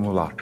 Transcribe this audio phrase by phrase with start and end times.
[0.00, 0.32] Vamos lá.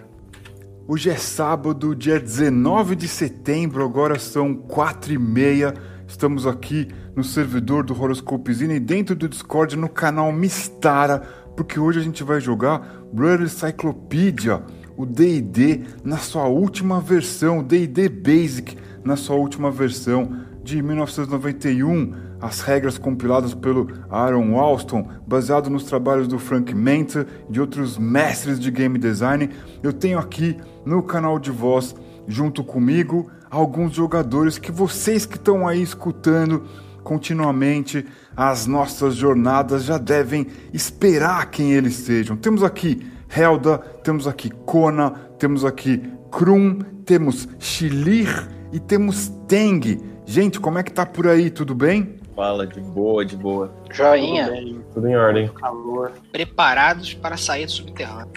[0.86, 5.72] Hoje é sábado, dia 19 de setembro, agora são 4 e meia.
[6.06, 11.20] Estamos aqui no servidor do Horoscopezinho e dentro do Discord no canal Mistara,
[11.56, 14.62] porque hoje a gente vai jogar Brother Cyclopedia,
[14.94, 22.60] o D&D na sua última versão, D&D Basic na sua última versão de 1991 as
[22.60, 28.58] regras compiladas pelo Aaron Alston, baseado nos trabalhos do Frank Mentor e de outros mestres
[28.58, 29.48] de game design,
[29.80, 31.94] eu tenho aqui no canal de voz,
[32.26, 36.64] junto comigo, alguns jogadores que vocês que estão aí escutando
[37.04, 38.04] continuamente
[38.36, 42.36] as nossas jornadas já devem esperar quem eles sejam.
[42.36, 46.02] Temos aqui Helda, temos aqui Kona, temos aqui
[46.32, 50.15] Krum, temos Shilir e temos Teng.
[50.26, 51.48] Gente, como é que tá por aí?
[51.50, 52.16] Tudo bem?
[52.34, 53.72] Fala, de boa, de boa.
[53.92, 54.46] Joinha.
[54.46, 55.48] Tudo, bem, tudo em ordem.
[55.48, 56.12] Calor.
[56.32, 58.28] Preparados para sair do subterrâneo.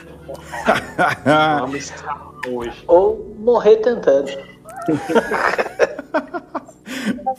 [1.59, 1.91] Vamos
[2.47, 2.83] hoje.
[2.87, 4.29] Ou morrer tentando.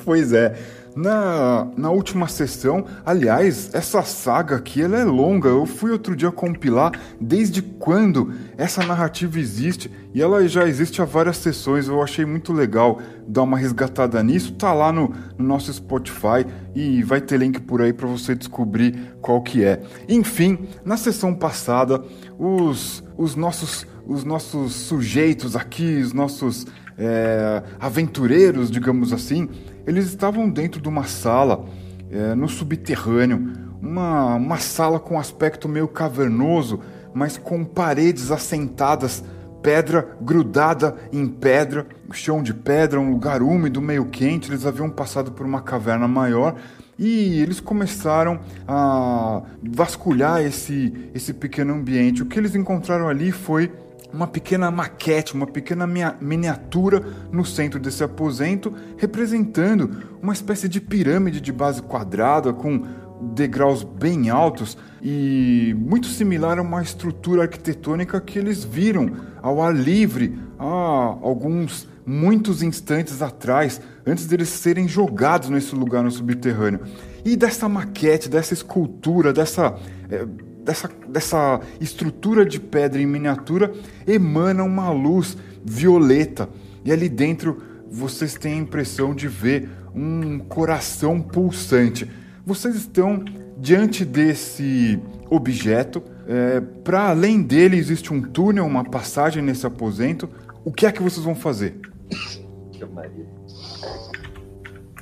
[0.04, 0.58] pois é.
[0.96, 5.48] Na, na última sessão, aliás, essa saga aqui ela é longa.
[5.48, 11.04] Eu fui outro dia compilar desde quando essa narrativa existe e ela já existe há
[11.04, 11.88] várias sessões.
[11.88, 14.52] Eu achei muito legal dar uma resgatada nisso.
[14.54, 19.14] Tá lá no, no nosso Spotify e vai ter link por aí para você descobrir
[19.20, 19.80] qual que é.
[20.08, 22.02] Enfim, na sessão passada,
[22.38, 26.66] os, os nossos os nossos sujeitos aqui, os nossos
[26.98, 29.48] é, aventureiros, digamos assim,
[29.86, 31.64] eles estavam dentro de uma sala
[32.10, 36.80] é, no subterrâneo, uma, uma sala com aspecto meio cavernoso,
[37.14, 39.22] mas com paredes assentadas,
[39.62, 44.50] pedra grudada em pedra, chão de pedra, um lugar úmido, meio quente.
[44.50, 46.56] Eles haviam passado por uma caverna maior
[46.98, 52.22] e eles começaram a vasculhar esse, esse pequeno ambiente.
[52.22, 53.72] O que eles encontraram ali foi
[54.12, 55.86] uma pequena maquete, uma pequena
[56.20, 59.90] miniatura no centro desse aposento, representando
[60.20, 62.84] uma espécie de pirâmide de base quadrada com
[63.20, 69.10] degraus bem altos e muito similar a uma estrutura arquitetônica que eles viram
[69.42, 76.10] ao ar livre há alguns muitos instantes atrás, antes deles serem jogados nesse lugar no
[76.10, 76.80] subterrâneo.
[77.24, 79.76] E dessa maquete, dessa escultura, dessa
[80.10, 80.26] é,
[80.64, 83.72] dessa, dessa estrutura de pedra em miniatura
[84.06, 86.48] emana uma luz violeta.
[86.84, 92.08] E ali dentro vocês têm a impressão de ver um coração pulsante.
[92.46, 93.24] Vocês estão
[93.58, 94.98] diante desse
[95.28, 96.02] objeto.
[96.26, 100.28] É, Para além dele existe um túnel, uma passagem nesse aposento.
[100.64, 101.80] O que é que vocês vão fazer?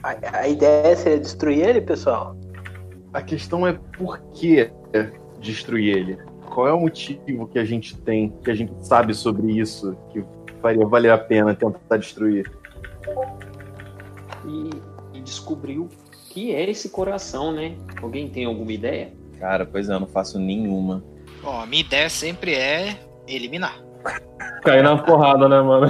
[0.02, 2.36] A, a ideia seria destruir ele, pessoal?
[3.12, 4.70] A questão é por que
[5.40, 6.18] destruir ele?
[6.46, 10.24] Qual é o motivo que a gente tem, que a gente sabe sobre isso, que
[10.60, 12.50] faria valer a pena tentar destruir?
[14.46, 14.70] E,
[15.18, 15.88] e descobriu
[16.30, 17.76] que é esse coração, né?
[18.02, 19.12] Alguém tem alguma ideia?
[19.38, 21.02] Cara, pois é, eu não faço nenhuma.
[21.42, 23.80] Bom, a minha ideia sempre é eliminar.
[24.62, 25.86] Cair na porrada, né, mano?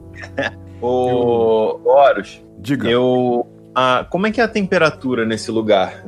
[0.80, 2.88] Ô, Horus, Diga.
[2.88, 3.46] Eu.
[3.74, 6.04] Ah, como é que é a temperatura nesse lugar?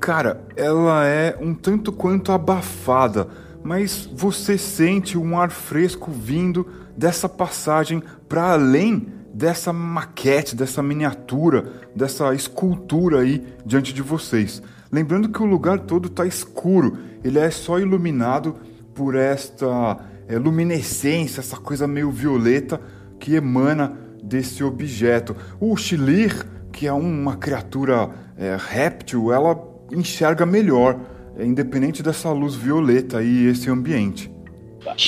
[0.00, 3.28] Cara, ela é um tanto quanto abafada,
[3.62, 6.66] mas você sente um ar fresco vindo
[6.96, 11.64] dessa passagem para além dessa maquete, dessa miniatura,
[11.94, 14.62] dessa escultura aí diante de vocês.
[14.94, 18.54] Lembrando que o lugar todo está escuro, ele é só iluminado
[18.94, 22.80] por esta é, luminescência, essa coisa meio violeta
[23.18, 25.34] que emana desse objeto.
[25.58, 29.60] O Shilir, que é uma criatura é, réptil, ela
[29.90, 31.00] enxerga melhor,
[31.36, 34.30] é, independente dessa luz violeta e esse ambiente.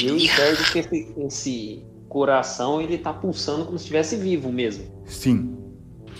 [0.03, 4.85] Eu enxergo que esse, esse, coração ele tá pulsando como se estivesse vivo mesmo.
[5.05, 5.57] Sim.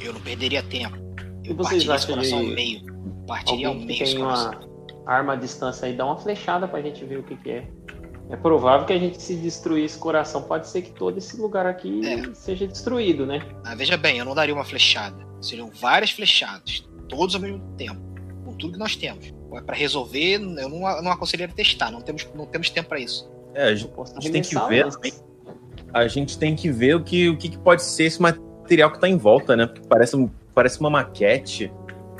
[0.01, 0.97] Eu não perderia tempo.
[1.43, 2.95] Eu e vocês esse coração ao meio.
[3.27, 4.61] Partiria ao Alguém que tem uma
[5.07, 7.69] arma à distância aí, dá uma flechada pra gente ver o que, que é.
[8.29, 11.65] É provável que a gente se destruir esse coração, pode ser que todo esse lugar
[11.65, 12.35] aqui É.
[12.35, 13.41] seja destruído, né?
[13.65, 15.17] Ah, veja bem, eu não daria uma flechada.
[15.41, 18.01] Seriam várias flechadas, todos ao mesmo tempo,
[18.45, 19.33] com tudo que nós temos.
[19.65, 23.31] Para resolver, eu não, não aconselharia testar, não temos, não temos tempo para isso.
[23.55, 25.13] É, a gente, a gente tem que ver também.
[25.95, 29.09] A gente tem que ver o que, o que pode ser esse material que tá
[29.09, 29.67] em volta, né?
[29.67, 31.73] Porque parece, parece uma maquete.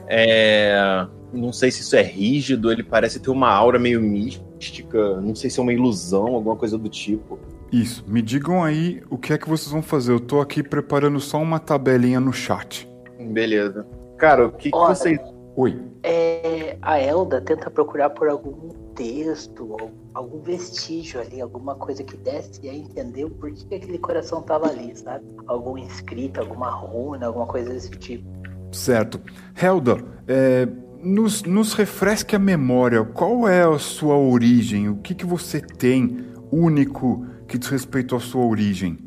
[0.09, 5.21] É, não sei se isso é rígido, ele parece ter uma aura meio mística.
[5.21, 7.39] Não sei se é uma ilusão, alguma coisa do tipo.
[7.73, 8.05] Isso.
[8.07, 10.13] Me digam aí o que é que vocês vão fazer.
[10.13, 12.89] Eu tô aqui preparando só uma tabelinha no chat.
[13.19, 13.87] Beleza.
[14.19, 14.95] Cara, o que, que Olha.
[14.95, 15.19] vocês.
[15.57, 15.81] Oi.
[16.03, 22.17] É, a Elda tenta procurar por algum texto, ou algum vestígio ali, alguma coisa que
[22.17, 25.25] desse a entender o porquê que aquele coração tava ali, sabe?
[25.47, 28.27] Algum escrito, alguma runa, alguma coisa desse tipo.
[28.73, 29.21] Certo.
[29.61, 29.99] Helda,
[30.29, 30.69] é,
[31.03, 33.05] nos, nos refresque a memória.
[33.05, 34.89] Qual é a sua origem?
[34.89, 38.99] O que, que você tem único que diz respeito à sua origem?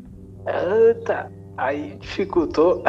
[0.46, 1.28] Ah, tá.
[1.56, 2.82] Aí dificultou.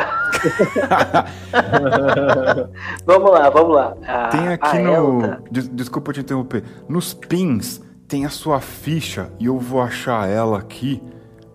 [3.05, 3.95] vamos lá, vamos lá.
[4.07, 4.93] A, Tem aqui no.
[5.21, 6.63] Elda- Des- desculpa te interromper.
[6.87, 11.03] Nos pins tem a sua ficha e eu vou achar ela aqui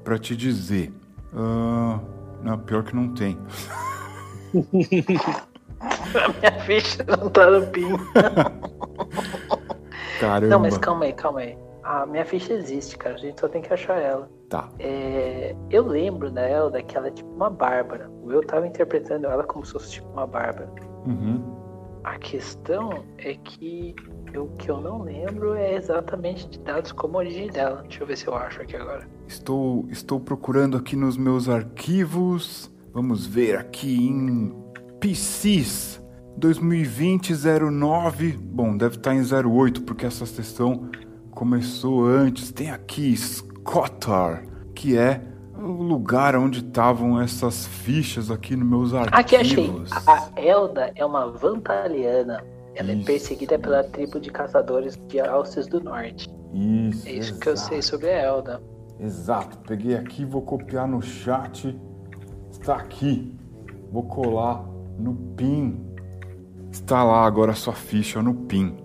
[0.05, 0.93] pra te dizer.
[1.35, 2.01] Ah,
[2.43, 3.39] não, pior que não tem.
[6.41, 7.93] Minha ficha não tá no pin.
[10.20, 10.47] Caramba.
[10.47, 11.58] Não, mas calma aí, calma aí.
[11.82, 13.14] A minha ficha existe, cara.
[13.14, 14.29] A gente só tem que achar ela.
[14.49, 14.69] Tá.
[14.79, 18.11] É, eu lembro da Elda que ela é tipo uma bárbara.
[18.26, 20.70] Eu tava interpretando ela como se fosse tipo uma bárbara.
[21.06, 21.43] Uhum.
[22.03, 23.94] A questão é que
[24.37, 27.82] o que eu não lembro é exatamente de dados como a origem dela.
[27.82, 29.08] Deixa eu ver se eu acho aqui agora.
[29.26, 32.70] Estou, estou procurando aqui nos meus arquivos.
[32.96, 34.54] Vamos ver aqui em
[34.98, 36.00] PCs
[36.40, 38.38] 2020-09.
[38.38, 40.88] Bom, deve estar em 08, porque essa sessão
[41.31, 42.50] começou antes.
[42.50, 45.20] Tem aqui Scottar, que é
[45.58, 49.20] o lugar onde estavam essas fichas aqui nos meus arquivos.
[49.20, 49.70] Aqui achei.
[50.06, 52.43] A Elda é uma Vantaliana.
[52.75, 53.02] Ela Isso.
[53.02, 56.31] é perseguida pela tribo de caçadores de Alces do Norte.
[56.54, 57.69] Isso, É isso que eu exato.
[57.69, 58.62] sei sobre a Elda.
[58.98, 59.58] Exato.
[59.69, 61.78] Peguei aqui, vou copiar no chat.
[62.67, 63.33] Está aqui.
[63.93, 64.65] Vou colar
[64.99, 65.87] no PIN.
[66.69, 68.77] Está lá agora a sua ficha no PIN.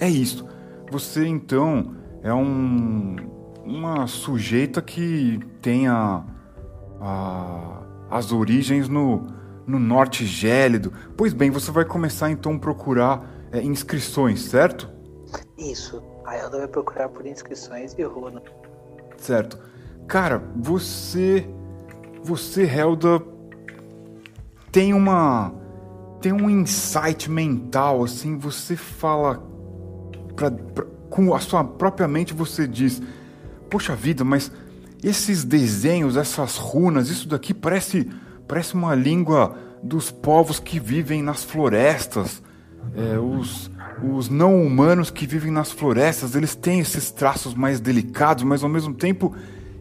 [0.00, 0.48] É isso.
[0.90, 3.16] Você então é um
[3.62, 6.24] uma sujeita que tem a,
[6.98, 9.26] a- as origens no,
[9.66, 10.90] no norte gélido.
[11.14, 13.22] Pois bem, você vai começar então a procurar
[13.52, 14.90] é, inscrições, certo?
[15.58, 16.02] Isso.
[16.24, 18.40] A Elda vai procurar por inscrições e runa.
[19.18, 19.58] Certo.
[20.08, 21.46] Cara, você.
[22.24, 23.22] Você, Helda,
[24.72, 25.52] tem uma.
[26.22, 29.42] Tem um insight mental, assim, você fala.
[30.34, 33.00] Pra, pra- com a sua própria mente você diz:
[33.70, 34.50] Poxa vida, mas
[35.02, 38.10] esses desenhos, essas runas, isso daqui parece.
[38.48, 42.42] Parece uma língua dos povos que vivem nas florestas.
[42.94, 43.70] É, os,
[44.02, 48.68] os não humanos que vivem nas florestas, eles têm esses traços mais delicados, mas ao
[48.68, 49.34] mesmo tempo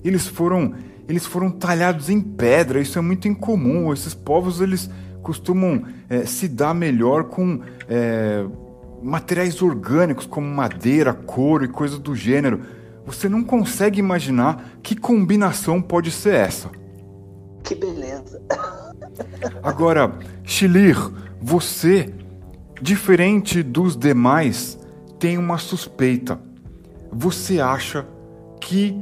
[0.03, 0.73] eles foram
[1.07, 2.79] eles foram talhados em pedra.
[2.79, 3.91] Isso é muito incomum.
[3.91, 4.89] Esses povos eles
[5.21, 8.45] costumam é, se dar melhor com é,
[9.01, 12.61] materiais orgânicos como madeira, couro e coisas do gênero.
[13.05, 16.69] Você não consegue imaginar que combinação pode ser essa.
[17.63, 18.41] Que beleza.
[19.61, 20.97] Agora, Shilir,
[21.41, 22.13] você,
[22.81, 24.79] diferente dos demais,
[25.19, 26.39] tem uma suspeita.
[27.11, 28.05] Você acha
[28.59, 28.97] que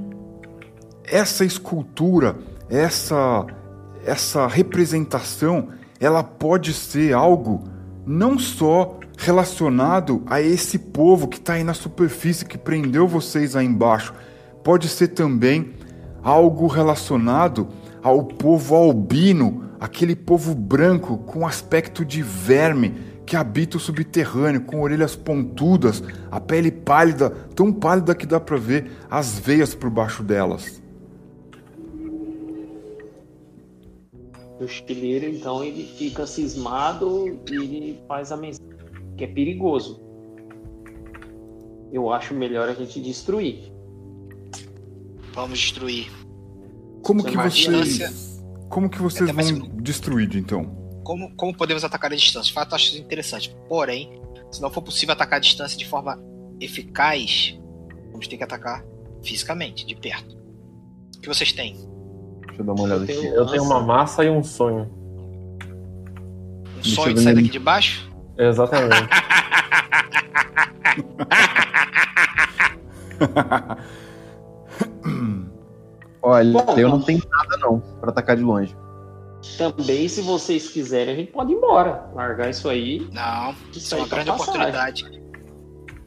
[1.12, 2.38] essa escultura,
[2.70, 3.46] essa
[4.06, 5.68] essa representação,
[6.00, 7.64] ela pode ser algo
[8.06, 13.66] não só relacionado a esse povo que está aí na superfície que prendeu vocês aí
[13.66, 14.14] embaixo,
[14.64, 15.74] pode ser também
[16.24, 17.68] algo relacionado
[18.02, 24.82] ao povo albino, aquele povo branco com aspecto de verme que habita o subterrâneo, com
[24.82, 30.24] orelhas pontudas, a pele pálida, tão pálida que dá para ver as veias por baixo
[30.24, 30.81] delas.
[34.62, 38.70] O chileiro, então, ele fica cismado e ele faz a mensagem,
[39.18, 40.00] que é perigoso.
[41.92, 43.72] Eu acho melhor a gente destruir.
[45.34, 46.12] Vamos destruir.
[47.02, 48.40] Como que vocês,
[48.70, 50.64] como que vocês É, vão destruir então?
[51.04, 52.54] Como, como podemos atacar a distância?
[52.54, 53.56] Fato, acho interessante.
[53.68, 56.22] Porém, se não for possível atacar a distância de forma
[56.60, 57.60] eficaz,
[58.12, 58.86] vamos ter que atacar
[59.24, 60.38] fisicamente, de perto.
[61.18, 61.76] O que vocês têm?
[62.62, 63.28] Deixa eu dar uma olhada Eu tenho- aqui.
[63.36, 64.90] Eu tenho uma massa e um sonho.
[65.62, 68.10] Um Deixa sonho de sair daqui de baixo?
[68.38, 69.10] Exatamente.
[76.22, 78.76] Olha, Bom, eu não tenho nada não pra atacar de longe.
[79.58, 82.06] Também, se vocês quiserem, a gente pode ir embora.
[82.14, 83.08] Largar isso aí.
[83.12, 84.52] Não, Isso é uma tá grande passagem.
[84.54, 85.22] oportunidade.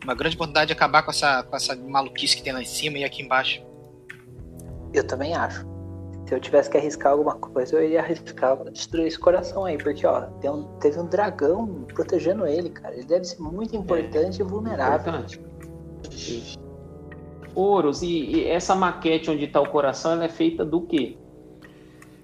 [0.05, 2.99] Uma grande oportunidade de acabar com essa, com essa maluquice que tem lá em cima
[2.99, 3.61] e aqui embaixo.
[4.93, 5.67] Eu também acho.
[6.27, 10.07] Se eu tivesse que arriscar alguma coisa, eu iria arriscar destruir esse coração aí, porque
[10.07, 12.95] ó, tem um- teve um dragão protegendo ele, cara.
[12.95, 15.13] Ele deve ser muito importante e vulnerável.
[15.15, 15.41] Importante.
[17.55, 21.17] Ouros, e, e essa maquete onde tá o coração, ela é feita do quê?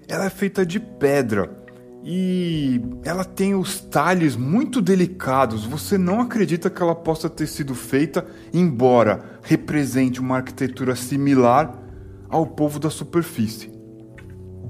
[0.07, 1.59] Ela é feita de pedra.
[2.03, 5.63] e ela tem os talhes muito delicados.
[5.67, 11.79] Você não acredita que ela possa ter sido feita, embora represente uma arquitetura similar
[12.27, 13.69] ao povo da superfície.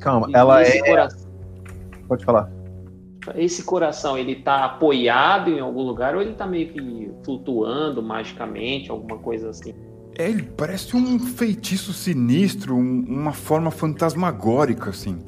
[0.01, 0.83] Calma, E ela esse é.
[0.89, 1.31] coração-
[2.07, 2.51] Pode falar.
[3.35, 8.89] Esse coração, ele tá apoiado em algum lugar ou ele tá meio que flutuando magicamente,
[8.89, 9.73] alguma coisa assim?
[10.17, 15.19] É, ele parece um feitiço sinistro, um- uma forma fantasmagórica, assim.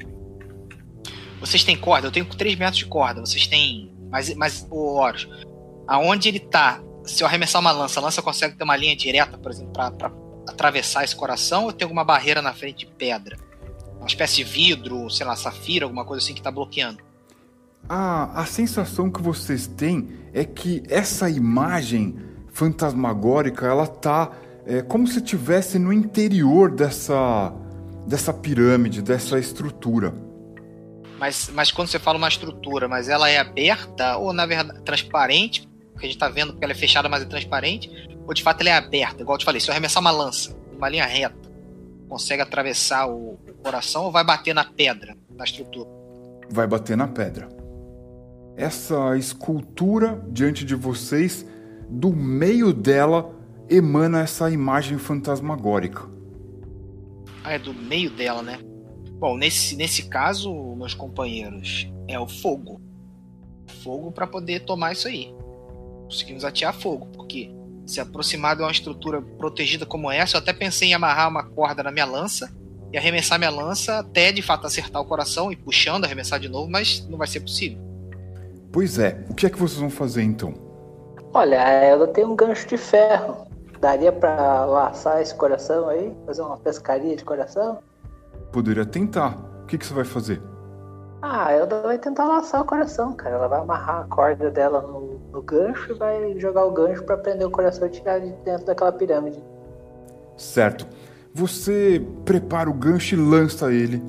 [1.40, 2.08] Vocês têm corda?
[2.08, 3.20] Eu tenho 3 metros de corda.
[3.24, 3.92] Vocês têm.
[4.10, 5.28] Mas, mas o Horus,
[5.86, 9.36] aonde ele tá, se eu arremessar uma lança, a lança consegue ter uma linha direta,
[9.38, 10.10] por exemplo, pra, pra
[10.48, 13.36] atravessar esse coração ou tem alguma barreira na frente de pedra?
[14.04, 16.98] Uma espécie de vidro, sei lá, safira, alguma coisa assim que tá bloqueando.
[17.88, 22.14] A, a sensação que vocês têm é que essa imagem
[22.52, 24.30] fantasmagórica, ela tá
[24.66, 27.50] é, como se estivesse no interior dessa,
[28.06, 30.14] dessa pirâmide, dessa estrutura.
[31.18, 35.66] Mas, mas quando você fala uma estrutura, mas ela é aberta ou na verdade transparente?
[35.92, 37.90] Porque a gente tá vendo porque ela é fechada, mas é transparente.
[38.26, 39.22] Ou de fato ela é aberta?
[39.22, 41.43] Igual eu te falei, se eu arremessar uma lança, uma linha reta,
[42.08, 45.88] consegue atravessar o coração ou vai bater na pedra, na estrutura?
[46.50, 47.48] Vai bater na pedra.
[48.56, 51.44] Essa escultura diante de vocês,
[51.88, 53.34] do meio dela
[53.68, 56.08] emana essa imagem fantasmagórica.
[57.42, 58.58] Ah, é do meio dela, né?
[59.18, 62.80] Bom, nesse, nesse caso, meus companheiros, é o fogo.
[63.82, 65.34] Fogo para poder tomar isso aí.
[66.04, 67.50] Conseguimos atear fogo, porque
[67.86, 71.82] se aproximar de uma estrutura protegida como essa, eu até pensei em amarrar uma corda
[71.82, 72.50] na minha lança
[72.92, 76.70] e arremessar minha lança até de fato acertar o coração e puxando, arremessar de novo,
[76.70, 77.78] mas não vai ser possível.
[78.72, 80.54] Pois é, o que é que vocês vão fazer então?
[81.32, 83.46] Olha, ela tem um gancho de ferro.
[83.80, 86.12] Daria pra laçar esse coração aí?
[86.24, 87.80] Fazer uma pescaria de coração?
[88.52, 89.36] Poderia tentar.
[89.62, 90.40] O que, que você vai fazer?
[91.20, 93.34] Ah, ela vai tentar laçar o coração, cara.
[93.34, 97.16] Ela vai amarrar a corda dela no, no gancho e vai jogar o gancho pra
[97.16, 99.42] prender o coração e tirar de dentro daquela pirâmide.
[100.36, 100.86] Certo.
[101.34, 104.00] Você prepara o gancho e lança ele.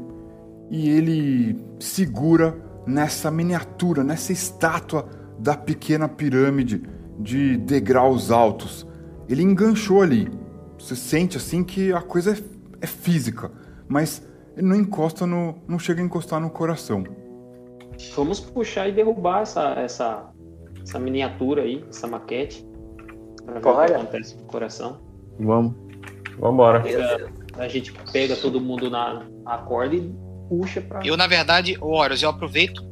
[0.70, 2.55] E ele segura
[2.86, 5.08] nessa miniatura, nessa estátua
[5.39, 6.84] da pequena pirâmide
[7.20, 8.86] de degraus altos.
[9.27, 10.29] Ele enganchou ali.
[10.77, 12.38] Você sente assim que a coisa é,
[12.82, 13.51] é física,
[13.88, 14.22] mas
[14.55, 15.55] ele não encosta no.
[15.67, 17.03] não chega a encostar no coração.
[18.15, 20.29] Vamos puxar e derrubar essa, essa,
[20.86, 22.65] essa miniatura aí, essa maquete.
[23.46, 25.00] Pra ver o que acontece com o coração.
[25.39, 25.74] Vamos.
[26.38, 26.82] Vambora.
[26.82, 30.13] Pega- a gente pega todo mundo na, na corda e
[30.50, 31.01] puxa pra.
[31.06, 32.84] Eu, na verdade, Horus, eu aproveito,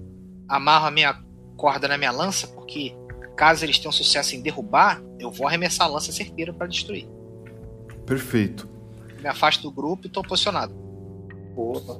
[0.47, 1.17] amarro a minha
[1.57, 2.95] corda na minha lança, porque
[3.35, 7.07] caso eles tenham sucesso em derrubar, eu vou arremessar a lança certeira para destruir.
[8.05, 8.69] Perfeito.
[9.21, 10.73] Me afasto do grupo e tô posicionado.
[11.55, 11.99] Opa.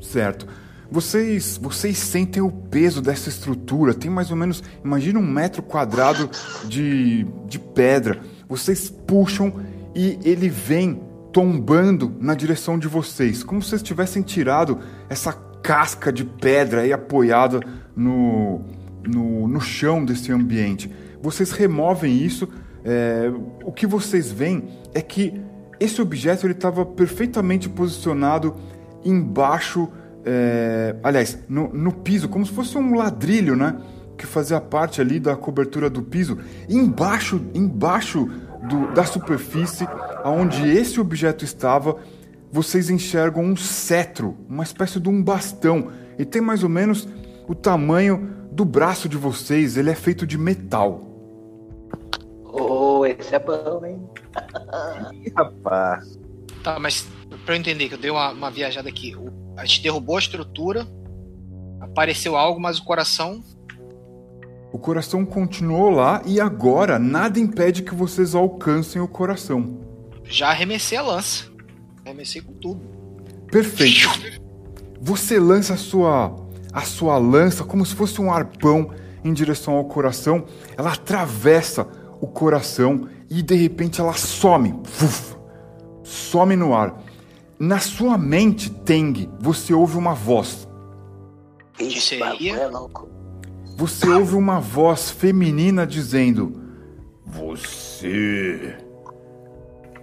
[0.00, 0.46] Certo.
[0.90, 3.94] Vocês, vocês sentem o peso dessa estrutura.
[3.94, 6.28] Tem mais ou menos, imagina um metro quadrado
[6.64, 8.20] de, de pedra.
[8.48, 9.52] Vocês puxam
[9.94, 11.00] e ele vem
[11.32, 14.78] tombando na direção de vocês, como se vocês tivessem tirado
[15.08, 15.32] essa
[15.62, 17.60] casca de pedra aí apoiada
[17.94, 18.60] no,
[19.06, 20.90] no, no chão desse ambiente.
[21.22, 22.48] Vocês removem isso.
[22.84, 23.30] é,
[23.64, 25.40] o que vocês veem é que
[25.78, 28.56] esse objeto ele estava perfeitamente posicionado
[29.04, 29.88] embaixo,
[30.24, 33.76] é, aliás, no, no piso, como se fosse um ladrilho, né?
[34.18, 36.38] Que fazia parte ali da cobertura do piso.
[36.68, 38.26] Embaixo, embaixo
[38.68, 39.86] do- da superfície,
[40.22, 41.96] aonde esse objeto estava,
[42.52, 45.88] vocês enxergam um cetro, uma espécie de um bastão.
[46.18, 47.08] E tem mais ou menos
[47.48, 49.76] o tamanho do braço de vocês.
[49.78, 51.00] Ele é feito de metal.
[52.52, 53.98] Oh, esse é bom, hein?
[55.36, 56.18] Rapaz.
[56.62, 57.06] Tá, mas
[57.46, 59.14] pra eu entender, que eu dei uma, uma viajada aqui.
[59.16, 60.88] O- A gente derrubou a estrutura,
[61.82, 63.44] apareceu algo, mas o coração.
[64.72, 69.78] O coração continuou lá e agora nada impede que vocês alcancem o coração.
[70.24, 71.44] Já arremessei a lança.
[72.06, 72.80] Arremessei com tudo.
[73.52, 74.40] Perfeito.
[74.98, 76.34] Você lança a sua
[76.72, 80.46] a sua lança como se fosse um arpão em direção ao coração.
[80.74, 81.86] Ela atravessa
[82.18, 84.80] o coração e de repente ela some.
[84.84, 85.36] Fuf,
[86.02, 87.09] some no ar.
[87.60, 90.66] Na sua mente, Teng, você ouve uma voz.
[91.76, 92.56] Que seria?
[92.56, 92.70] é.
[93.76, 96.54] Você ouve uma voz feminina dizendo:
[97.26, 98.78] Você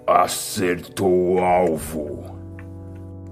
[0.05, 2.37] acertou o alvo.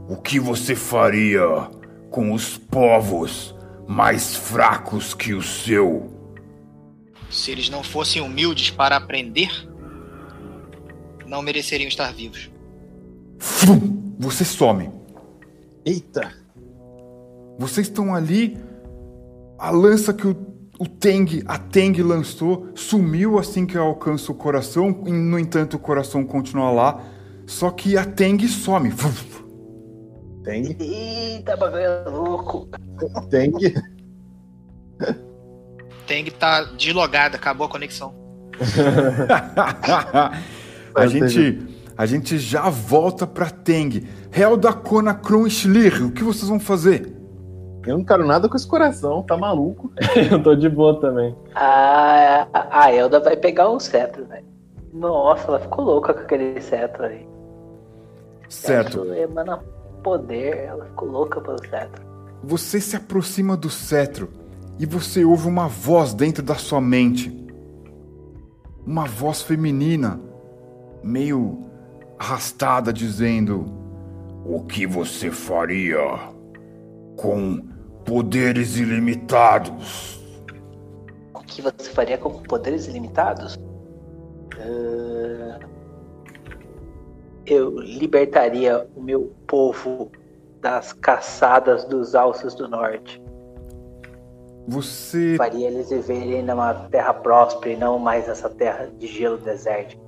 [0.09, 1.69] O que você faria
[2.09, 3.55] com os povos
[3.87, 6.11] mais fracos que o seu?
[7.29, 9.51] Se eles não fossem humildes para aprender,
[11.27, 12.49] não mereceriam estar vivos.
[13.37, 13.94] Fum!
[14.17, 14.89] Você some.
[15.85, 16.31] Eita.
[17.57, 18.57] Vocês estão ali
[19.57, 20.35] A lança que o,
[20.79, 25.03] o Teng, a Teng lançou, sumiu assim que alcança o coração.
[25.05, 27.01] e, No entanto, o coração continua lá.
[27.45, 28.93] Só que a Teng some.
[30.43, 32.69] Tem, Eita, bagulho é louco.
[36.07, 38.13] Tem que estar deslogado, acabou a conexão.
[40.95, 44.05] a gente a gente já volta pra Teng.
[44.31, 47.15] Helda, Kona, Kron e Schlir, o que vocês vão fazer?
[47.85, 49.91] Eu não quero nada com esse coração, tá maluco?
[50.31, 51.35] Eu tô de boa também.
[51.53, 54.45] A, a Elda vai pegar o cetro, velho.
[54.91, 57.27] Nossa, ela ficou louca com aquele cetro aí.
[58.49, 59.03] Certo.
[59.03, 59.59] Cetro emana
[60.03, 62.03] poder, ela ficou louca pelo cetro.
[62.43, 64.29] Você se aproxima do cetro
[64.79, 67.45] e você ouve uma voz dentro da sua mente.
[68.85, 70.19] Uma voz feminina,
[71.03, 71.65] meio
[72.19, 73.65] arrastada, dizendo:
[74.45, 75.99] O que você faria
[77.15, 77.61] com
[78.05, 80.21] poderes ilimitados?
[81.33, 83.57] O que você faria com poderes ilimitados?
[84.57, 85.59] Ah,
[87.45, 90.11] eu libertaria o meu povo
[90.61, 93.21] das caçadas dos alces do norte.
[94.67, 100.03] Você Faria eles viverem numa terra próspera e não mais essa terra de gelo desértico.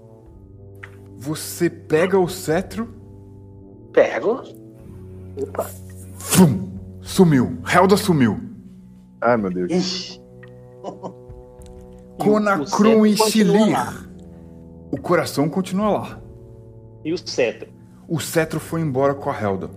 [1.17, 2.87] Você pega o cetro,
[3.91, 4.43] Pego.
[5.41, 5.65] Opa.
[6.17, 6.69] fum,
[7.01, 7.57] sumiu.
[7.65, 8.39] Helda sumiu.
[9.21, 9.71] Ai, meu Deus.
[9.71, 10.21] Ixi.
[12.19, 13.15] O Kron e.
[13.15, 13.77] Shilir.
[14.91, 16.19] O coração continua lá.
[17.05, 17.69] E o cetro?
[18.07, 19.69] O cetro foi embora com a Helda.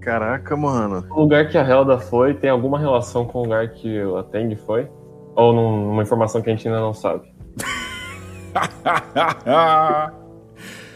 [0.00, 1.04] Caraca, mano.
[1.10, 4.54] O lugar que a Helda foi tem alguma relação com o lugar que a Teng
[4.56, 4.88] foi?
[5.34, 7.28] Ou num- numa informação que a gente ainda não sabe?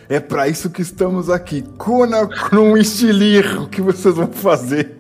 [0.09, 1.63] é pra isso que estamos aqui.
[1.79, 3.63] Kona, Kron e Shilir.
[3.63, 4.97] O que vocês vão fazer?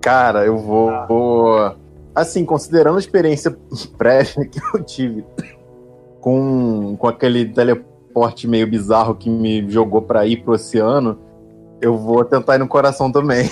[0.00, 1.76] Cara, eu vou, vou-
[2.14, 3.56] Assim, considerando a experiência
[3.96, 5.24] prévia que eu tive
[6.20, 11.18] com, com aquele teleporte meio bizarro que me jogou pra ir pro oceano,
[11.80, 13.50] eu vou tentar ir no coração também.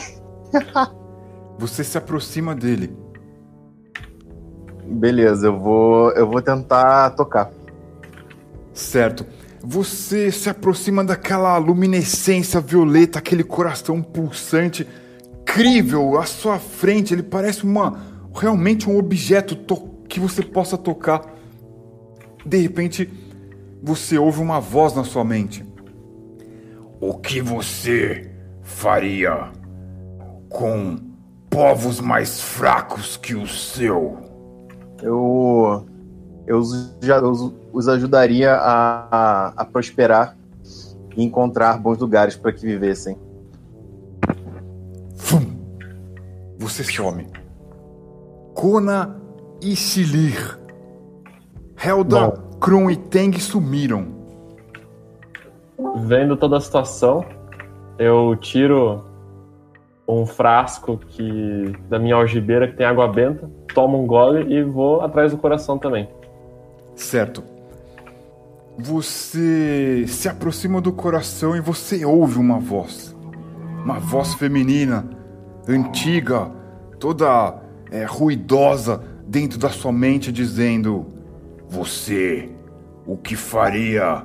[1.58, 2.94] Você se aproxima dele.
[4.84, 7.50] Beleza, eu vou, eu vou tentar tocar.
[8.72, 9.26] Certo.
[9.62, 14.86] Você se aproxima daquela luminescência violeta, aquele coração pulsante,
[15.42, 17.12] incrível à sua frente.
[17.12, 18.00] Ele parece uma
[18.34, 21.22] realmente um objeto to- que você possa tocar.
[22.46, 23.10] De repente,
[23.82, 25.64] você ouve uma voz na sua mente.
[27.00, 28.30] O que você
[28.62, 29.50] faria
[30.48, 30.96] com
[31.50, 34.18] povos mais fracos que o seu?
[35.02, 35.86] Eu,
[36.46, 36.62] eu
[37.02, 40.36] já, eu os- ajudaria a, a, a prosperar
[41.16, 43.16] e encontrar bons lugares para que vivessem.
[45.16, 45.40] Fum!
[46.58, 47.26] Você some.
[48.54, 49.16] Kona
[49.62, 50.58] e Shilir.
[51.82, 54.06] Helda, Kron e Teng sumiram.
[55.96, 57.24] Vendo toda a situação,
[57.98, 59.02] eu tiro
[60.06, 65.00] um frasco que da minha algibeira que tem água benta, tomo um gole e vou
[65.00, 66.08] atrás do coração também.
[66.94, 67.42] Certo.
[68.82, 73.14] Você se aproxima do coração e você ouve uma voz.
[73.84, 75.08] Uma voz feminina,
[75.68, 76.50] antiga,
[76.98, 81.06] toda é, ruidosa dentro da sua mente, dizendo:
[81.68, 82.50] Você,
[83.06, 84.24] o que faria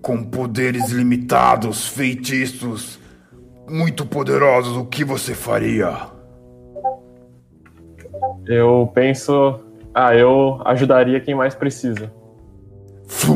[0.00, 3.00] com poderes limitados, feitiços
[3.68, 5.92] muito poderosos, o que você faria?
[8.46, 9.60] Eu penso,
[9.92, 12.12] ah, eu ajudaria quem mais precisa.
[13.08, 13.35] Fum!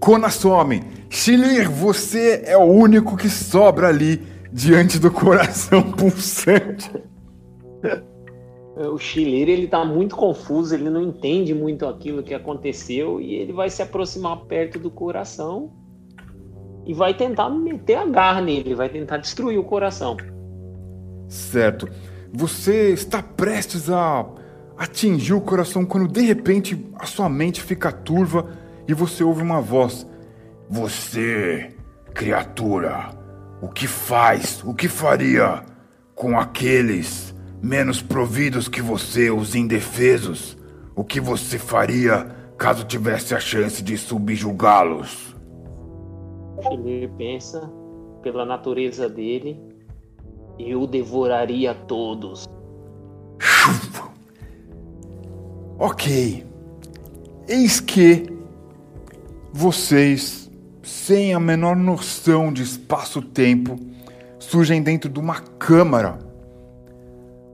[0.00, 0.82] Kona some.
[1.10, 6.90] Shilir, você é o único que sobra ali diante do coração pulsante.
[8.76, 13.52] O chileiro ele tá muito confuso, ele não entende muito aquilo que aconteceu e ele
[13.52, 15.72] vai se aproximar perto do coração
[16.86, 20.16] e vai tentar meter a garra nele, vai tentar destruir o coração.
[21.28, 21.88] Certo.
[22.32, 24.24] Você está prestes a
[24.76, 28.48] atingir o coração quando de repente a sua mente fica turva
[28.88, 30.06] e você ouve uma voz.
[30.70, 31.76] Você,
[32.14, 33.10] criatura,
[33.60, 35.62] o que faz, o que faria
[36.14, 40.56] com aqueles menos providos que você, os indefesos?
[40.96, 45.36] O que você faria caso tivesse a chance de subjugá-los?
[46.56, 47.70] O chileiro pensa
[48.22, 49.60] pela natureza dele,
[50.58, 52.48] eu devoraria todos.
[55.78, 56.44] Ok.
[57.46, 58.37] Eis que
[59.52, 60.50] vocês,
[60.82, 63.78] sem a menor noção de espaço-tempo,
[64.38, 66.18] surgem dentro de uma câmara.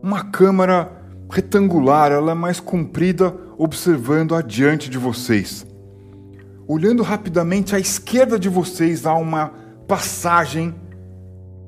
[0.02, 0.92] uma câmara
[1.30, 5.66] retangular, ela é mais comprida, observando adiante de vocês.
[6.66, 9.52] Olhando rapidamente à esquerda de vocês há uma
[9.88, 10.74] passagem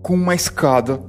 [0.02, 1.00] com uma escada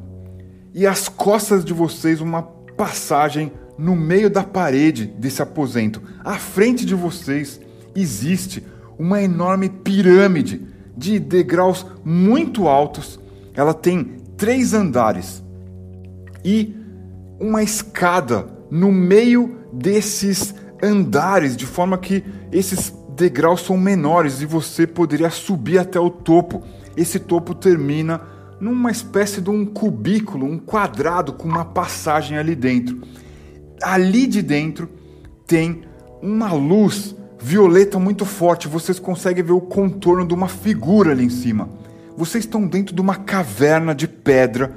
[0.73, 6.01] e às costas de vocês uma passagem no meio da parede desse aposento.
[6.23, 7.59] À frente de vocês
[7.95, 8.63] existe
[8.97, 10.61] uma enorme pirâmide
[10.95, 13.19] de degraus muito altos.
[13.53, 15.43] Ela tem três andares
[16.43, 16.75] e
[17.39, 24.85] uma escada no meio desses andares, de forma que esses degraus são menores e você
[24.85, 26.63] poderia subir até o topo.
[26.95, 28.21] Esse topo termina
[28.59, 33.01] numa espécie de um cubículo, um quadrado com uma passagem ali dentro.
[33.81, 34.89] Ali de dentro
[35.45, 35.83] tem
[36.21, 41.29] uma luz violeta muito forte, vocês conseguem ver o contorno de uma figura ali em
[41.29, 41.69] cima.
[42.15, 44.75] Vocês estão dentro de uma caverna de pedra,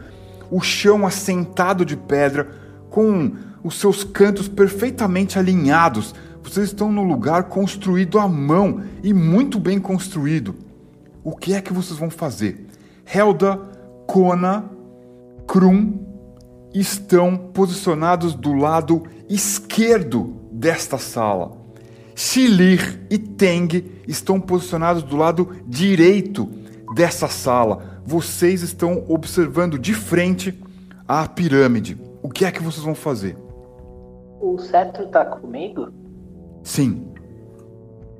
[0.50, 2.48] o chão assentado de pedra,
[2.90, 6.14] com os seus cantos perfeitamente alinhados.
[6.42, 10.54] Vocês estão num lugar construído à mão e muito bem construído.
[11.22, 12.66] O que é que vocês vão fazer?
[13.06, 13.60] Helda,
[14.06, 14.64] Kona,
[15.46, 15.98] Krum
[16.74, 21.59] estão posicionados do lado esquerdo desta sala.
[22.22, 26.44] Shilir e Teng estão posicionados do lado direito
[26.94, 28.02] dessa sala.
[28.04, 30.62] Vocês estão observando de frente
[31.08, 31.98] a pirâmide.
[32.22, 33.38] O que é que vocês vão fazer?
[34.38, 35.88] O cetro tá comigo?
[36.62, 37.10] Sim.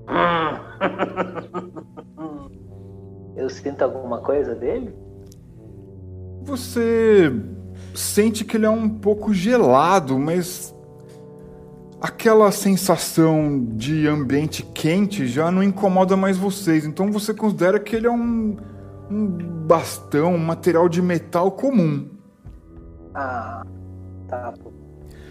[3.37, 4.95] Eu sinto alguma coisa dele?
[6.41, 7.31] Você
[7.95, 10.75] sente que ele é um pouco gelado, mas
[12.01, 16.87] aquela sensação de ambiente quente já não incomoda mais vocês.
[16.87, 18.57] Então você considera que ele é um,
[19.11, 19.27] um
[19.67, 22.09] bastão, um material de metal comum.
[23.15, 23.63] Ah,
[24.27, 24.55] tá.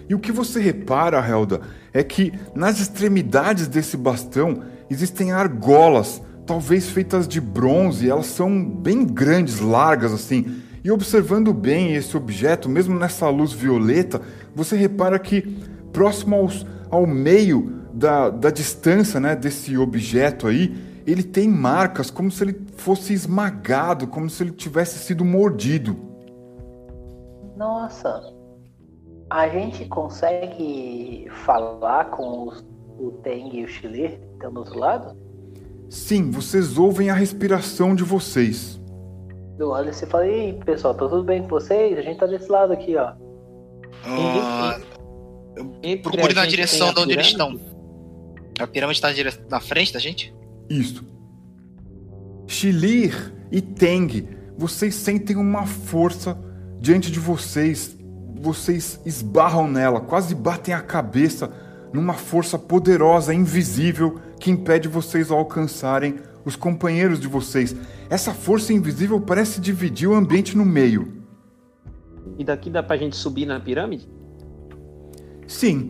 [0.07, 1.61] E o que você repara, Helda,
[1.93, 9.05] é que nas extremidades desse bastão existem argolas, talvez feitas de bronze, elas são bem
[9.05, 10.63] grandes, largas assim.
[10.83, 14.21] E observando bem esse objeto, mesmo nessa luz violeta,
[14.55, 15.57] você repara que
[15.99, 20.73] próximo aos, ao meio da, da distância né, desse objeto aí,
[21.05, 25.97] ele tem marcas como se ele fosse esmagado, como se ele tivesse sido mordido.
[27.57, 28.33] Nossa,
[29.29, 32.65] a gente consegue falar com os,
[32.97, 35.17] o Teng e o Chile que estão do outro lado?
[35.89, 38.79] Sim, vocês ouvem a respiração de vocês.
[39.57, 41.97] Eu olho e falo, ei pessoal, tá tudo bem com vocês?
[41.97, 43.11] A gente tá desse lado aqui, ó.
[44.05, 44.79] Ah,
[45.83, 47.61] Entre procure na direção de a onde eles pirâmide?
[47.61, 47.79] estão.
[48.59, 49.33] A pirâmide tá na, dire...
[49.49, 50.33] na frente da gente?
[50.69, 51.05] Isto.
[52.47, 56.37] Shilir e Teng, vocês sentem uma força
[56.79, 57.97] diante de vocês.
[58.41, 61.51] Vocês esbarram nela, quase batem a cabeça
[61.91, 67.75] numa força poderosa, invisível, que impede vocês a alcançarem os companheiros de vocês.
[68.09, 71.23] Essa força invisível parece dividir o ambiente no meio.
[72.37, 74.07] E daqui dá pra gente subir na pirâmide?
[75.49, 75.89] Sim,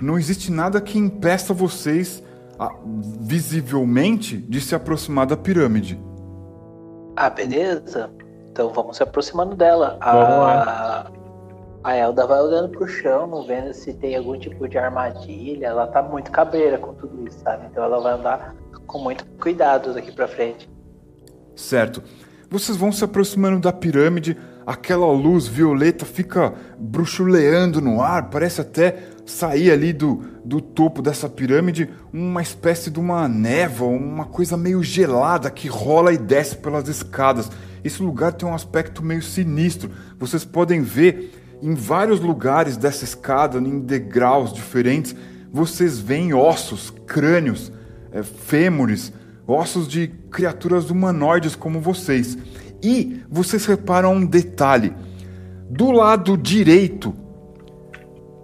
[0.00, 2.22] não existe nada que impeça vocês,
[2.56, 2.72] ah,
[3.20, 6.00] visivelmente, de se aproximar da pirâmide.
[7.16, 8.08] Ah, beleza.
[8.52, 9.98] Então vamos se aproximando dela.
[10.00, 11.10] Vamos A,
[11.82, 15.66] a Elda vai olhando pro chão, vendo se tem algum tipo de armadilha.
[15.66, 17.66] Ela tá muito cabreira com tudo isso, sabe?
[17.66, 18.54] Então ela vai andar
[18.86, 20.70] com muito cuidado daqui pra frente.
[21.56, 22.00] Certo.
[22.48, 28.98] Vocês vão se aproximando da pirâmide, aquela luz violeta fica bruxuleando no ar, parece até
[29.24, 34.82] sair ali do, do topo dessa pirâmide uma espécie de uma névoa, uma coisa meio
[34.82, 37.50] gelada que rola e desce pelas escadas.
[37.82, 39.90] Esse lugar tem um aspecto meio sinistro.
[40.18, 45.14] Vocês podem ver em vários lugares dessa escada, em degraus diferentes,
[45.52, 47.72] vocês veem ossos, crânios,
[48.12, 49.12] é, fêmures,
[49.46, 52.38] ossos de criaturas humanoides como vocês.
[52.82, 54.92] E vocês reparam um detalhe:
[55.68, 57.14] do lado direito,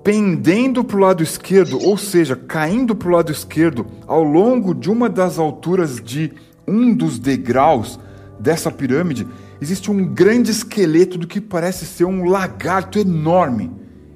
[0.03, 4.91] pendendo para o lado esquerdo, ou seja, caindo para o lado esquerdo, ao longo de
[4.91, 6.33] uma das alturas de
[6.67, 7.99] um dos degraus
[8.39, 9.27] dessa pirâmide,
[9.61, 13.71] existe um grande esqueleto do que parece ser um lagarto enorme.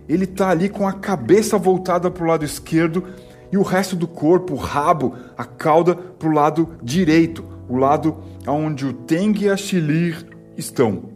[0.08, 3.04] Ele está ali com a cabeça voltada para o lado esquerdo
[3.52, 8.16] e o resto do corpo, o rabo, a cauda para o lado direito, o lado
[8.46, 11.10] onde o Teng e a Shilir estão.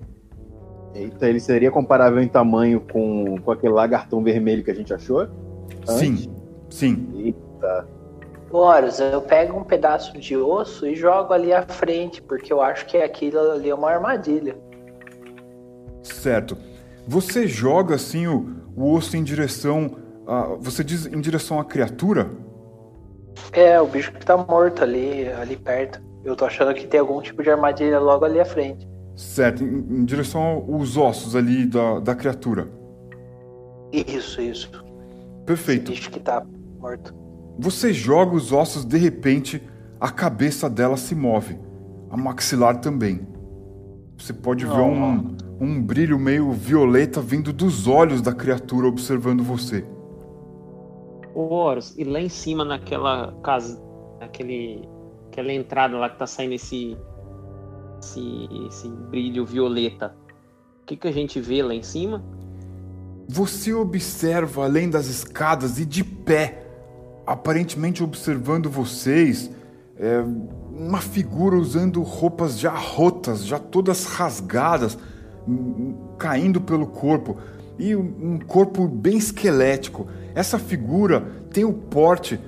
[0.95, 5.27] Eita, ele seria comparável em tamanho com, com aquele lagartão vermelho que a gente achou?
[5.85, 6.33] Sim,
[6.71, 7.09] sim.
[7.17, 7.89] Eita.
[8.53, 12.87] Horus, eu pego um pedaço de osso e jogo ali à frente, porque eu acho
[12.87, 14.57] que aquilo ali é uma armadilha.
[16.05, 16.57] Certo.
[17.09, 19.97] Você joga assim o, o osso em direção.
[20.25, 22.31] A, você diz em direção à criatura?
[23.53, 26.14] É, o bicho que tá morto ali, ali perto.
[26.25, 28.89] Eu tô achando que tem algum tipo de armadilha logo ali à frente.
[29.15, 32.69] Certo, em, em direção aos ossos ali da, da criatura.
[33.93, 34.71] Isso, isso.
[35.47, 35.93] Perfeito.
[35.93, 36.45] Esse bicho que tá
[36.79, 37.15] morto.
[37.59, 39.63] Você joga os ossos, de repente,
[40.01, 41.59] a cabeça dela se move.
[42.11, 43.27] A maxilar também.
[44.17, 49.85] Você pode ver um, um brilho meio violeta vindo dos olhos da criatura observando você.
[51.35, 53.81] Ô, Horus, e lá em cima naquela casa,
[54.21, 54.89] naquele,
[55.35, 56.97] aquela entrada lá que tá saindo esse,
[58.01, 60.15] esse, esse brilho violeta,
[60.83, 62.25] o que, que a gente vê lá em cima?
[63.29, 66.65] Você observa além das escadas e de pé,
[67.27, 69.51] aparentemente observando vocês,
[69.97, 70.21] é,
[70.71, 74.97] uma figura usando roupas já rotas, já todas rasgadas,
[75.49, 77.39] hum, caindo pelo corpo
[77.77, 80.07] e um corpo bem esquelético.
[80.33, 82.39] Essa figura tem o porte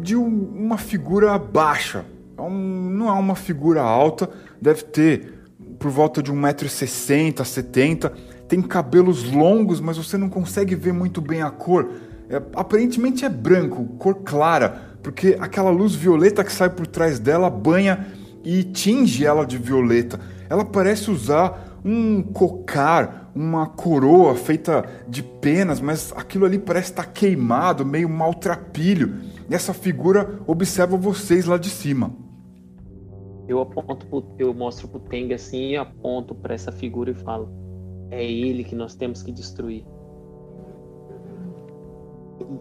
[0.00, 2.04] de um- uma figura baixa.
[2.44, 4.28] Um- não é uma figura alta,
[4.60, 5.34] deve ter
[5.78, 8.12] por volta de 1,60m, 70
[8.46, 11.90] Tem cabelos longos, mas você não consegue ver muito bem a cor.
[12.28, 17.48] É, aparentemente é branco, cor clara, porque aquela luz violeta que sai por trás dela
[17.48, 18.06] banha
[18.44, 20.20] e tinge ela de violeta.
[20.48, 27.04] Ela parece usar um cocar, uma coroa feita de penas, mas aquilo ali parece estar
[27.06, 29.16] queimado, meio maltrapilho.
[29.48, 32.12] E essa figura observa vocês lá de cima.
[33.46, 34.06] Eu aponto,
[34.38, 37.48] eu mostro pro Teng assim e aponto pra essa figura e falo:
[38.10, 39.84] é ele que nós temos que destruir.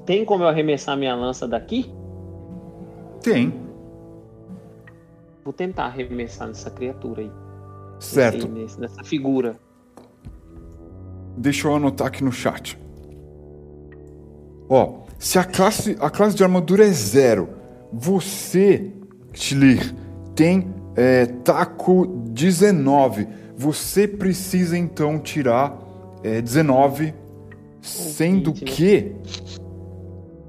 [0.06, 1.92] Tem como eu arremessar minha lança daqui?
[3.22, 3.54] Tem,
[5.44, 7.32] Vou tentar arremessar nessa criatura aí.
[8.00, 8.48] certo.
[8.48, 9.58] Nesse- nessa figura.
[11.38, 12.78] Deixa eu anotar aqui no chat.
[14.70, 17.50] Ó, se a classe, a classe de armadura é zero,
[17.92, 18.94] você,
[19.34, 19.94] Schlir,
[20.36, 23.28] tem é, taco 19.
[23.56, 25.78] Você precisa então tirar
[26.24, 27.14] é, 19,
[27.82, 29.16] sendo que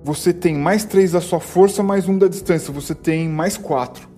[0.02, 2.72] você tem mais 3 da sua força, mais um da distância.
[2.72, 4.08] Você tem mais 4.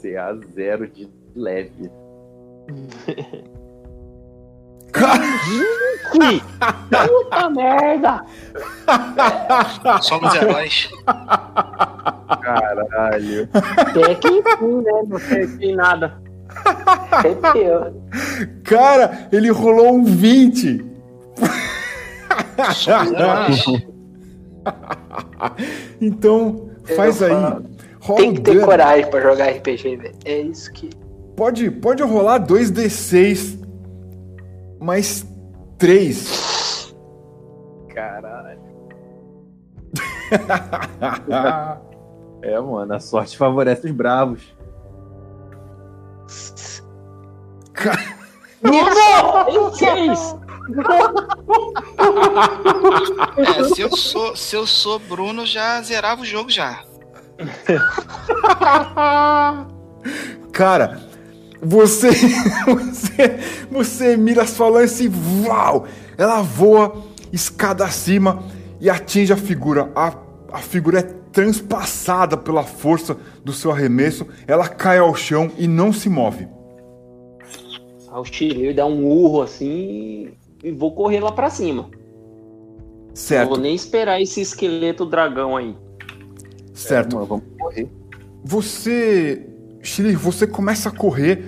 [0.00, 1.90] CA zero de leve.
[6.90, 8.24] Puta merda!
[10.00, 10.88] Só nos heróis.
[12.36, 13.48] Caralho.
[13.52, 15.02] Até que enfim, né?
[15.08, 16.20] Não acertei nada.
[17.12, 18.02] Arrepiou.
[18.64, 20.84] Cara, ele rolou um 20.
[22.74, 23.64] Só nos heróis.
[26.00, 27.32] Então, faz aí.
[28.00, 28.66] Rola Tem que ter dano.
[28.66, 30.14] coragem pra jogar RPG, velho.
[30.24, 30.90] É isso que.
[31.36, 33.58] Pode, pode rolar 2d6
[34.80, 35.26] mais
[35.78, 36.94] 3.
[37.94, 38.58] Caralho.
[42.42, 44.54] É, mano, a sorte favorece os bravos.
[49.74, 50.36] Seis!
[53.36, 56.82] É, se eu sou, se eu sou Bruno, já zerava o jogo já.
[60.52, 61.00] Cara,
[61.62, 62.10] você,
[62.66, 65.10] você, você mira sua lança e
[65.46, 68.42] uau, ela voa escada acima
[68.80, 69.90] e atinge a figura.
[69.94, 70.12] A,
[70.52, 74.26] a figura é transpassada pela força do seu arremesso.
[74.46, 76.48] Ela cai ao chão e não se move.
[78.10, 80.30] Aí o Chile dá um urro assim
[80.62, 81.82] e vou correr lá pra cima.
[83.08, 85.76] Não Certo, vou nem esperar esse esqueleto dragão aí.
[86.72, 87.16] certo.
[87.16, 87.88] Mano, vamos correr.
[88.44, 89.44] Você,
[89.82, 91.44] Shirley, você começa a correr,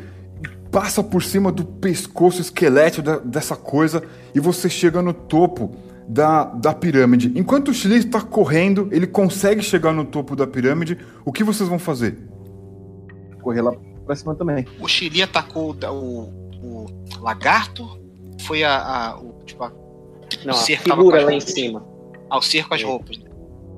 [0.71, 4.03] passa por cima do pescoço esquelético dessa coisa
[4.35, 5.71] e você chega no topo
[6.09, 7.33] da, da pirâmide.
[7.37, 10.99] Enquanto o Shirley está correndo, ele consegue chegar no topo da pirâmide.
[11.25, 12.19] O que vocês vão fazer?
[13.43, 13.73] Correr lá
[14.05, 14.67] pra cima também.
[14.81, 15.89] O Chili atacou o,
[16.63, 17.99] o, o lagarto.
[18.43, 18.77] Foi a.
[18.77, 19.71] a- o, tipo, a,
[20.45, 21.85] Não, o a cerco com figura lá em cima.
[22.29, 22.85] ao ser com as É.
[22.85, 23.19] roupas.
[23.19, 23.31] né?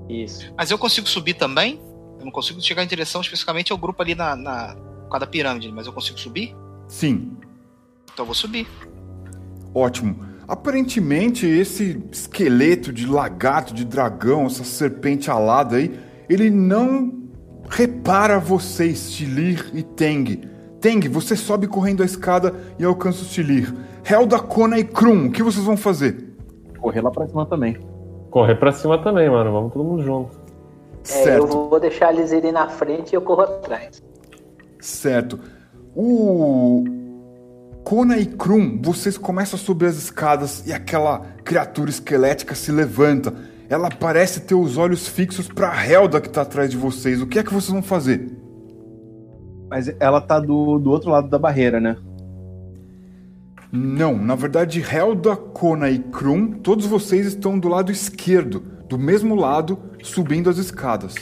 [0.08, 0.52] Isso.
[0.56, 1.80] Mas eu consigo subir também?
[2.18, 5.26] Eu não consigo chegar em direção especificamente ao grupo ali na, na por causa da
[5.26, 6.54] pirâmide, mas eu consigo subir?
[6.88, 7.32] Sim,
[8.12, 8.66] Então eu vou subir.
[9.74, 10.16] ótimo.
[10.46, 17.12] Aparentemente, esse esqueleto de lagarto, de dragão, essa serpente alada aí, ele não
[17.68, 20.42] repara vocês, Tilir e Teng.
[20.80, 23.72] Teng, você sobe correndo a escada e alcança o Tilir.
[24.04, 26.34] Helda, Kona e Krum, o que vocês vão fazer?
[26.78, 27.76] Correr lá pra cima também.
[28.30, 29.52] Correr pra cima também, mano.
[29.52, 30.42] Vamos todo mundo junto.
[31.08, 34.02] É, eu certo, vou deixar eles irem na frente e eu corro atrás.
[34.80, 35.38] certo.
[35.94, 36.84] O
[37.84, 43.34] Kona e Krum, vocês começam a subir as escadas e aquela criatura esquelética se levanta.
[43.68, 47.20] Ela parece ter os olhos fixos pra Helda que tá atrás de vocês.
[47.20, 48.30] O que é que vocês vão fazer?
[49.68, 51.96] Mas ela tá do, do outro lado da barreira, né?
[53.72, 59.34] Não, na verdade, Helda, Kona e Krum, todos vocês estão do lado esquerdo, do mesmo
[59.34, 61.14] lado, subindo as escadas.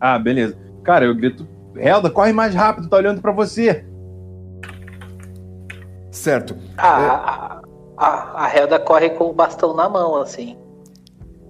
[0.00, 0.56] Ah, beleza.
[0.82, 3.84] Cara, eu grito, Helda, corre mais rápido, tá olhando pra você.
[6.10, 6.56] Certo.
[6.76, 7.60] A, a,
[7.96, 10.56] a, a Helda corre com o bastão na mão, assim.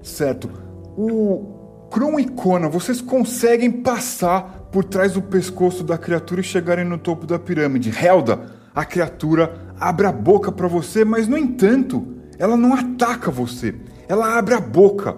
[0.02, 0.50] Certo.
[0.96, 6.84] O Krum e Kona, vocês conseguem passar por trás do pescoço da criatura e chegarem
[6.84, 7.90] no topo da pirâmide.
[7.90, 12.06] Helda, a criatura abre a boca para você, mas no entanto,
[12.38, 13.74] ela não ataca você.
[14.08, 15.16] Ela abre a boca.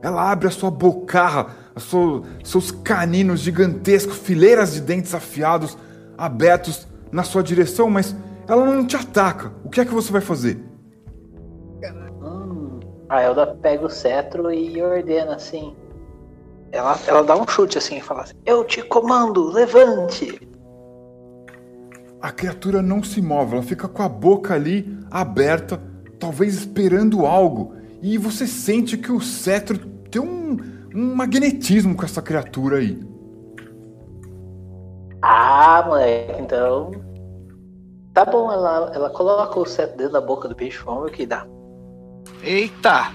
[0.00, 5.76] Ela abre a sua bocarra, a sua- seus caninos gigantescos, fileiras de dentes afiados,
[6.16, 8.14] abertos na sua direção, mas
[8.48, 9.52] ela não te ataca.
[9.62, 10.58] O que é que você vai fazer?
[12.22, 15.76] Hum, a Helda pega o cetro e ordena assim.
[16.72, 20.48] Ela, ela dá um chute assim e fala assim: Eu te comando, levante!
[22.20, 25.80] A criatura não se move, ela fica com a boca ali aberta,
[26.18, 27.74] talvez esperando algo.
[28.02, 29.78] E você sente que o cetro
[30.10, 30.56] tem um,
[30.94, 32.98] um magnetismo com essa criatura aí.
[35.22, 37.07] Ah, moleque, então.
[38.18, 41.12] Tá bom, ela, ela coloca o cetro dentro da boca do bicho, vamos ver o
[41.12, 41.46] que dá.
[42.42, 43.12] Eita!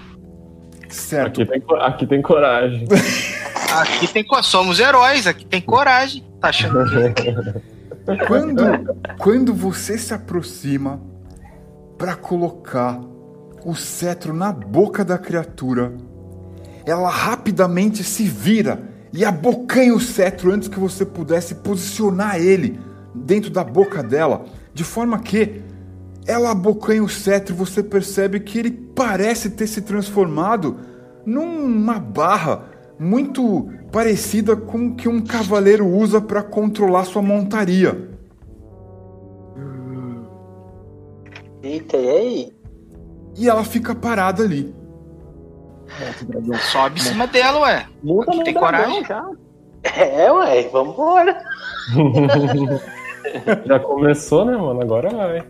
[0.88, 1.42] Certo.
[1.42, 2.88] Aqui tem, aqui tem coragem.
[3.78, 6.24] Aqui tem somos heróis, aqui tem coragem.
[6.40, 7.34] Tá achando que.
[8.26, 8.62] Quando,
[9.18, 11.00] quando você se aproxima
[11.98, 13.00] para colocar
[13.64, 15.92] o cetro na boca da criatura,
[16.86, 18.80] ela rapidamente se vira
[19.12, 22.78] e abocanha o cetro antes que você pudesse posicionar ele
[23.14, 25.62] dentro da boca dela, de forma que
[26.26, 30.78] ela abocanha o cetro e você percebe que ele parece ter se transformado
[31.24, 32.64] numa barra
[32.98, 38.10] muito parecida com o que um cavaleiro usa para controlar sua montaria.
[41.62, 42.56] Eita, e aí?
[43.36, 44.74] E ela fica parada ali.
[46.72, 47.86] Sobe em cima dela, ué.
[48.02, 49.04] No tem coragem?
[49.04, 49.24] já.
[49.82, 51.42] É, ué, vambora.
[53.66, 54.80] Já começou, né, mano?
[54.80, 55.44] Agora vai.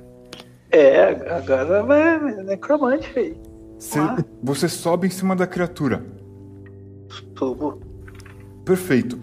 [0.71, 3.37] É, agora vai, necromante, filho.
[3.79, 4.17] Você, Ah.
[4.43, 6.03] você sobe em cima da criatura.
[7.35, 7.81] Tubo.
[8.65, 9.19] Perfeito.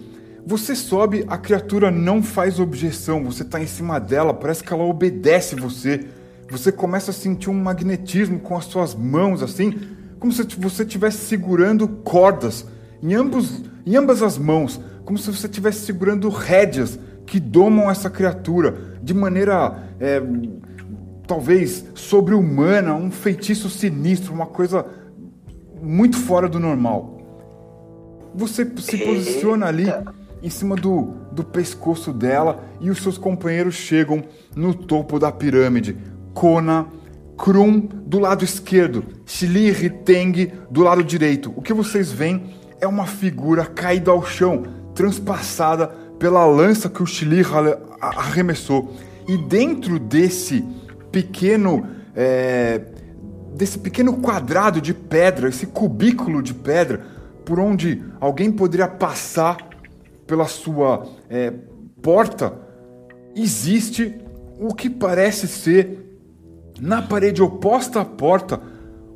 [0.46, 3.24] Você sobe, a criatura não faz objeção.
[3.26, 6.06] Você tá em cima dela, parece que ela obedece você.
[6.50, 9.80] Você começa a sentir um magnetismo com as suas mãos, assim,
[10.20, 12.68] como se você estivesse segurando cordas
[13.02, 17.00] em, ambos, em ambas as mãos, como se você estivesse segurando rédeas
[17.32, 20.22] que domam essa criatura de maneira é,
[21.26, 24.86] talvez sobre-humana, um feitiço sinistro, uma coisa
[25.82, 27.22] muito fora do normal.
[28.36, 29.86] Você se posiciona ali
[30.44, 34.22] em cima do, do pescoço dela e os seus companheiros chegam
[34.54, 35.96] no topo da pirâmide.
[36.34, 36.86] Kona,
[37.38, 41.54] Krum do lado esquerdo, Shili e Teng do lado direito.
[41.56, 44.64] O que vocês veem é uma figura caída ao chão,
[44.94, 47.42] transpassada pela lança que o Shili
[48.00, 48.94] arremessou.
[49.28, 50.64] E dentro desse
[51.12, 51.84] pequeno
[52.16, 52.80] é,
[53.56, 57.04] desse pequeno quadrado de pedra, esse cubículo de pedra,
[57.44, 59.58] por onde alguém poderia passar
[60.28, 61.52] pela sua é,
[62.04, 62.54] porta,
[63.36, 64.16] existe
[64.60, 66.20] o que parece ser,
[66.80, 68.62] na parede oposta à porta,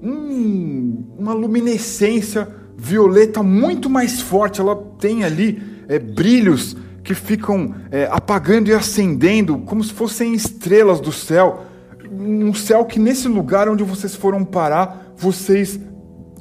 [0.02, 4.60] um- uma luminescência violeta muito mais forte.
[4.60, 11.00] Ela tem ali é, brilhos que ficam é, apagando e acendendo, como se fossem estrelas
[11.00, 11.66] do céu.
[12.12, 15.80] Um céu que nesse lugar onde vocês foram parar, vocês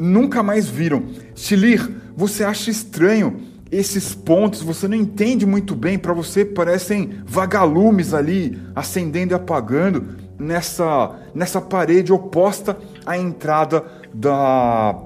[0.00, 1.04] nunca mais viram.
[1.36, 8.14] Shilir, você acha estranho esses pontos, você não entende muito bem, para você parecem vagalumes
[8.14, 13.84] ali acendendo e apagando nessa, nessa parede oposta à entrada
[14.14, 14.96] da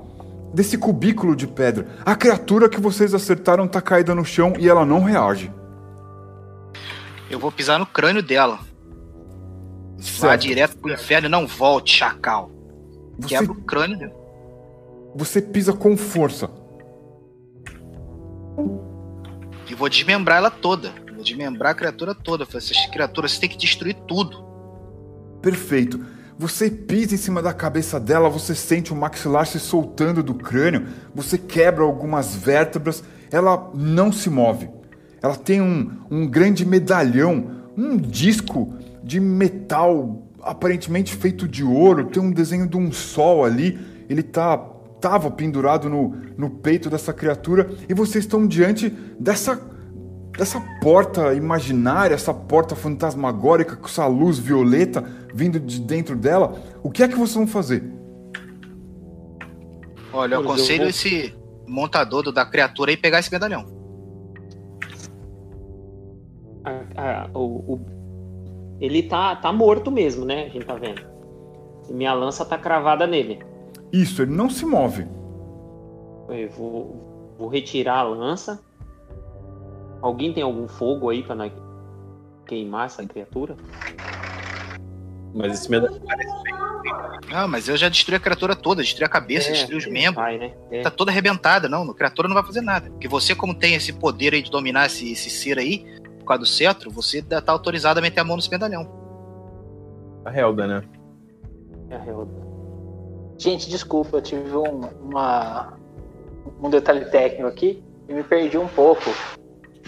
[0.53, 1.87] desse cubículo de pedra.
[2.05, 5.53] A criatura que vocês acertaram tá caída no chão e ela não reage.
[7.31, 8.59] Eu vou pisar no crânio dela.
[10.19, 12.51] Vá direto pro inferno e não volte, chacal.
[13.19, 14.15] Você, Quebra o crânio dela.
[15.15, 16.49] você pisa com força.
[19.69, 20.93] E vou desmembrar ela toda.
[21.15, 22.45] Vou desmembrar a criatura toda.
[22.45, 24.45] Essas criaturas você tem que destruir tudo.
[25.43, 26.01] Perfeito.
[26.39, 30.87] Você pisa em cima da cabeça dela, você sente o maxilar se soltando do crânio,
[31.13, 34.71] você quebra algumas vértebras, ela não se move.
[35.21, 38.73] Ela tem um, um grande medalhão, um disco
[39.03, 43.77] de metal aparentemente feito de ouro, tem um desenho de um sol ali,
[44.09, 44.57] ele tá
[45.01, 49.57] tava pendurado no, no peito dessa criatura e vocês estão diante dessa
[50.39, 55.03] dessa porta imaginária, essa porta fantasmagórica com essa luz violeta
[55.35, 56.55] vindo de dentro dela.
[56.83, 57.83] O que é que vocês vão fazer?
[60.13, 61.35] Olha, eu aconselho vou- esse
[61.67, 63.67] montador do- da criatura aí pegar esse medalhão.
[66.65, 67.87] A- a- o, o-
[68.81, 70.45] ele tá, tá morto mesmo, né?
[70.47, 71.03] A gente tá vendo.
[71.89, 73.41] E minha lança tá cravada nele.
[73.93, 75.07] Isso, ele não se move.
[76.29, 78.61] Eu vou, vou retirar a lança.
[80.01, 81.53] Alguém tem algum fogo aí pra nós
[82.47, 83.57] queimar essa criatura?
[85.35, 86.01] Mas esse medalhão
[87.33, 90.15] Ah, mas eu já destruí a criatura toda, destruí a cabeça, É, destruí os membros.
[90.15, 90.55] Vai, né?
[90.71, 90.83] É.
[90.83, 91.83] Tá toda arrebentada, não.
[91.91, 92.89] A criatura não vai fazer nada.
[92.91, 95.85] Porque você, como tem esse poder aí de dominar esse, esse ser aí,
[96.21, 98.89] por causa do cetro, você tá autorizado a meter a mão nesse medalhão.
[100.25, 100.83] a Helda, né?
[101.91, 102.29] É a real-
[103.39, 105.75] Gente, desculpa, eu tive um, uma,
[106.61, 109.05] um detalhe técnico aqui e me perdi um pouco.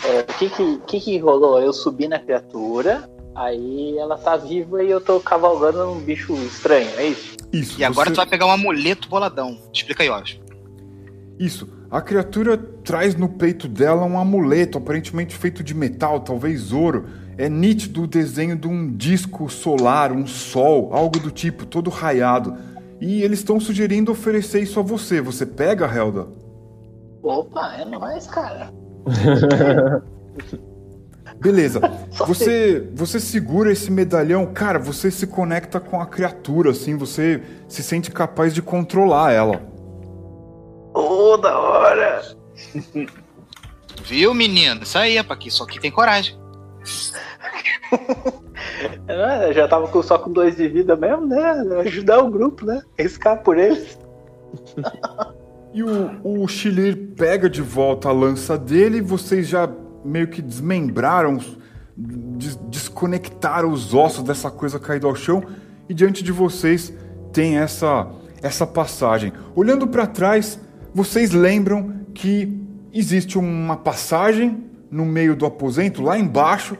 [0.04, 1.60] É, o que que, que que rolou?
[1.60, 6.88] Eu subi na criatura, aí ela tá viva e eu tô cavalgando um bicho estranho,
[6.96, 7.36] é isso?
[7.52, 7.80] Isso.
[7.80, 9.58] E agora você- tu vai pegar um amuleto boladão.
[9.72, 10.22] Explica aí, ó.
[11.38, 11.68] Isso.
[11.90, 17.06] A criatura traz no peito dela um amuleto, aparentemente feito de metal, talvez ouro.
[17.36, 22.54] É nítido o desenho de um disco solar, um sol, algo do tipo, todo raiado.
[23.00, 25.20] E eles estão sugerindo oferecer isso a você.
[25.20, 26.28] Você pega, Helda?
[27.22, 28.70] Opa, é nóis, cara.
[31.40, 31.80] Beleza.
[32.26, 37.82] Você, você segura esse medalhão, cara, você se conecta com a criatura, assim, você se
[37.82, 39.62] sente capaz de controlar ela.
[40.92, 42.22] Ô, da hora!
[44.04, 44.82] Viu, menino?
[44.82, 46.38] Isso aí, que só que tem coragem.
[49.08, 51.40] É, Eu já tava com- só com dois de vida mesmo, né?
[51.80, 52.82] Ajudar o grupo, né?
[52.98, 53.98] Riscar por eles.
[55.72, 59.70] E o, o Chilir pega de volta a lança dele vocês já
[60.04, 61.38] meio que desmembraram,
[61.96, 65.42] des- desconectaram os ossos dessa coisa caída ao chão
[65.88, 66.92] e diante de vocês
[67.32, 68.08] tem essa,
[68.42, 69.32] essa passagem.
[69.54, 70.58] Olhando para trás,
[70.92, 72.60] vocês lembram que
[72.92, 76.76] existe uma passagem no meio do aposento, lá embaixo,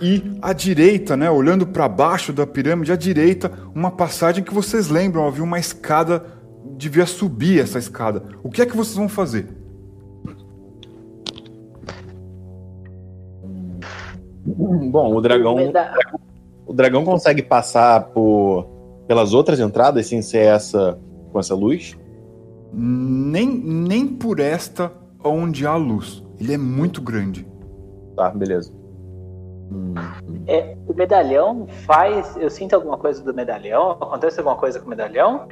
[0.00, 4.88] e à direita, né, olhando para baixo da pirâmide, à direita, uma passagem que vocês
[4.88, 6.24] lembram, havia uma escada,
[6.76, 8.22] devia subir essa escada.
[8.42, 9.48] O que é que vocês vão fazer?
[14.46, 15.56] Bom, o dragão,
[16.66, 18.72] o dragão consegue passar por
[19.06, 20.98] pelas outras entradas sem ser essa
[21.32, 21.96] com essa luz?
[22.72, 24.92] Nem, nem por esta
[25.22, 26.22] onde há luz.
[26.38, 27.46] Ele é muito grande.
[28.16, 28.72] Tá, beleza.
[30.46, 32.36] É, o medalhão faz.
[32.36, 33.92] Eu sinto alguma coisa do medalhão?
[33.92, 35.48] Acontece alguma coisa com o medalhão?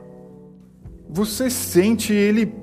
[1.14, 2.54] Você sente ele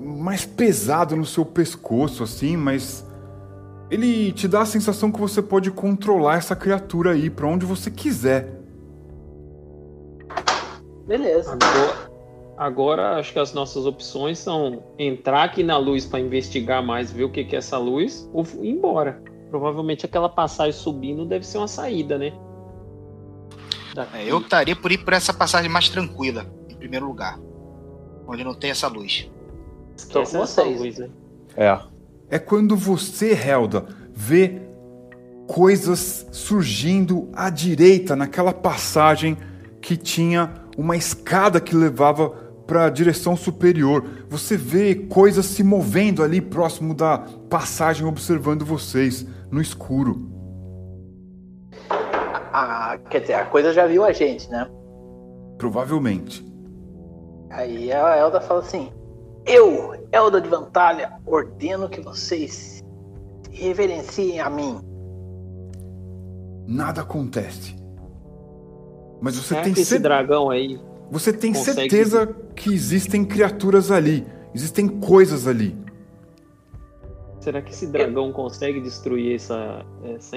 [0.00, 3.06] mais pesado no seu pescoço, assim, mas
[3.90, 7.90] ele te dá a sensação que você pode controlar essa criatura aí pra onde você
[7.90, 8.60] quiser.
[11.06, 11.52] Beleza.
[11.52, 12.10] Agora,
[12.56, 17.24] agora acho que as nossas opções são entrar aqui na luz para investigar mais, ver
[17.24, 19.22] o que, que é essa luz, ou ir embora.
[19.50, 22.32] Provavelmente aquela passagem subindo deve ser uma saída, né?
[23.94, 24.16] Daqui.
[24.16, 27.38] É, eu optaria por ir por essa passagem mais tranquila, em primeiro lugar.
[28.26, 29.30] Onde não tem essa luz.
[29.96, 30.80] Esquece Tô com essa vocês.
[30.80, 31.08] luz, né?
[31.56, 31.78] É.
[32.28, 34.60] É quando você, Helda, vê
[35.46, 39.36] coisas surgindo à direita naquela passagem
[39.80, 42.30] que tinha uma escada que levava
[42.66, 44.04] para a direção superior.
[44.28, 47.18] Você vê coisas se movendo ali próximo da
[47.48, 50.28] passagem, observando vocês no escuro.
[52.52, 54.68] Ah, quer dizer, a coisa já viu a gente, né?
[55.58, 56.44] Provavelmente.
[57.50, 58.90] Aí a Elda fala assim:
[59.46, 62.82] Eu, Elda de Vantalha, ordeno que vocês
[63.50, 64.80] reverenciem a mim.
[66.66, 67.76] Nada acontece.
[69.20, 70.78] Mas você Será tem, que esse cer- dragão aí
[71.10, 75.76] você tem consegue- certeza que existem criaturas ali, existem coisas ali.
[77.40, 80.36] Será que esse dragão consegue destruir essa, essa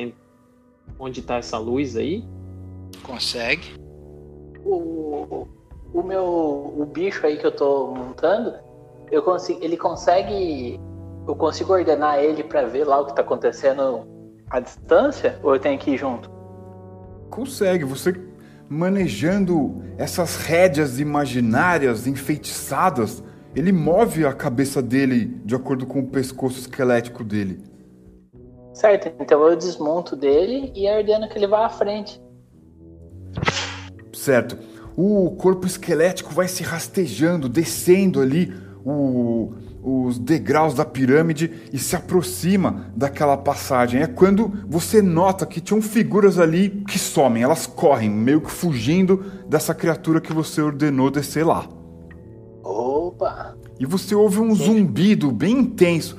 [0.99, 2.23] onde tá essa luz aí?
[3.01, 3.73] Consegue.
[4.63, 5.47] O,
[5.93, 6.23] o meu
[6.77, 8.53] o bicho aí que eu tô montando,
[9.11, 10.79] eu consigo, ele consegue.
[11.27, 14.07] Eu consigo ordenar ele pra ver lá o que tá acontecendo
[14.49, 15.39] à distância?
[15.43, 16.29] Ou eu tenho que ir junto?
[17.29, 18.13] Consegue, você
[18.67, 23.23] manejando essas rédeas imaginárias enfeitiçadas,
[23.55, 27.63] ele move a cabeça dele de acordo com o pescoço esquelético dele.
[28.73, 32.21] Certo, então eu desmonto dele e ordeno que ele vá à frente.
[34.13, 34.57] Certo.
[35.01, 41.95] O corpo esquelético vai se rastejando, descendo ali o- os degraus da pirâmide e se
[41.95, 44.01] aproxima daquela passagem.
[44.01, 49.23] É quando você nota que tinham figuras ali que somem, elas correm, meio que fugindo
[49.47, 51.65] dessa criatura que você ordenou descer lá.
[52.61, 53.55] Opa!
[53.79, 56.17] E você ouve um zumbido bem intenso.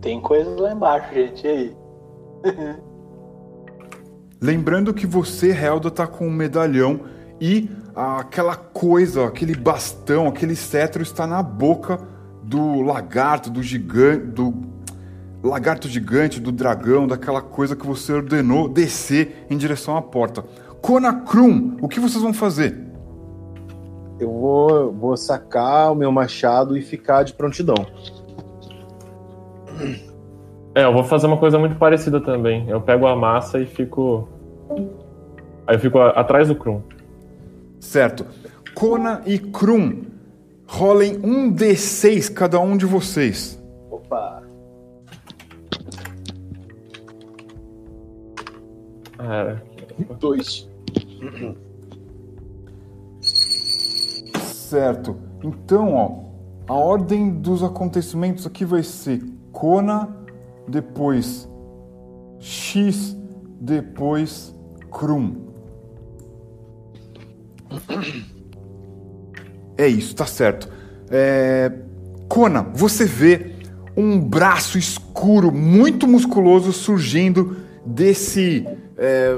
[0.00, 1.46] Tem coisa lá embaixo, gente.
[1.46, 1.76] E aí?
[4.40, 7.00] Lembrando que você, Helda, tá com um medalhão
[7.40, 11.98] e aquela coisa, aquele bastão, aquele cetro está na boca
[12.44, 14.54] do lagarto, do gigante, do
[15.42, 20.44] lagarto gigante, do dragão, daquela coisa que você ordenou descer em direção à porta.
[20.80, 22.78] Konakrum, o que vocês vão fazer?
[24.20, 27.86] Eu vou, vou sacar o meu machado e ficar de prontidão.
[30.78, 32.68] É, eu vou fazer uma coisa muito parecida também.
[32.68, 34.28] Eu pego a massa e fico.
[35.66, 36.82] Aí eu fico a- atrás do Krum.
[37.80, 38.24] Certo.
[38.76, 40.02] Kona e Krum,
[40.68, 43.60] rolem um D6 cada um de vocês.
[43.90, 44.40] Opa!
[49.18, 49.56] Ah,
[50.20, 50.68] Dois.
[53.20, 55.16] Certo.
[55.42, 60.16] Então, ó, a ordem dos acontecimentos aqui vai ser Kona,
[60.68, 61.48] depois
[62.38, 63.16] X,
[63.60, 64.54] depois
[64.90, 65.48] Krum.
[69.76, 70.68] É isso, tá certo.
[71.10, 71.72] É...
[72.28, 73.54] Kona, você vê
[73.96, 78.66] um braço escuro, muito musculoso, surgindo desse.
[78.96, 79.34] é,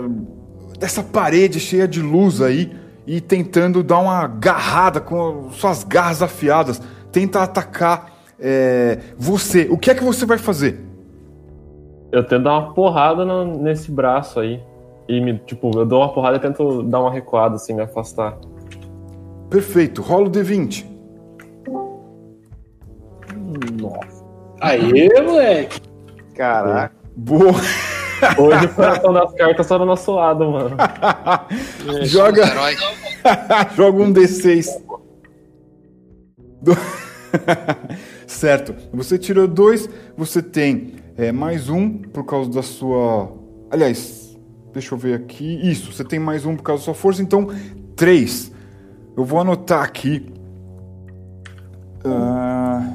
[0.78, 2.74] dessa parede cheia de luz aí
[3.06, 6.80] e tentando dar uma garrada com suas garras afiadas.
[7.12, 9.68] Tenta atacar é, você.
[9.70, 10.89] O que é que você vai fazer?
[12.12, 14.60] Eu tento dar uma porrada no- nesse braço aí.
[15.08, 18.38] E me, tipo, eu dou uma porrada e tento dar uma recuada, assim, me afastar.
[19.48, 20.86] Perfeito, rola o D20.
[23.80, 24.24] Nossa.
[24.60, 25.80] Aê, moleque!
[26.34, 26.94] Caraca.
[27.16, 27.52] Boa!
[28.38, 30.76] Hoje o coração das cartas tá do nosso lado, mano.
[32.02, 32.78] Joga, heróis.
[33.74, 34.66] joga um D6.
[36.62, 36.76] Do-
[38.26, 38.74] certo.
[38.92, 43.30] Você tirou dois, você tem é, mais um por causa da sua.
[43.70, 44.38] Aliás,
[44.72, 45.60] deixa eu ver aqui.
[45.70, 47.48] Isso, você tem mais um por causa da sua força, então
[47.94, 48.50] três.
[49.14, 50.32] Eu vou anotar aqui.
[52.02, 52.94] Ah,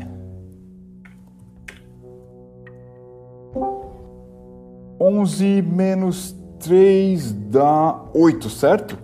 [4.99, 8.97] Onze menos três dá oito, certo?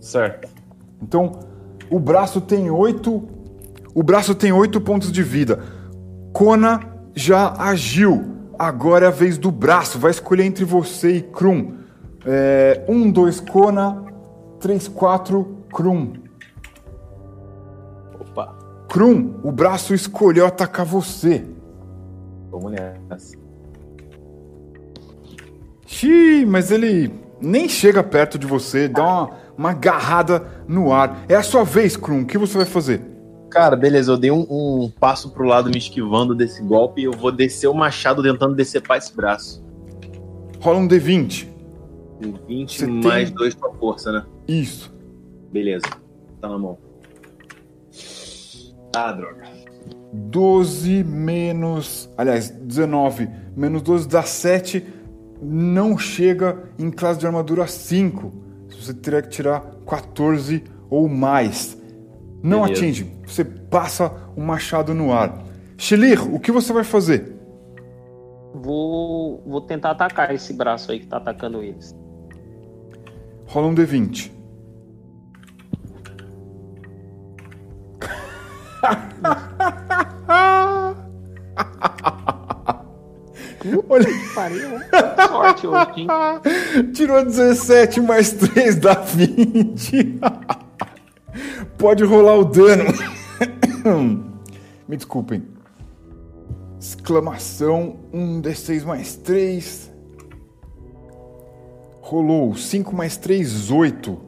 [0.00, 0.48] Certo.
[1.02, 1.38] Então,
[1.90, 3.28] o braço tem oito.
[3.94, 5.62] O braço tem oito pontos de vida.
[6.32, 6.80] Kona
[7.14, 8.33] já agiu.
[8.58, 9.98] Agora é a vez do braço.
[9.98, 11.74] Vai escolher entre você e Krum.
[12.24, 14.04] É, um, dois, Kona.
[14.60, 16.14] Três, quatro, Krum.
[18.18, 18.56] Opa.
[18.88, 21.44] Krum, o braço escolheu atacar você.
[22.50, 23.36] Vamos nessa.
[25.86, 28.88] Xiii, mas ele nem chega perto de você.
[28.88, 31.24] Dá uma, uma agarrada no ar.
[31.28, 32.22] É a sua vez, Krum.
[32.22, 33.13] O que você vai fazer?
[33.54, 37.12] Cara, beleza, eu dei um, um passo pro lado me esquivando desse golpe e eu
[37.12, 39.64] vou descer o machado tentando decepar esse braço.
[40.60, 41.46] Rola um D20.
[42.20, 44.26] Tem 20 Você tem- mais 2 com a força, né?
[44.48, 44.92] Isso.
[45.52, 45.86] Beleza.
[46.40, 46.76] Tá na mão.
[48.96, 49.44] Ah, droga.
[50.12, 52.10] 12 menos.
[52.18, 54.84] Aliás, 19 menos 12 dá 7.
[55.40, 58.32] Não chega em classe de armadura 5.
[58.80, 61.80] Você teria que tirar 14 ou mais.
[62.44, 62.82] Não Beleza.
[62.82, 63.16] atinge.
[63.26, 65.42] Você passa o machado no ar.
[65.78, 67.34] Shelir, o que você vai fazer?
[68.54, 71.96] Vou, vou tentar atacar esse braço aí que tá atacando eles.
[73.46, 74.30] Rola um D20.
[83.88, 84.68] Olha, Pariu,
[85.28, 86.06] sorte hoje, hein?
[86.92, 90.20] tirou 17 mais 3 dá 20.
[91.84, 92.84] Pode rolar o dano.
[94.88, 95.44] Me desculpem.
[96.80, 99.92] Exclamação 1d6 mais 3.
[102.00, 104.18] Rolou 5 mais 3, 8.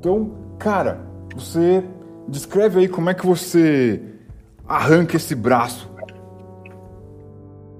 [0.00, 1.06] Então, cara,
[1.36, 1.84] você
[2.26, 4.02] descreve aí como é que você
[4.66, 5.88] arranca esse braço.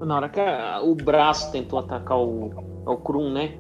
[0.00, 2.52] Na hora que a- o braço tentou atacar o,
[2.86, 3.54] o Krum, né?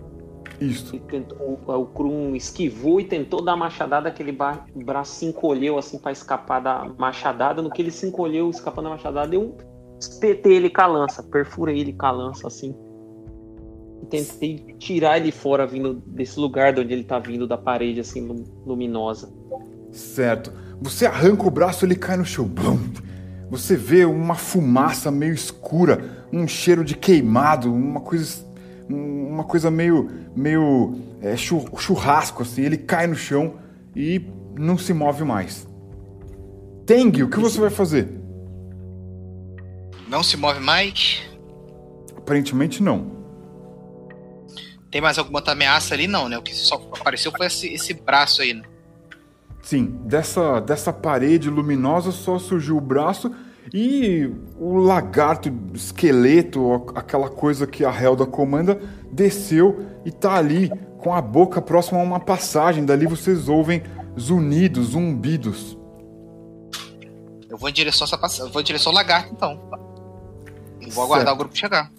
[0.70, 0.98] Isso.
[1.00, 6.12] Tentou- o, Krum esquivou e tentou dar machadada, aquele ba- braço se encolheu assim pra
[6.12, 7.62] escapar da machadada.
[7.62, 9.56] No que ele se encolheu, escapando da machadada, eu
[9.98, 12.74] espetei ele com a lança, perfurei ele com a lança assim.
[14.10, 18.20] tentei tirar ele fora vindo desse lugar de onde ele tá vindo, da parede assim
[18.20, 19.32] lu- luminosa.
[19.90, 20.52] Certo.
[20.80, 22.44] Você arranca o braço, ele cai no chão.
[22.46, 22.78] Blum.
[23.50, 28.44] Você vê uma fumaça meio escura, um cheiro de queimado, uma coisa,
[28.88, 32.62] uma coisa meio, meio é, chu- churrasco assim.
[32.62, 33.54] Ele cai no chão
[33.94, 34.24] e
[34.58, 35.66] não se move mais.
[36.86, 38.08] Teng, o que você vai fazer?
[40.08, 41.22] Não se move mais.
[42.16, 43.12] Aparentemente não.
[44.90, 46.06] Tem mais alguma outra ameaça ali?
[46.06, 46.38] Não, né?
[46.38, 48.62] O que só apareceu foi esse, esse braço aí, né?
[49.62, 53.34] Sim, dessa, dessa parede luminosa só surgiu o braço
[53.72, 61.14] e o lagarto, esqueleto, aquela coisa que a Helda comanda, desceu e tá ali com
[61.14, 62.84] a boca próxima a uma passagem.
[62.84, 63.82] Dali vocês ouvem
[64.18, 65.78] zunidos, zumbidos.
[67.48, 68.38] Eu vou em direção a essa pass...
[68.38, 69.60] eu vou em direção ao lagarto, então.
[70.80, 71.34] E vou aguardar Certo.
[71.34, 71.92] o grupo chegar.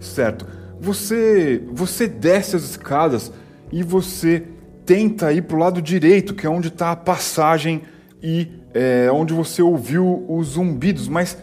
[0.00, 0.46] Certo.
[0.80, 3.32] Você, você desce as escadas
[3.72, 4.46] e você
[4.84, 7.82] tenta ir pro lado direito, que é onde está a passagem
[8.22, 11.38] e é, onde você ouviu os zumbidos, mas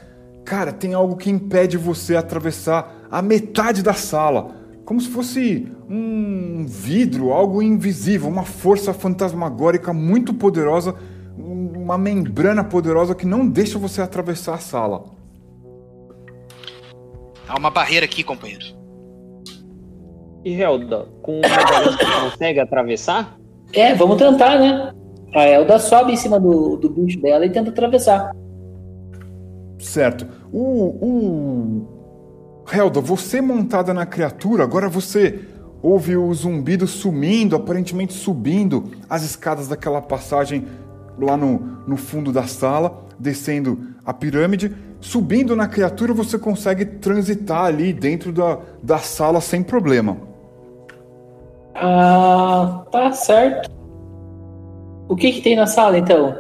[0.46, 4.52] cara, tem algo que impede você atravessar a metade da sala,
[4.86, 10.96] como se fosse um vidro, algo invisível, uma força fantasmagórica muito poderosa,
[11.38, 15.06] um- uma membrana poderosa que não deixa você atravessar a sala.
[17.48, 18.66] Há uma barreira aqui, companheiro.
[20.44, 23.38] E Helda, com uma delas você consegue atravessar?
[23.74, 24.94] É, vamos tentar, né?
[25.34, 28.36] A Elda sobe em cima do, do bicho dela e tenta atravessar.
[29.80, 30.28] Certo.
[30.52, 30.62] O,
[31.06, 32.66] o...
[32.72, 35.40] Helda, você montada na criatura, agora você
[35.82, 40.68] ouve o zumbido sumindo, aparentemente subindo as escadas daquela passagem
[41.20, 44.76] lá no, no fundo da sala, descendo a pirâmide.
[45.00, 50.18] Subindo na criatura, você consegue transitar ali dentro da, da sala sem problema.
[51.74, 53.81] Ah, tá certo.
[55.12, 56.38] O que que tem na sala então?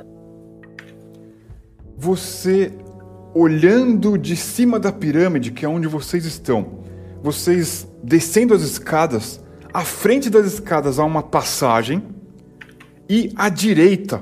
[1.97, 2.71] Você
[3.35, 6.79] olhando de cima da pirâmide, que é onde vocês estão,
[7.21, 9.43] vocês descendo as escadas,
[9.73, 12.01] à frente das escadas há uma passagem
[13.09, 14.21] e à direita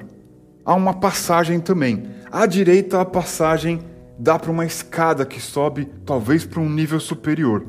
[0.66, 2.06] há uma passagem também.
[2.32, 3.80] À direita a passagem
[4.18, 7.66] dá para uma escada que sobe talvez para um nível superior.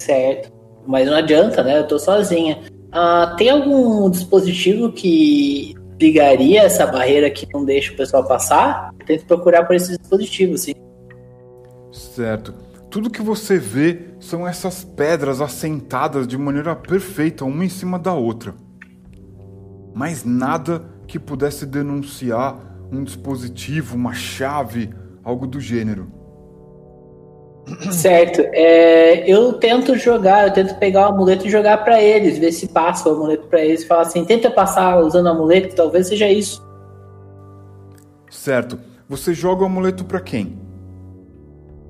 [0.00, 0.52] Certo.
[0.84, 1.78] Mas não adianta, né?
[1.78, 2.58] Eu tô sozinha.
[2.92, 8.92] Ah, tem algum dispositivo que ligaria essa barreira que não deixa o pessoal passar?
[9.00, 10.74] Eu tento procurar por esses dispositivos, sim.
[11.90, 12.54] Certo.
[12.90, 18.12] Tudo que você vê são essas pedras assentadas de maneira perfeita, uma em cima da
[18.12, 18.54] outra.
[19.94, 22.58] Mas nada que pudesse denunciar
[22.90, 24.90] um dispositivo, uma chave,
[25.24, 26.21] algo do gênero.
[27.92, 28.40] Certo.
[28.52, 32.68] É, eu tento jogar, eu tento pegar o amuleto e jogar pra eles, ver se
[32.68, 33.84] passa o amuleto pra eles.
[33.84, 36.60] Falar assim, tenta passar usando o amuleto, talvez seja isso.
[38.30, 38.78] Certo.
[39.08, 40.58] Você joga o amuleto pra quem?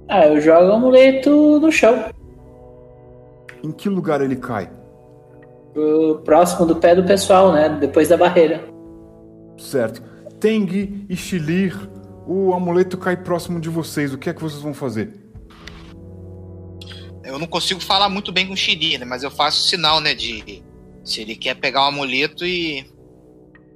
[0.09, 2.05] Ah, eu jogo o amuleto no chão,
[3.65, 4.69] Em que lugar ele cai?
[5.73, 7.69] pro- próximo do pé do pessoal, né?
[7.81, 8.61] Depois da barreira.
[9.57, 10.03] Certo.
[10.39, 11.75] Teng e Shilir,
[12.27, 14.13] o amuleto cai próximo de vocês.
[14.13, 15.22] O que é que vocês vão fazer?
[17.25, 19.05] Eu não consigo falar muito bem com o Shiri, né?
[19.05, 20.15] Mas eu faço sinal, né?
[20.15, 20.63] De
[21.05, 22.87] se ele quer pegar o amuleto e.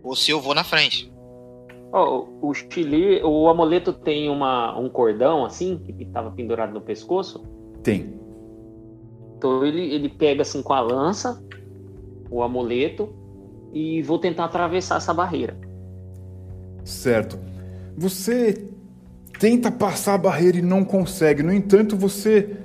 [0.03, 1.13] Ou se eu vou na frente.
[1.93, 7.45] Ó, o Chile, o amuleto tem uma, um cordão assim, que estava pendurado no pescoço.
[7.83, 8.15] Tem.
[9.37, 11.43] Então ele, ele pega assim com a lança,
[12.31, 13.15] o amuleto,
[13.73, 15.57] e vou tentar atravessar essa barreira.
[16.85, 17.39] Certo.
[17.97, 18.69] Você
[19.39, 21.43] tenta passar a barreira e não consegue.
[21.43, 22.57] No entanto, você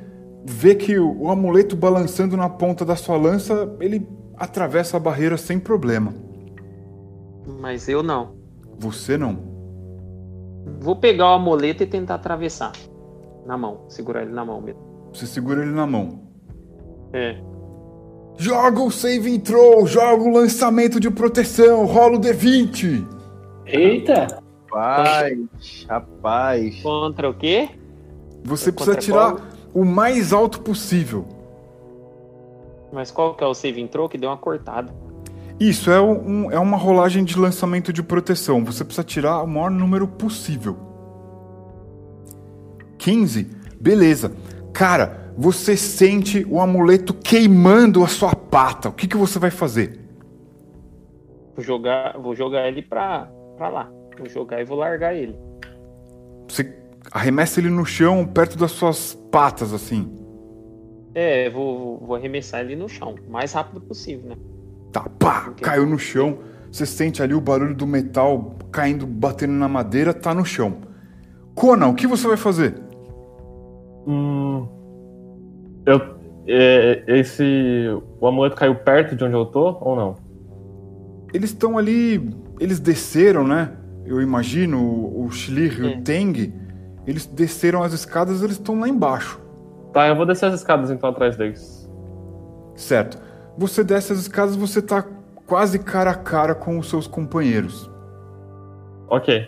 [0.44, 5.60] vê que o, amuleto balançando na ponta da sua lança, ele atravessa a barreira sem
[5.60, 6.14] problema.
[7.60, 8.36] Mas eu não.
[8.80, 9.38] Você não.
[10.80, 12.72] Vou pegar o amuleto e tentar atravessar.
[13.46, 14.82] Na mão, segurar ele na mão mesmo.
[15.14, 16.22] Você segura ele na mão.
[17.14, 17.38] É.
[18.38, 23.06] Joga o save throw, joga o lançamento de proteção, rola o D20.
[23.66, 24.42] Eita!
[24.72, 26.82] Rapaz, rapaz.
[26.82, 27.70] Contra o quê?
[28.44, 29.51] Você Contra precisa tirar?
[29.74, 31.26] O mais alto possível.
[32.92, 34.94] Mas qual que é o save intro que deu uma cortada?
[35.60, 38.66] Isso é, um, é uma rolagem de lançamento de proteção.
[38.66, 40.76] Você precisa tirar o maior número possível.
[42.98, 43.44] 15?
[43.80, 44.36] Beleza.
[44.74, 48.90] Cara, você sente o amuleto queimando a sua pata.
[48.90, 50.00] O que, que você vai fazer?
[51.56, 53.92] Vou jogar, vou jogar ele pra, pra lá.
[54.18, 55.36] Vou jogar e vou largar ele.
[56.48, 56.81] Você
[57.12, 60.10] arremessa ele no chão, perto das suas patas, assim.
[61.14, 64.36] É, vou, vou arremessar ele no chão, o mais rápido possível, né?
[64.92, 65.62] Tá, pá, Ok.
[65.62, 66.40] caiu no chão.
[66.72, 70.78] Você sente ali o barulho do metal caindo, batendo na madeira, tá no chão.
[71.54, 72.76] Conan, o que você vai fazer?
[74.08, 74.68] Hum,
[75.86, 76.00] eu,
[76.48, 77.44] é, esse.
[78.20, 80.16] O amuleto caiu perto de onde eu tô ou não?
[81.34, 82.30] Eles estão ali.
[82.60, 83.74] Eles desceram, né?
[84.06, 85.98] Eu imagino, o, o Schlir e É.
[85.98, 86.54] o Teng.
[87.12, 89.38] Eles desceram as escadas, eles estão lá embaixo.
[89.92, 91.86] Tá, eu vou descer as escadas então atrás deles.
[92.74, 93.22] Certo.
[93.58, 95.06] Você desce as escadas, você tá
[95.46, 97.92] quase cara a cara com os seus companheiros.
[99.10, 99.46] Ok.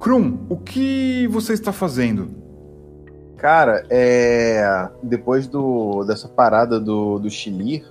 [0.00, 2.28] Krum, o que você está fazendo?
[3.36, 4.88] Cara, é.
[5.04, 7.86] Depois do, dessa parada do, do Chilir,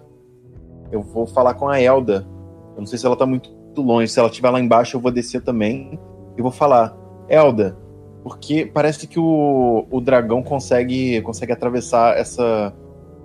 [0.92, 2.28] eu vou falar com a Elda.
[2.74, 4.12] Eu não sei se ela tá muito longe.
[4.12, 5.98] Se ela estiver lá embaixo, eu vou descer também.
[6.38, 6.94] E vou falar,
[7.30, 7.85] Elda,
[8.26, 12.74] porque parece que o, o dragão consegue, consegue atravessar essa,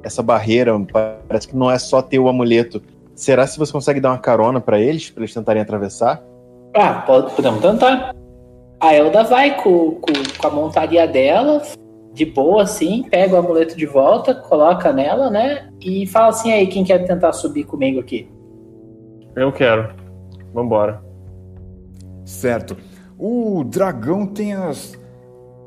[0.03, 0.79] essa barreira.
[1.27, 2.83] Parece que não é só ter o amuleto.
[3.15, 6.23] Será se você consegue dar uma carona pra eles, pra eles tentarem atravessar?
[6.77, 8.15] Ah, pode- podemos tentar.
[8.79, 11.63] A Elda vai com, com, com a montaria dela,
[12.13, 15.71] de boa assim, pega o amuleto de volta, coloca nela, né?
[15.81, 18.29] E fala assim, aí, quem quer tentar subir comigo aqui?
[19.35, 19.95] Eu quero.
[20.53, 21.03] Vambora.
[22.27, 22.77] Certo.
[23.23, 24.97] O dragão tem as,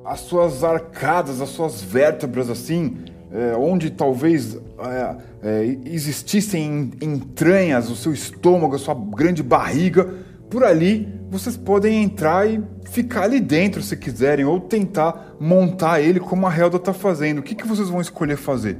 [0.03, 2.97] as suas arcadas, as suas vértebras assim,
[3.31, 10.15] é, onde talvez é, é, existissem entranhas, o seu estômago, a sua grande barriga.
[10.49, 16.19] Por ali vocês podem entrar e ficar ali dentro se quiserem, ou tentar montar ele
[16.19, 17.37] como a Helda está fazendo.
[17.37, 18.77] O que, que vocês vão escolher fazer?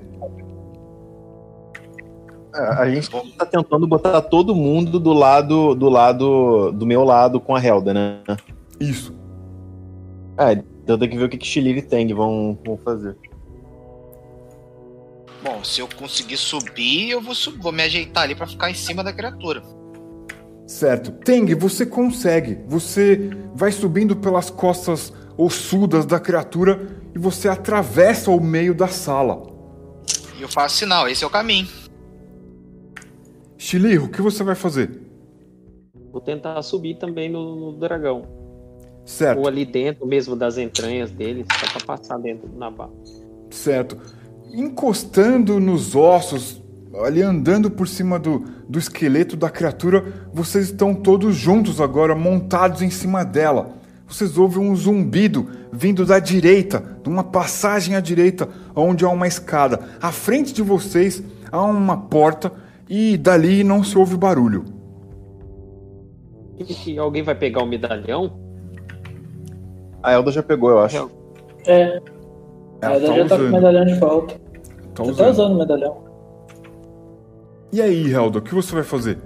[2.53, 7.55] A gente tá tentando botar todo mundo do lado do lado do meu lado com
[7.55, 8.19] a Helda, né?
[8.80, 9.13] Isso.
[10.38, 13.15] Ah, então tem que ver o que que Shiliri e Teng vão, vão fazer.
[15.43, 18.74] Bom, se eu conseguir subir, eu vou, sub- vou me ajeitar ali pra ficar em
[18.74, 19.61] cima da criatura.
[20.65, 21.11] Certo.
[21.11, 22.59] Teng, você consegue.
[22.67, 29.43] Você vai subindo pelas costas ossudas da criatura e você atravessa o meio da sala.
[30.38, 31.67] E eu faço sinal, esse é o caminho.
[33.57, 35.01] Chili, o que você vai fazer?
[36.11, 38.42] Vou tentar subir também no, no dragão.
[39.05, 42.91] Certo, Ou ali dentro mesmo das entranhas dele, só pra passar dentro na barra.
[43.49, 43.97] certo.
[44.55, 46.61] Encostando nos ossos,
[47.03, 52.81] ali andando por cima do, do esqueleto da criatura, vocês estão todos juntos agora, montados
[52.83, 53.73] em cima dela.
[54.07, 59.27] Vocês ouvem um zumbido vindo da direita, de uma passagem à direita, onde há uma
[59.27, 59.79] escada.
[59.99, 62.51] À frente de vocês há uma porta
[62.87, 64.65] e dali não se ouve barulho.
[66.85, 68.39] E alguém vai pegar o medalhão?
[70.03, 71.09] A Elda já pegou, eu acho.
[71.65, 72.01] É,
[72.81, 73.51] a Ela Elda tá já tá com o usando.
[73.53, 74.35] medalhão de volta.
[74.93, 75.29] Tá Já tá usando.
[75.31, 75.97] usando o medalhão.
[77.71, 79.17] E aí, Helda, o que você vai fazer?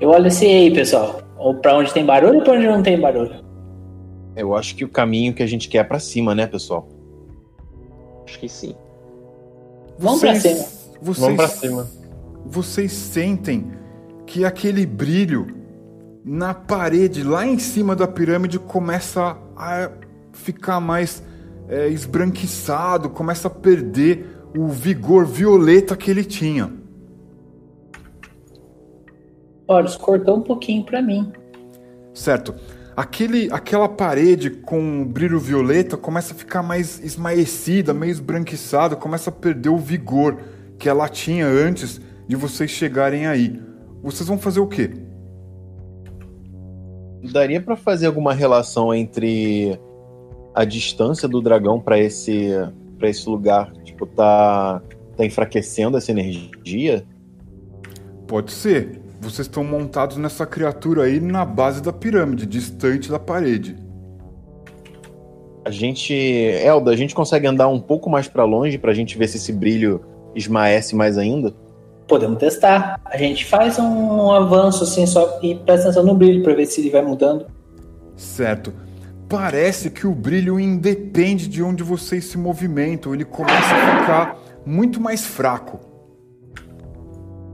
[0.00, 1.20] Eu olho assim, aí, pessoal.
[1.36, 3.44] Ou pra onde tem barulho ou pra onde não tem barulho?
[4.36, 6.88] Eu acho que o caminho que a gente quer é pra cima, né, pessoal?
[8.24, 8.74] Acho que sim.
[9.98, 10.68] Vamos pra Vocês- cima.
[11.02, 11.86] Vocês, Vamos pra cima.
[12.46, 13.72] vocês sentem
[14.26, 15.46] que aquele brilho
[16.24, 19.90] na parede lá em cima da pirâmide começa a
[20.32, 21.22] ficar mais
[21.68, 26.72] é, esbranquiçado, começa a perder o vigor violeta que ele tinha.
[29.66, 31.30] Olha, cortou um pouquinho pra mim.
[32.14, 32.54] Certo?
[32.96, 39.32] Aquele, aquela parede com brilho violeta começa a ficar mais esmaecida, meio esbranquiçada, começa a
[39.32, 40.38] perder o vigor
[40.78, 43.60] que ela tinha antes de vocês chegarem aí.
[44.02, 44.90] Vocês vão fazer o quê?
[47.22, 49.78] Daria pra fazer alguma relação entre
[50.54, 52.50] a distância do dragão pra esse
[52.98, 54.82] para esse lugar, tipo, tá
[55.16, 57.04] tá enfraquecendo essa energia?
[58.26, 59.00] Pode ser.
[59.20, 63.76] Vocês estão montados nessa criatura aí na base da pirâmide, distante da parede.
[65.64, 69.28] A gente, Elda, a gente consegue andar um pouco mais pra longe pra gente ver
[69.28, 70.00] se esse brilho
[70.34, 71.52] esmaece mais ainda?
[72.08, 73.00] Podemos testar.
[73.04, 76.80] A gente faz um avanço assim só e presta atenção no brilho pra ver se
[76.80, 77.46] ele vai mudando.
[78.16, 78.72] Certo.
[79.28, 85.00] Parece que o brilho independe de onde vocês se movimentam, ele começa a ficar muito
[85.00, 85.78] mais fraco.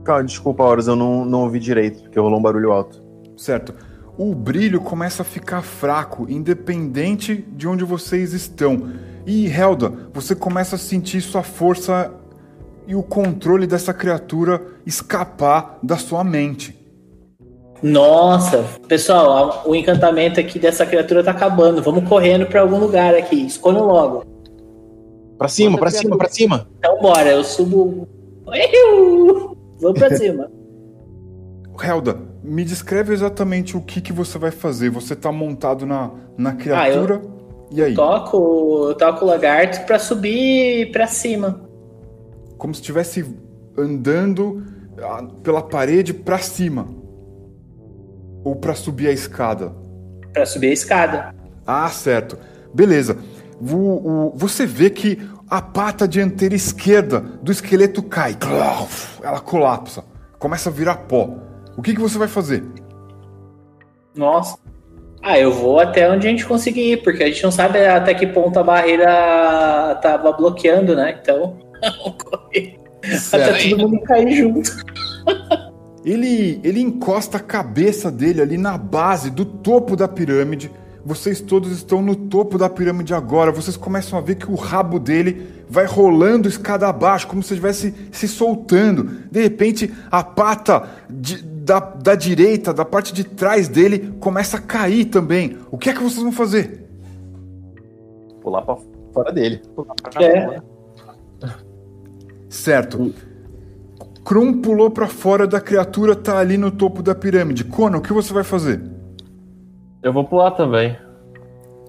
[0.05, 3.03] Calma, desculpa, Horus, eu não, não ouvi direito, porque rolou um barulho alto.
[3.35, 3.73] Certo?
[4.17, 8.91] O brilho começa a ficar fraco, independente de onde vocês estão.
[9.25, 12.13] E Helda, você começa a sentir sua força
[12.87, 16.75] e o controle dessa criatura escapar da sua mente.
[17.81, 21.81] Nossa, pessoal, o encantamento aqui dessa criatura tá acabando.
[21.81, 23.45] Vamos correndo pra algum lugar aqui.
[23.45, 24.23] Escolham logo.
[25.37, 26.67] Pra cima, pra cima, pra cima.
[26.79, 28.07] Então bora, eu subo.
[28.47, 29.57] Iu!
[29.81, 30.49] Vamos pra cima.
[31.83, 34.89] Helda, me descreve exatamente o que, que você vai fazer.
[34.89, 37.21] Você tá montado na, na criatura.
[37.71, 37.93] E aí?
[37.93, 41.64] Toco, eu toco o lagarto pra subir pra cima.
[42.57, 43.25] Como se estivesse
[43.77, 44.63] andando
[45.01, 46.87] ah, pela parede pra cima.
[48.43, 49.73] Ou pra subir a escada.
[50.33, 51.35] Pra subir a escada.
[51.65, 52.37] Ah, certo.
[52.73, 53.17] Beleza.
[53.61, 53.75] O-
[54.27, 58.35] o- você vê que a pata dianteira esquerda do esqueleto cai.
[59.23, 60.03] Ela colapsa.
[60.37, 61.29] Começa a virar pó.
[61.77, 62.63] O que, que você vai fazer?
[64.15, 64.57] Nossa.
[65.21, 68.13] Ah, eu vou até onde a gente conseguir ir, porque a gente não sabe até
[68.13, 71.17] que ponto a barreira tava bloqueando, né?
[71.21, 71.57] Então,
[73.31, 74.71] Até todo mundo cair junto.
[76.03, 80.71] Ele, ele encosta a cabeça dele ali na base do topo da pirâmide.
[81.03, 83.51] Vocês todos estão no topo da pirâmide agora.
[83.51, 87.93] Vocês começam a ver que o rabo dele vai rolando escada abaixo, como se estivesse
[88.11, 89.03] se soltando.
[89.31, 94.61] De repente, a pata de- da, da direita, da parte de trás dele, começa a
[94.61, 95.57] cair também.
[95.71, 96.85] O que é que vocês vão fazer?
[98.41, 98.77] Pular pra
[99.13, 99.61] fora dele.
[100.19, 100.59] É.
[102.55, 103.13] Certo.
[104.23, 107.65] Krum pulou pra fora da criatura, tá ali no topo da pirâmide.
[107.65, 108.81] Kona, o que você vai fazer?
[110.01, 110.97] Eu vou pular também.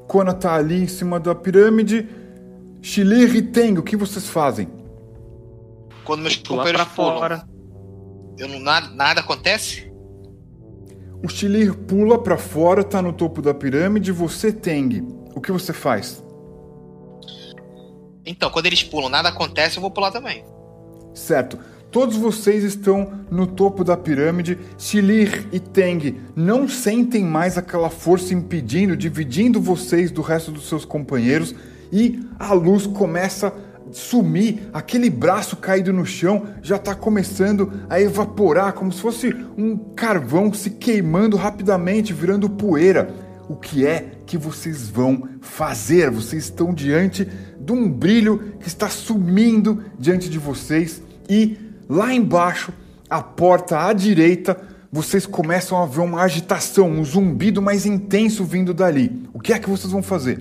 [0.09, 2.09] Kona tá ali em cima da pirâmide.
[2.83, 4.69] Shilir e Teng, o que vocês fazem?
[6.05, 7.43] Quando meus Pular companheiros pulam, fora.
[8.37, 9.91] eu não, nada, nada acontece?
[11.25, 14.13] O Shilir pula pra fora, tá no topo da pirâmide.
[14.13, 15.01] Você, Teng,
[15.35, 16.23] o que você faz?
[18.27, 20.45] Então, quando eles pulam, nada acontece, eu vou pular também.
[21.17, 21.59] Certo.
[21.91, 24.59] Todos vocês estão no topo da pirâmide.
[24.77, 30.85] Shilir e Teng não sentem mais aquela força impedindo, dividindo vocês do resto dos seus
[30.85, 31.55] companheiros.
[31.91, 33.53] E a luz começa a
[33.93, 34.69] sumir.
[34.75, 40.53] Aquele braço caído no chão já está começando a evaporar, como se fosse um carvão
[40.53, 43.09] se queimando rapidamente, virando poeira.
[43.49, 46.11] O que é que vocês vão fazer?
[46.11, 47.27] Vocês estão diante
[47.59, 51.57] de um brilho que está sumindo diante de vocês e
[51.89, 52.73] lá embaixo,
[53.09, 54.57] a porta à direita,
[54.91, 59.29] vocês começam a ver uma agitação, um zumbido mais intenso vindo dali.
[59.35, 60.39] O que é que vocês vão fazer?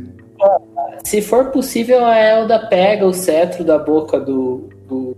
[1.04, 5.16] Se for possível, a Elda pega o cetro da boca do, do,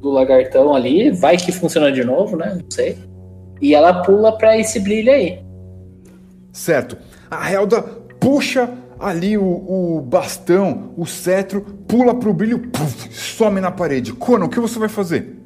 [0.00, 2.58] do lagartão ali, vai que funciona de novo, né?
[2.60, 2.96] Não sei.
[3.60, 5.40] E ela pula pra esse brilho aí.
[6.52, 6.96] Certo.
[7.30, 7.82] A Helda
[8.18, 8.68] puxa
[9.00, 14.12] ali o, o bastão, o cetro, pula pro brilho, puf, some na parede.
[14.12, 15.36] Conan, o que você vai fazer?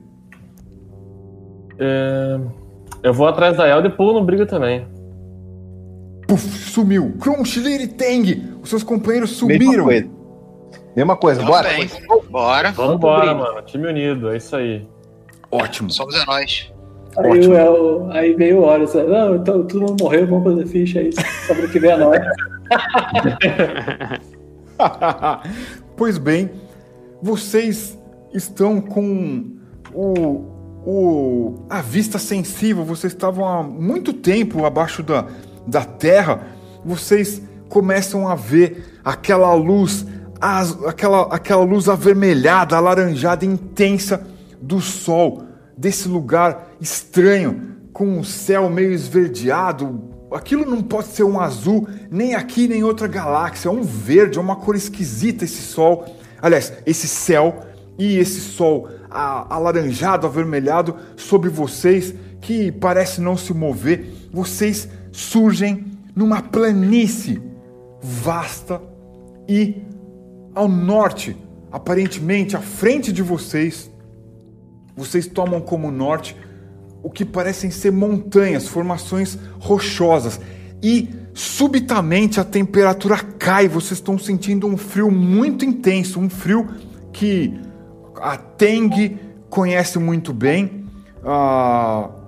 [1.78, 2.38] É,
[3.02, 4.86] Eu vou atrás da Elda e pulo no brigo também.
[6.28, 7.14] Puf, sumiu.
[7.20, 9.84] Krum, Shilir e Teng, os seus companheiros Mesma sumiram.
[9.84, 10.08] coisa.
[10.94, 11.68] Mesma coisa, bora.
[12.30, 12.70] Bora.
[12.72, 13.62] Vamos embora, mano.
[13.62, 14.86] Time unido, é isso aí.
[15.50, 15.90] Ótimo.
[15.90, 16.70] Somos heróis.
[17.16, 17.54] Aí, Ótimo.
[17.54, 18.94] o El- aí veio o Horus.
[18.94, 21.10] Não, então todo mundo morreu, vamos fazer ficha aí.
[21.46, 22.18] Sobre o que vem a nós.
[25.96, 26.50] pois bem,
[27.22, 27.96] vocês
[28.32, 29.52] estão com
[29.92, 30.52] o,
[30.84, 35.26] o, a vista sensível, vocês estavam há muito tempo abaixo da,
[35.66, 36.46] da terra,
[36.84, 40.06] vocês começam a ver aquela luz,
[40.86, 44.26] aquela, aquela luz avermelhada, alaranjada, intensa
[44.60, 45.44] do sol,
[45.76, 50.11] desse lugar estranho, com o céu meio esverdeado.
[50.34, 53.68] Aquilo não pode ser um azul, nem aqui, nem em outra galáxia.
[53.68, 56.06] É um verde, é uma cor esquisita esse sol.
[56.40, 57.66] Aliás, esse céu
[57.98, 64.06] e esse sol alaranjado, avermelhado sobre vocês, que parece não se mover.
[64.32, 67.40] Vocês surgem numa planície
[68.02, 68.82] vasta
[69.48, 69.82] e
[70.54, 71.36] ao norte,
[71.70, 73.90] aparentemente à frente de vocês,
[74.96, 76.36] vocês tomam como norte
[77.02, 80.40] o que parecem ser montanhas, formações rochosas.
[80.82, 86.68] E subitamente a temperatura cai, vocês estão sentindo um frio muito intenso, um frio
[87.12, 87.54] que
[88.20, 89.18] a Teng
[89.50, 90.84] conhece muito bem,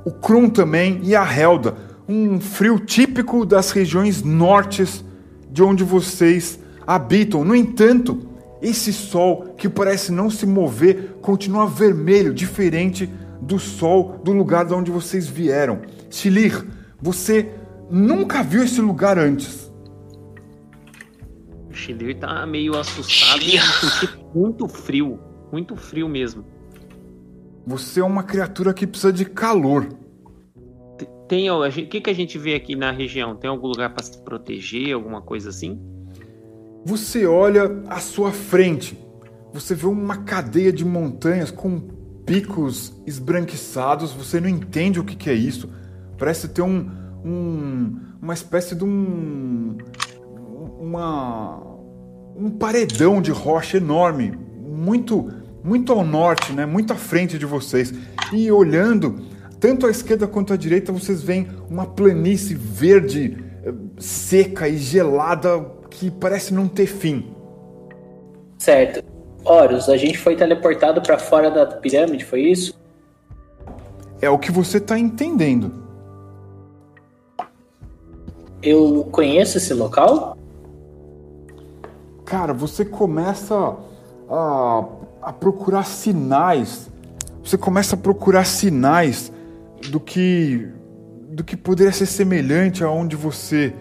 [0.04, 1.76] o Krum também e a Helda.
[2.08, 5.04] Um frio típico das regiões nortes
[5.50, 7.44] de onde vocês habitam.
[7.44, 8.28] No entanto,
[8.60, 13.08] esse sol que parece não se mover continua vermelho, diferente
[13.40, 15.82] do sol do lugar de onde vocês vieram.
[16.10, 16.64] Shilir,
[17.00, 17.50] você
[17.90, 19.72] nunca viu esse lugar antes.
[21.70, 25.18] O Shilir tá meio assustado e senti muito frio.
[25.52, 26.44] Muito frio mesmo.
[27.66, 29.88] Você é uma criatura que precisa de calor.
[31.28, 33.34] Tem, ó, a gente- o que, que a gente vê aqui na região?
[33.34, 35.80] Tem algum lugar pra se proteger, alguma coisa assim?
[36.84, 38.98] Você olha à sua frente.
[39.52, 41.80] você vê uma cadeia de montanhas com
[42.26, 45.68] picos esbranquiçados, você não entende o que, que é isso.
[46.18, 46.90] Parece ter um,
[47.24, 49.76] um, uma espécie de um.
[50.80, 51.62] Uma,
[52.36, 55.30] um paredão de rocha enorme, muito,
[55.62, 56.66] muito ao norte, né?
[56.66, 57.92] muito à frente de vocês.
[58.32, 59.22] E olhando,
[59.58, 65.64] tanto à esquerda quanto à direita, vocês veem uma planície verde, eh, seca e gelada
[65.90, 67.34] que parece não ter fim.
[68.58, 69.13] Certo.
[69.44, 72.74] Horus, a gente foi teleportado pra fora da pirâmide, foi isso?
[74.20, 75.84] É o que você tá entendendo.
[78.62, 80.38] Eu conheço esse local?
[82.24, 83.76] Cara, você começa
[84.30, 84.84] a,
[85.22, 86.90] a procurar sinais.
[87.44, 89.30] Você começa a procurar sinais
[89.90, 90.68] do que
[91.28, 93.74] do que poderia ser semelhante a onde você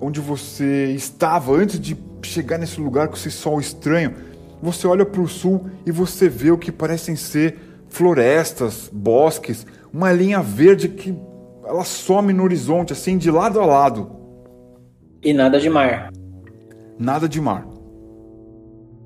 [0.00, 4.14] onde você estava antes de chegar nesse lugar com esse sol estranho.
[4.62, 10.12] Você olha para o sul e você vê o que parecem ser florestas, bosques, uma
[10.12, 11.16] linha verde que
[11.64, 14.10] ela some no horizonte assim de lado a lado.
[15.22, 16.10] E nada de mar.
[16.98, 17.66] Nada de mar.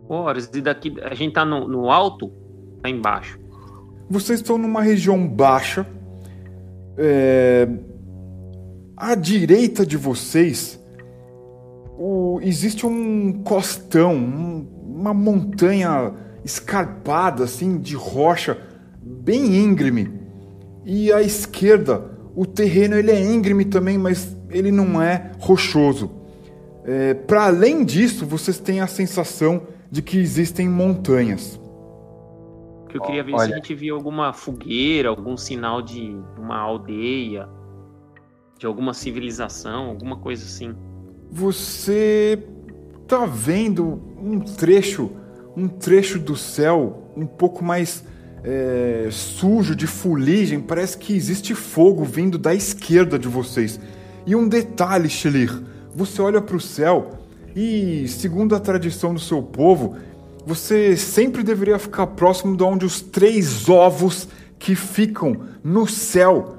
[0.09, 2.30] Horas, e daqui a gente tá no, no alto,
[2.82, 3.38] tá embaixo.
[4.09, 5.86] Vocês estão numa região baixa.
[6.98, 7.66] É...
[8.96, 10.81] À direita de vocês
[11.99, 12.38] o...
[12.43, 14.66] existe um costão, um...
[14.97, 16.12] uma montanha
[16.45, 18.59] escarpada assim de rocha,
[19.01, 20.20] bem íngreme.
[20.84, 26.11] E à esquerda, o terreno ele é íngreme também, mas ele não é rochoso.
[26.84, 27.14] É...
[27.14, 31.61] Para além disso, vocês têm a sensação de que existem montanhas.
[32.88, 33.55] Que eu queria ver se Olha.
[33.55, 37.49] a gente via alguma fogueira, algum sinal de uma aldeia,
[38.59, 40.74] de alguma civilização, alguma coisa assim.
[41.32, 42.38] Você
[43.08, 45.10] tá vendo um trecho,
[45.56, 48.04] um trecho do céu um pouco mais
[48.44, 50.60] é, sujo de fuligem.
[50.60, 53.80] Parece que existe fogo vindo da esquerda de vocês.
[54.26, 55.58] E um detalhe, Shelir,
[55.94, 57.18] você olha para o céu
[57.56, 59.96] e, segundo a tradição do seu povo,
[60.44, 64.28] você sempre deveria ficar próximo de onde os três ovos
[64.58, 66.58] que ficam no céu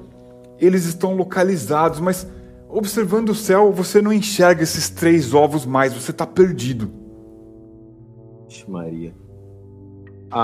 [0.58, 2.26] eles estão localizados, mas
[2.74, 6.92] observando o céu, você não enxerga esses três ovos mais, você tá perdido.
[8.48, 9.14] Vixe, Maria.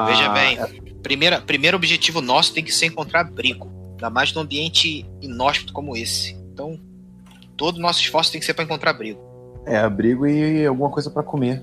[0.06, 3.68] Veja Ah, bem, primeira, primeiro objetivo nosso tem que ser encontrar abrigo.
[3.92, 6.34] Ainda mais num ambiente inóspito como esse.
[6.52, 6.78] Então,
[7.56, 9.20] todo o nosso esforço tem que ser para encontrar abrigo.
[9.66, 11.62] É, abrigo e alguma coisa pra comer.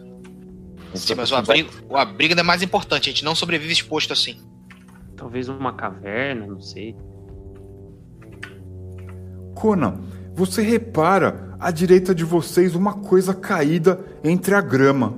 [0.93, 3.09] Sim, mas o abrigo, o abrigo ainda é mais importante.
[3.09, 4.37] A gente não sobrevive exposto assim.
[5.15, 6.95] Talvez uma caverna, não sei.
[9.55, 9.99] Conan,
[10.37, 15.15] você repara à direita de vocês uma coisa caída entre a grama.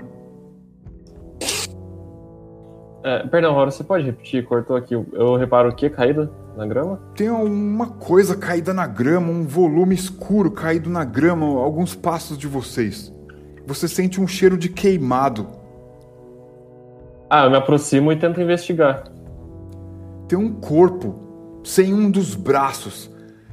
[3.03, 4.45] É, perdão, Rora, você pode repetir?
[4.45, 4.93] Cortou aqui.
[4.93, 7.01] Eu reparo o que caído na grama?
[7.17, 12.47] Tem uma coisa caída na grama, um volume escuro caído na grama, alguns passos de
[12.47, 13.13] vocês.
[13.67, 15.47] Você sente um cheiro de queimado.
[17.29, 19.03] Ah, eu me aproximo e tento investigar.
[20.29, 23.08] Tem um corpo sem um dos braços.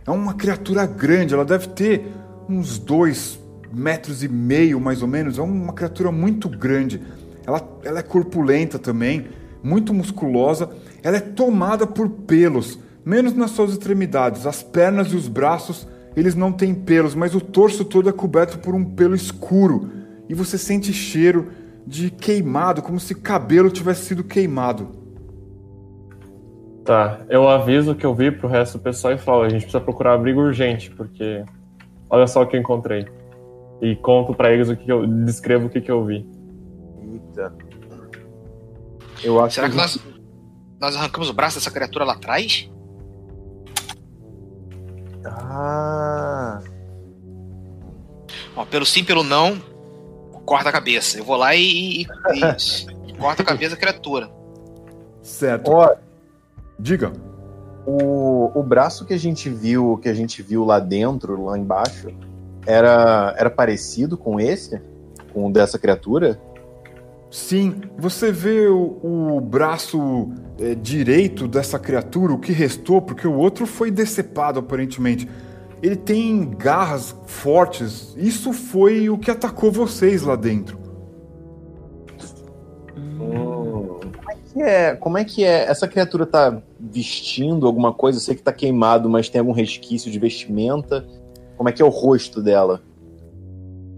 [0.07, 2.13] É uma criatura grande, ela deve ter
[2.49, 3.41] uns dois
[3.73, 5.37] metros e meio, mais ou menos.
[5.37, 7.03] É uma criatura muito grande.
[7.45, 9.27] Ela, ela é corpulenta também,
[9.63, 10.71] muito musculosa.
[11.03, 14.47] Ela é tomada por pelos, menos nas suas extremidades.
[14.47, 18.59] As pernas e os braços, eles não têm pelos, mas o torso todo é coberto
[18.59, 19.91] por um pelo escuro.
[20.29, 21.51] E você sente cheiro
[21.85, 25.06] de queimado, como se cabelo tivesse sido queimado.
[26.87, 29.62] Tá, eu aviso o que eu vi pro resto do pessoal e falo, a gente
[29.62, 31.45] precisa procurar abrigo urgente, porque
[32.09, 33.09] olha só o que eu encontrei.
[33.82, 36.24] E conto pra eles o que eu descrevo o que, que eu vi.
[37.03, 37.53] Eita.
[39.20, 39.99] Eu acho Será que nós,
[40.80, 42.70] nós arrancamos o braço dessa criatura lá atrás?
[45.24, 46.61] Ah.
[48.55, 49.61] Ó, pelo sim, pelo não,
[50.45, 51.18] corta a cabeça.
[51.18, 52.07] Eu vou lá e, e,
[53.09, 54.30] e corta a cabeça da criatura.
[55.20, 55.72] Certo.
[55.72, 56.06] Ó,
[56.79, 57.12] Diga.
[57.87, 62.09] o, o braço que a gente viu, que a gente viu lá dentro, lá embaixo,
[62.66, 64.81] era, era parecido com esse?
[65.33, 66.41] Com o dessa criatura?
[67.31, 73.35] Sim, você vê o, o braço é, direito dessa criatura, o que restou, porque o
[73.35, 75.29] outro foi decepado aparentemente.
[75.83, 78.14] Ele tem garras fortes.
[78.16, 80.79] Isso foi o que atacou vocês lá dentro.
[84.57, 84.97] Que é?
[84.97, 85.65] Como é que é?
[85.65, 88.17] Essa criatura tá vestindo alguma coisa?
[88.19, 91.07] Eu sei que tá queimado, mas tem algum resquício de vestimenta?
[91.57, 92.83] Como é que é o rosto dela?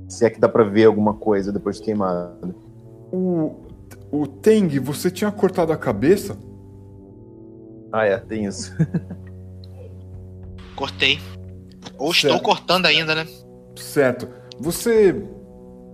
[0.08, 2.54] Se é que dá pra ver alguma coisa depois de queimado.
[3.12, 3.52] O,
[4.10, 6.36] O Teng, você tinha cortado a cabeça?
[7.92, 8.74] Ah, é, tem isso.
[10.74, 11.18] Cortei.
[11.98, 12.42] Ou estou Certo.
[12.42, 13.26] cortando ainda, né?
[13.76, 14.28] Certo.
[14.60, 15.24] Você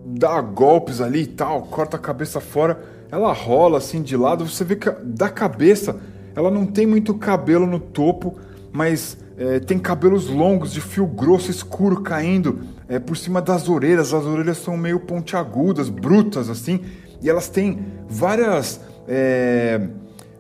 [0.06, 2.82] dá golpes ali e tal, corta a cabeça fora,
[3.14, 6.00] ela rola assim de lado, você vê que da cabeça
[6.34, 8.36] ela não tem muito cabelo no topo,
[8.72, 12.58] mas é, tem cabelos longos de fio grosso escuro caindo
[12.88, 14.12] é, por cima das orelhas.
[14.12, 16.80] As orelhas são meio pontiagudas, brutas assim,
[17.22, 19.80] e elas têm várias é,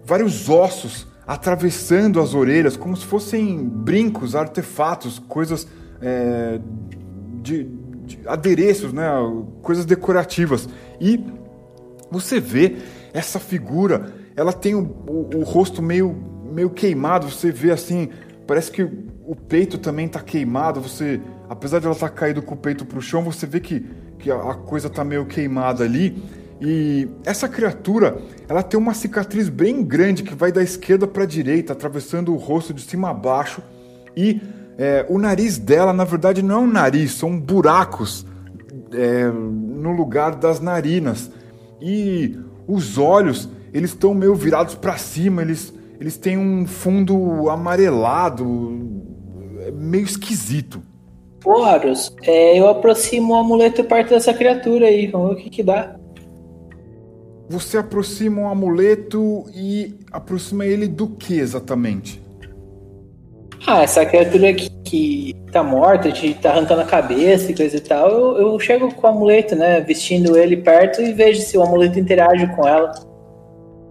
[0.04, 5.68] vários ossos atravessando as orelhas, como se fossem brincos, artefatos, coisas
[6.02, 6.58] é,
[7.40, 7.68] de,
[8.04, 9.08] de adereços, né?
[9.62, 10.68] Coisas decorativas.
[11.00, 11.24] E
[12.14, 12.76] você vê
[13.12, 16.14] essa figura, ela tem o, o- o rosto meio,
[16.52, 18.08] meio queimado, você vê assim,
[18.46, 22.58] parece que o peito também tá queimado, você, apesar de ela estar caído com o
[22.58, 23.84] peito pro chão, você vê que,
[24.18, 26.22] que a, a coisa tá meio queimada ali.
[26.60, 31.26] E essa criatura, ela tem uma cicatriz bem grande que vai da esquerda para a
[31.26, 33.60] direita, atravessando o rosto de cima a baixo.
[34.16, 34.40] E
[34.78, 38.24] é, o nariz dela, na verdade, não é um nariz, são buracos
[38.92, 41.30] é, no lugar das narinas.
[41.86, 42.34] E
[42.66, 48.80] os olhos, eles estão meio virados para cima, eles, eles têm um fundo amarelado,
[49.60, 50.80] é meio esquisito.
[51.44, 55.50] Ô, Horus, é, eu aproximo o amuleto perto dessa criatura aí, vamos ver o que
[55.50, 55.94] que dá.
[57.50, 62.23] Você aproxima um amuleto e aproxima ele do que exatamente?
[63.66, 67.80] Ah, essa criatura aqui que tá morta, te tá arrancando a cabeça e coisa e
[67.80, 69.80] tal, eu, eu chego com o amuleto, né?
[69.80, 72.92] Vestindo ele perto e vejo se o amuleto interage com ela.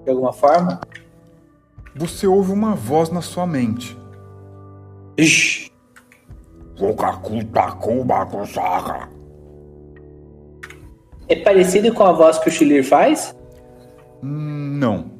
[0.03, 0.80] De alguma forma.
[1.95, 3.97] Você ouve uma voz na sua mente.
[5.17, 5.71] Ixi,
[11.30, 13.36] é parecido com a voz que o Chilir faz?
[14.24, 15.12] Hum, Não.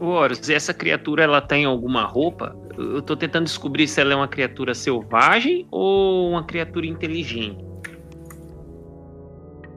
[0.00, 2.56] Horus, essa criatura ela tem alguma roupa?
[2.76, 7.64] Eu tô tentando descobrir se ela é uma criatura selvagem ou uma criatura inteligente.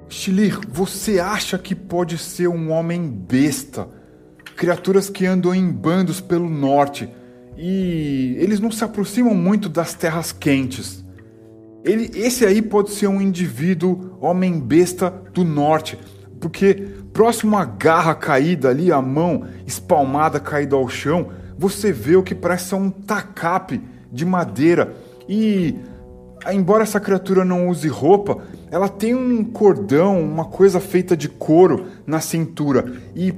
[0.08, 3.90] Chilir, você acha que pode ser um homem besta?
[4.56, 7.10] Criaturas que andam em bandos pelo norte
[7.58, 11.04] e eles não se aproximam muito das terras quentes.
[11.84, 15.98] Ele, esse aí pode ser um indivíduo homem besta do norte,
[16.42, 16.74] porque
[17.14, 22.34] próximo à garra caída ali, a mão espalmada caída ao chão, você vê o que
[22.34, 23.80] parece um tacape
[24.12, 24.94] de madeira
[25.30, 25.76] e
[26.52, 28.40] embora essa criatura não use roupa,
[28.72, 33.32] ela tem um cordão, uma coisa feita de couro na cintura e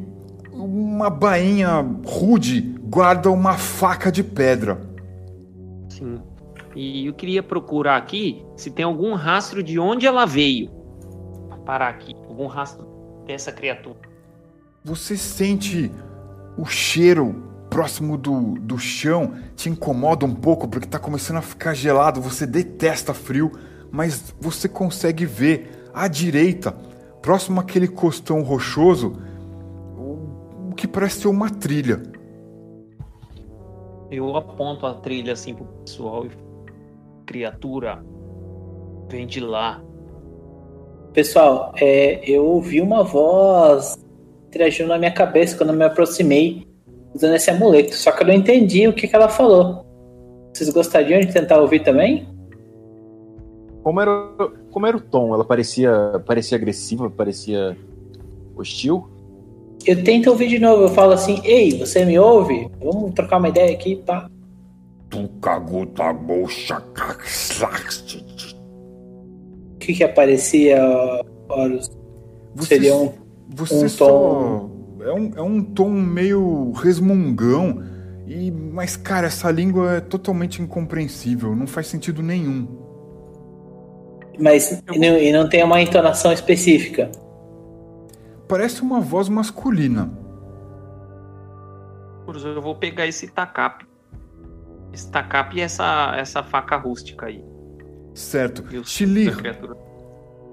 [0.54, 4.80] uma bainha rude guarda uma faca de pedra.
[5.90, 6.20] Sim.
[6.76, 10.72] E eu queria procurar aqui se tem algum rastro de onde ela veio.
[11.50, 12.16] Pra parar aqui.
[12.28, 12.93] Algum rastro
[13.26, 13.98] dessa criatura.
[14.84, 15.92] Você sente
[16.58, 21.74] o cheiro próximo do, do chão, te incomoda um pouco porque tá começando a ficar
[21.74, 23.52] gelado, você detesta frio,
[23.92, 26.72] mas você consegue ver à direita,
[27.22, 29.14] próximo àquele costão rochoso,
[29.98, 32.04] o, o que parece ser uma trilha.
[34.12, 36.32] Eu aponto a trilha assim pro pessoal e
[37.26, 38.04] criatura
[39.10, 39.82] vem de lá.
[41.14, 43.96] Pessoal, é, eu ouvi uma voz
[44.48, 46.68] interagindo na minha cabeça quando eu me aproximei
[47.14, 47.94] usando esse amuleto.
[47.96, 49.86] Só que eu não entendi o que, que ela falou.
[50.54, 52.28] Vocês gostariam de tentar ouvir também?
[53.84, 55.34] Como era, o- como era o tom?
[55.34, 57.78] Ela parecia, parecia agressiva, parecia
[58.56, 59.08] hostil?
[59.86, 60.84] Eu tento ouvir de novo.
[60.84, 62.70] Eu falo assim: Ei, você me ouve?
[62.82, 64.30] Vamos trocar uma ideia aqui, pá.
[65.14, 65.28] O
[69.84, 70.80] que, que aparecia,
[71.50, 71.92] Horus?
[72.56, 73.12] Você, Seria um.
[73.50, 77.84] você um só tom- é um, é um tom meio resmungão
[78.28, 82.68] e mas cara, essa língua é totalmente incompreensível, não faz sentido nenhum.
[84.40, 87.12] Mas e não, e não tem uma entonação específica.
[88.48, 90.12] Parece uma voz masculina.
[92.28, 93.86] Eu vou pegar esse tacape.
[94.92, 97.44] Esse tacape e essa, essa faca rústica aí.
[98.14, 98.64] Certo.
[98.64, 99.78] Criatura.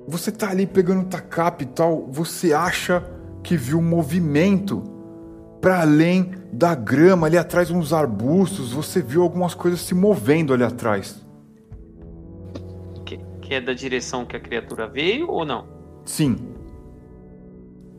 [0.07, 3.05] você tá ali pegando o tacape e tal, você acha
[3.43, 4.83] que viu movimento
[5.61, 10.65] para além da grama ali atrás uns arbustos, você viu algumas coisas se movendo ali
[10.65, 11.25] atrás.
[13.05, 15.67] Que, que é da direção que a criatura veio ou não?
[16.05, 16.37] Sim.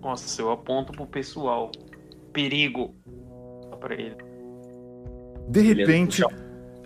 [0.01, 1.71] Nossa, eu aponto pro pessoal.
[2.33, 2.95] Perigo.
[3.79, 4.15] Pra ele.
[5.47, 6.23] De repente.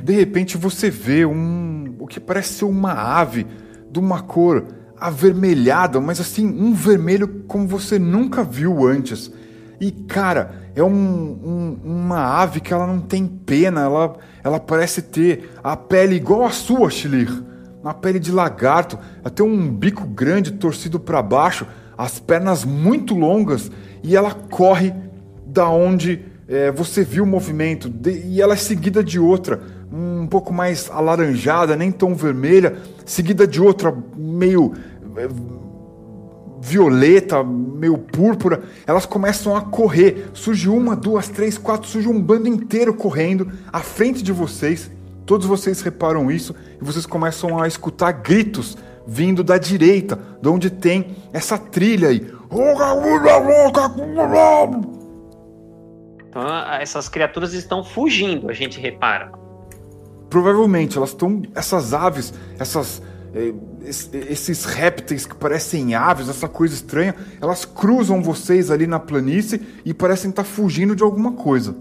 [0.01, 3.47] De repente você vê um o que parece ser uma ave
[3.91, 4.65] de uma cor
[4.97, 9.31] avermelhada, mas assim, um vermelho como você nunca viu antes.
[9.79, 15.01] E cara, é um, um- uma ave que ela não tem pena, ela, ela parece
[15.01, 17.31] ter a pele igual a sua, Shilir.
[17.81, 18.97] Uma pele de lagarto,
[19.35, 21.67] tem um bico grande torcido para baixo,
[21.97, 23.71] as pernas muito longas
[24.03, 24.93] e ela corre
[25.45, 29.61] da onde é, você viu o movimento de- e ela é seguida de outra,
[29.95, 34.73] um pouco mais alaranjada, nem tão vermelha, seguida de outra meio
[35.15, 35.27] é,
[36.59, 40.29] violeta, meio púrpura, elas começam a correr.
[40.33, 44.91] Surge uma, duas, três, quatro, surge um bando inteiro correndo à frente de vocês.
[45.25, 48.77] Todos vocês reparam isso e vocês começam a escutar gritos
[49.07, 52.27] vindo da direita, de onde tem essa trilha aí.
[56.27, 56.43] Então,
[56.81, 59.44] essas criaturas estão fugindo, a gente repara.
[60.35, 61.43] Provavelmente elas estão.
[61.55, 63.01] Essas aves, essas.
[63.33, 63.53] eh,
[63.85, 69.61] es- esses répteis que parecem aves, essa coisa estranha, elas cruzam vocês ali na planície
[69.85, 71.73] e parecem estar fugindo de alguma coisa.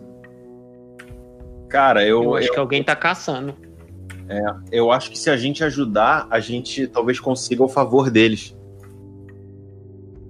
[1.68, 3.56] Cara, eu, Eu acho eu, que alguém tá caçando.
[4.70, 8.56] eu acho que se a gente ajudar, a gente talvez consiga o favor deles.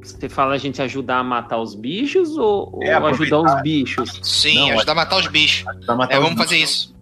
[0.02, 3.38] Você fala a gente ajudar a matar os bichos ou, ou É, ajudar aproveitar.
[3.56, 4.20] os bichos?
[4.22, 5.64] Sim, Não, ajudar a matar os bichos.
[5.86, 6.70] Matar É, os vamos fazer bichos.
[6.70, 6.94] isso.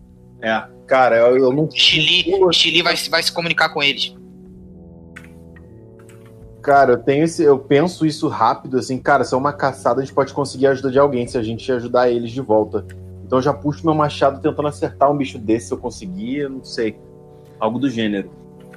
[0.45, 1.71] É, cara, eu, eu não.
[1.71, 4.15] Chili, Chili vai, vai se comunicar com eles.
[6.61, 10.05] Cara, eu tenho esse, eu penso isso rápido, assim, cara, se é uma caçada, a
[10.05, 12.85] gente pode conseguir a ajuda de alguém se a gente ajudar eles de volta.
[13.25, 16.51] Então eu já puxo meu machado tentando acertar um bicho desse se eu conseguir, eu
[16.51, 16.95] não sei.
[17.59, 18.31] Algo do gênero.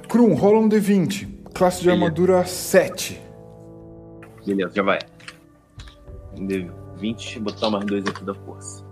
[0.08, 1.28] Krum, rola um D20.
[1.52, 2.04] Classe de Beleza.
[2.04, 3.20] armadura 7.
[4.46, 5.00] Beleza, já vai.
[6.34, 8.85] Um D20, botar mais dois aqui da força.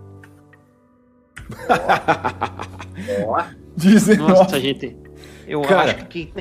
[3.27, 3.43] Ó.
[3.75, 4.31] 19.
[4.31, 4.95] Nossa, gente.
[5.47, 5.91] Eu Cara.
[5.91, 6.31] acho que.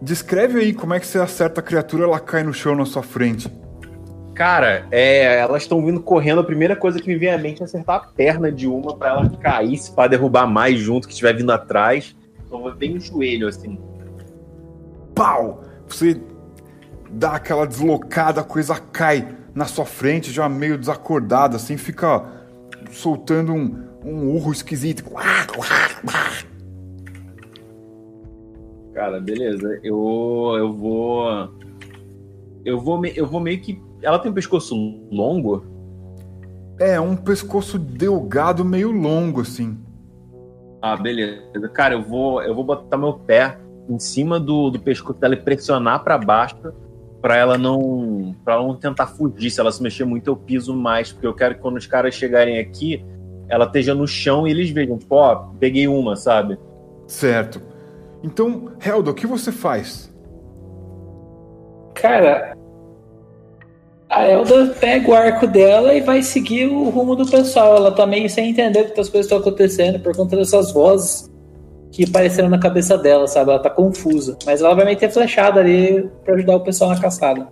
[0.00, 3.02] Descreve aí como é que você acerta a criatura, ela cai no chão na sua
[3.02, 3.50] frente.
[4.34, 6.40] Cara, é, elas estão vindo correndo.
[6.40, 9.10] A primeira coisa que me vem à mente é acertar a perna de uma pra
[9.10, 12.16] ela cair, se para derrubar mais junto que estiver vindo atrás.
[12.46, 13.78] Então vai bem no joelho, assim.
[15.14, 15.62] Pau!
[15.86, 16.20] Você
[17.10, 22.24] dá aquela deslocada, a coisa cai na sua frente, já meio desacordada, assim, fica
[22.90, 25.04] soltando um, um urro esquisito.
[28.92, 29.80] Cara, beleza.
[29.82, 31.50] Eu, eu vou.
[32.64, 33.80] Eu vou, me- eu vou meio que.
[34.02, 34.74] Ela tem um pescoço
[35.10, 35.64] longo?
[36.78, 39.78] É, um pescoço delgado meio longo, assim.
[40.82, 41.68] Ah, beleza.
[41.72, 43.58] Cara, eu vou, eu vou botar meu pé
[43.88, 46.56] em cima do, do pescoço dela e pressionar pra baixo
[47.20, 49.50] pra ela não para ela não tentar fugir.
[49.50, 52.14] Se ela se mexer muito, eu piso mais, porque eu quero que quando os caras
[52.14, 53.02] chegarem aqui,
[53.48, 56.58] ela esteja no chão e eles vejam, tipo, ó, peguei uma, sabe?
[57.06, 57.60] Certo.
[58.22, 60.12] Então, Helda, o que você faz?
[61.94, 62.56] Cara,
[64.08, 67.76] a Elda pega o arco dela e vai seguir o rumo do pessoal.
[67.76, 71.30] Ela tá meio sem entender o que as coisas estão acontecendo por conta dessas vozes
[71.90, 73.50] que apareceram na cabeça dela, sabe?
[73.50, 74.36] Ela tá confusa.
[74.44, 77.48] Mas ela vai meter flechada ali pra ajudar o pessoal na caçada.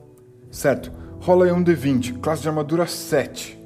[0.50, 0.90] Certo.
[1.20, 2.18] Rola aí um D20.
[2.20, 3.61] Classe de armadura 7.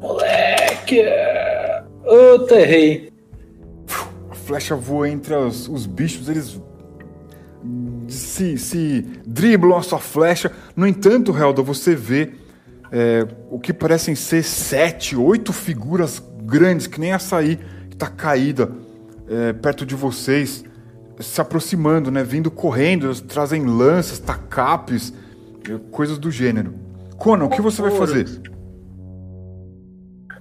[0.00, 1.02] Moleque!
[2.04, 3.12] Eu errei.
[4.30, 6.60] A flecha voa entre os, os bichos, eles
[8.08, 10.52] se, se driblam a sua flecha.
[10.74, 12.32] No entanto, Helda, você vê
[12.92, 17.56] é, o que parecem ser sete, oito figuras grandes, que nem açaí,
[17.88, 18.70] que está caída
[19.28, 20.64] é, perto de vocês,
[21.18, 22.22] se aproximando, né?
[22.22, 25.12] Vindo correndo, eles trazem lanças, tacapes,
[25.68, 26.74] é, coisas do gênero.
[27.16, 28.26] Conan, o que você vai fazer?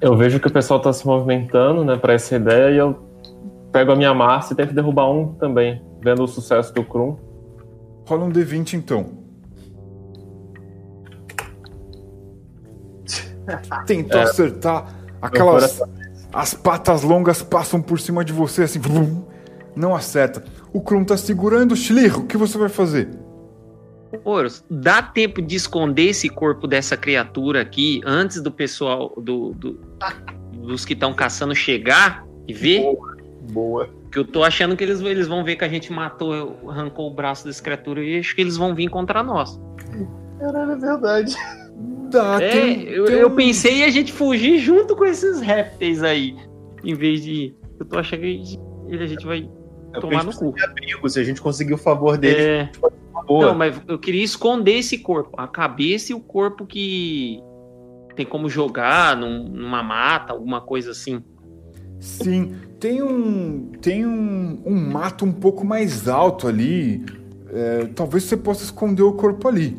[0.05, 2.95] Eu vejo que o pessoal tá se movimentando, né, pra essa ideia e eu
[3.71, 7.17] pego a minha massa e tento derrubar um também, vendo o sucesso do Krum.
[8.07, 9.09] Rola um D20 então.
[13.87, 15.81] Tentou acertar aquelas.
[16.31, 18.79] As patas longas passam por cima de você assim.
[19.75, 20.43] Não acerta.
[20.71, 21.75] O Krum tá segurando.
[21.75, 23.09] Schlir, o que você vai fazer?
[24.23, 29.79] Oros, dá tempo de esconder esse corpo dessa criatura aqui antes do pessoal do, do-
[30.53, 32.81] dos que estão caçando chegar e ver?
[33.51, 33.89] Boa.
[34.11, 37.13] Que eu tô achando que eles, eles vão ver que a gente matou, arrancou o
[37.13, 39.59] braço dessa criatura e acho que eles vão vir contra nós.
[40.39, 41.35] Caralho, é verdade.
[42.11, 46.01] Tá, é, tem- eu, tem eu pensei em a gente fugir junto com esses répteis
[46.03, 46.35] aí.
[46.83, 47.53] Em vez de.
[47.79, 48.59] Eu tô achando que a gente,
[49.03, 49.49] a gente vai
[49.93, 50.53] Eu tomar no cu.
[50.63, 52.69] abrigo, se a gente conseguir o favor dele, É,
[53.25, 53.47] boa.
[53.47, 55.31] não, mas eu queria esconder esse corpo.
[55.39, 57.39] A cabeça e o corpo que
[58.15, 61.21] tem como jogar num- numa mata, alguma coisa assim.
[61.99, 67.03] Sim, tem um tem um, um mato um pouco mais alto ali.
[67.49, 69.77] É, talvez você possa esconder o corpo ali.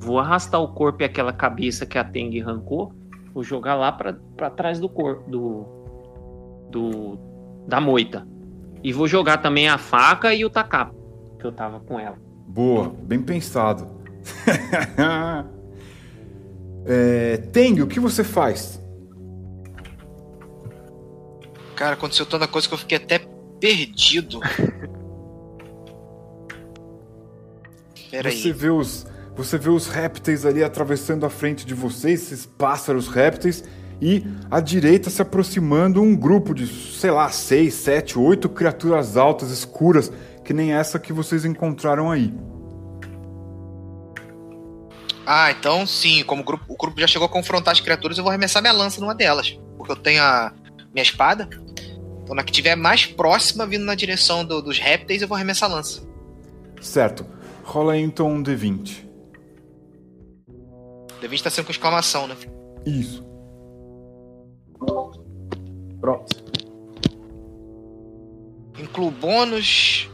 [0.00, 2.92] Vou arrastar o corpo e aquela cabeça que a Teng arrancou.
[3.32, 5.64] Vou jogar lá pra, pra trás do corpo do,
[6.70, 7.18] do
[7.66, 8.26] da moita.
[8.82, 11.03] E vou jogar também a faca e o tacapo
[11.44, 12.16] que eu tava com ela.
[12.46, 13.86] Boa, bem pensado.
[16.86, 18.80] é, Teng, o que você faz?
[21.76, 23.18] Cara, aconteceu tanta coisa que eu fiquei até
[23.60, 24.40] perdido.
[28.22, 29.04] Você vê os
[29.34, 33.64] você vê os répteis ali atravessando a frente de vocês, esses pássaros répteis,
[34.00, 39.50] e à direita se aproximando um grupo de, sei lá, seis, sete, oito criaturas altas,
[39.50, 40.12] escuras,
[40.44, 42.32] que nem essa que vocês encontraram aí.
[45.26, 48.24] Ah, então sim, como o grupo, o grupo já chegou a confrontar as criaturas, eu
[48.24, 49.58] vou arremessar minha lança numa delas.
[49.76, 50.52] Porque eu tenho a
[50.92, 51.48] minha espada.
[52.22, 55.70] Então na que tiver mais próxima, vindo na direção do- dos répteis, eu vou arremessar
[55.70, 56.02] a lança.
[56.80, 57.24] Certo.
[57.64, 59.04] Rola aí então um D20.
[60.46, 62.36] O D20 tá sendo com exclamação, né?
[62.84, 63.24] Isso.
[66.00, 66.44] Pronto.
[68.78, 70.10] Incluo bônus.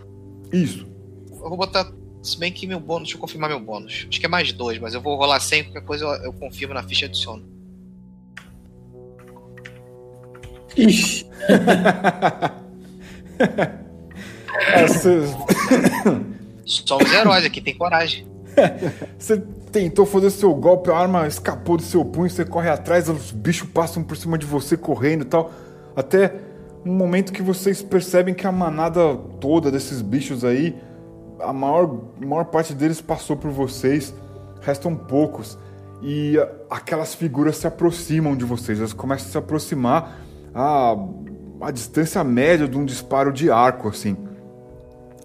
[0.52, 0.86] Isso.
[1.31, 1.90] Eu vou botar.
[2.22, 4.06] Se bem que meu bônus, deixa eu confirmar meu bônus.
[4.09, 6.74] Acho que é mais dois, mas eu vou rolar 100, qualquer coisa eu, eu confirmo
[6.74, 7.44] na ficha e adiciono.
[10.77, 11.27] Ixi.
[14.72, 14.86] É,
[16.64, 18.27] Só os heróis aqui, tem coragem.
[19.18, 19.39] você
[19.72, 23.68] tentou fazer seu golpe, a arma escapou do seu punho, você corre atrás, os bichos
[23.68, 25.52] passam por cima de você correndo e tal.
[25.94, 26.35] Até
[26.85, 30.77] um momento que vocês percebem que a manada toda desses bichos aí,
[31.40, 34.15] a maior, maior parte deles passou por vocês,
[34.61, 35.59] restam poucos.
[36.02, 36.36] E
[36.70, 40.19] aquelas figuras se aproximam de vocês, elas começam a se aproximar
[40.55, 40.97] a,
[41.61, 44.16] a distância média de um disparo de arco, assim.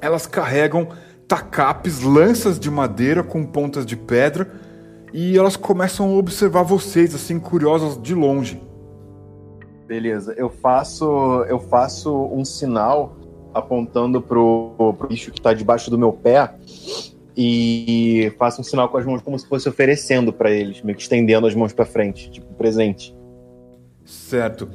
[0.01, 0.89] Elas carregam
[1.27, 4.51] tacapes, lanças de madeira com pontas de pedra
[5.13, 8.61] e elas começam a observar vocês, assim, curiosas de longe.
[9.87, 11.05] Beleza, eu faço
[11.47, 13.15] eu faço um sinal
[13.53, 16.55] apontando pro, pro bicho que tá debaixo do meu pé
[17.37, 21.03] e faço um sinal com as mãos como se fosse oferecendo pra eles, meio que
[21.03, 23.15] estendendo as mãos pra frente, tipo presente.
[24.03, 24.69] Certo.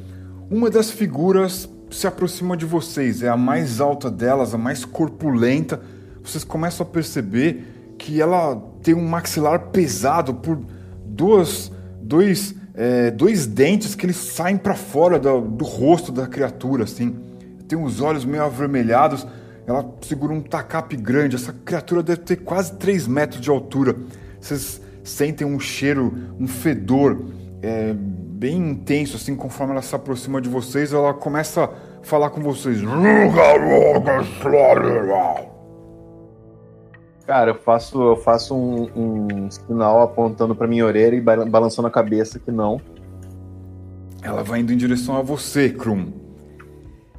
[0.50, 5.80] Uma das figuras se aproxima de vocês, é a mais alta delas, a mais corpulenta.
[6.22, 10.58] Vocês começam a perceber que ela tem um maxilar pesado por
[11.04, 16.84] duas, dois, é, dois dentes que eles saem para fora do, do rosto da criatura,
[16.84, 17.16] assim.
[17.68, 19.26] Tem os olhos meio avermelhados.
[19.66, 21.36] Ela segura um tacape grande.
[21.36, 23.96] Essa criatura deve ter quase 3 metros de altura.
[24.40, 27.24] Vocês sentem um cheiro, um fedor
[27.62, 31.70] é, bem intenso, assim, conforme ela se aproxima de vocês, ela começa a
[32.02, 32.80] falar com vocês.
[37.30, 38.88] Cara, eu faço eu faço um,
[39.44, 42.80] um sinal apontando pra minha orelha e ba- balançando a cabeça que não.
[44.20, 46.08] Ela vai indo em direção a você, Krum.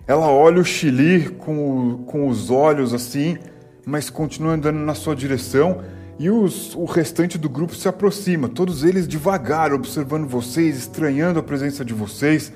[0.06, 3.38] Ela olha o Chili com, com os olhos assim,
[3.86, 5.78] mas continua andando na sua direção.
[6.20, 11.44] E os- o restante do grupo se aproxima, todos eles devagar, observando vocês, estranhando a
[11.44, 12.52] presença de vocês.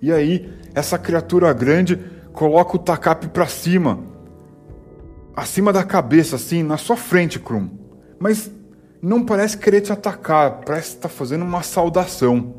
[0.00, 1.98] E aí, essa criatura grande
[2.32, 3.98] coloca o tacape pra cima,
[5.36, 7.68] acima da cabeça, assim, na sua frente, Krum.
[8.18, 8.50] Mas
[9.00, 12.54] não parece querer te atacar, parece estar fazendo uma saudação.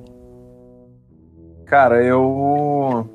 [1.65, 3.09] Cara, eu.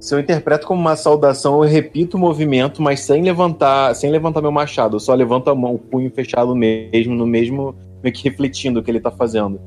[0.00, 4.40] Se eu interpreto como uma saudação, eu repito o movimento, mas sem levantar, sem levantar
[4.40, 4.96] meu machado.
[4.96, 8.82] Eu só levanto a mão, o punho fechado mesmo, no mesmo, meio que refletindo o
[8.82, 9.60] que ele tá fazendo.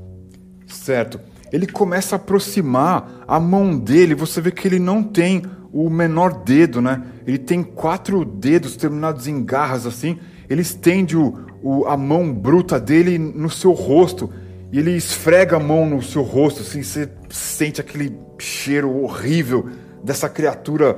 [0.67, 1.19] Certo.
[1.51, 6.43] Ele começa a aproximar a mão dele, você vê que ele não tem o menor
[6.43, 7.01] dedo, né?
[7.25, 10.17] Ele tem quatro dedos terminados em garras assim.
[10.49, 14.29] Ele estende o, o- a mão bruta dele no seu rosto.
[14.71, 19.67] E ele esfrega a mão no seu rosto, assim, você sente aquele cheiro horrível
[20.03, 20.97] dessa criatura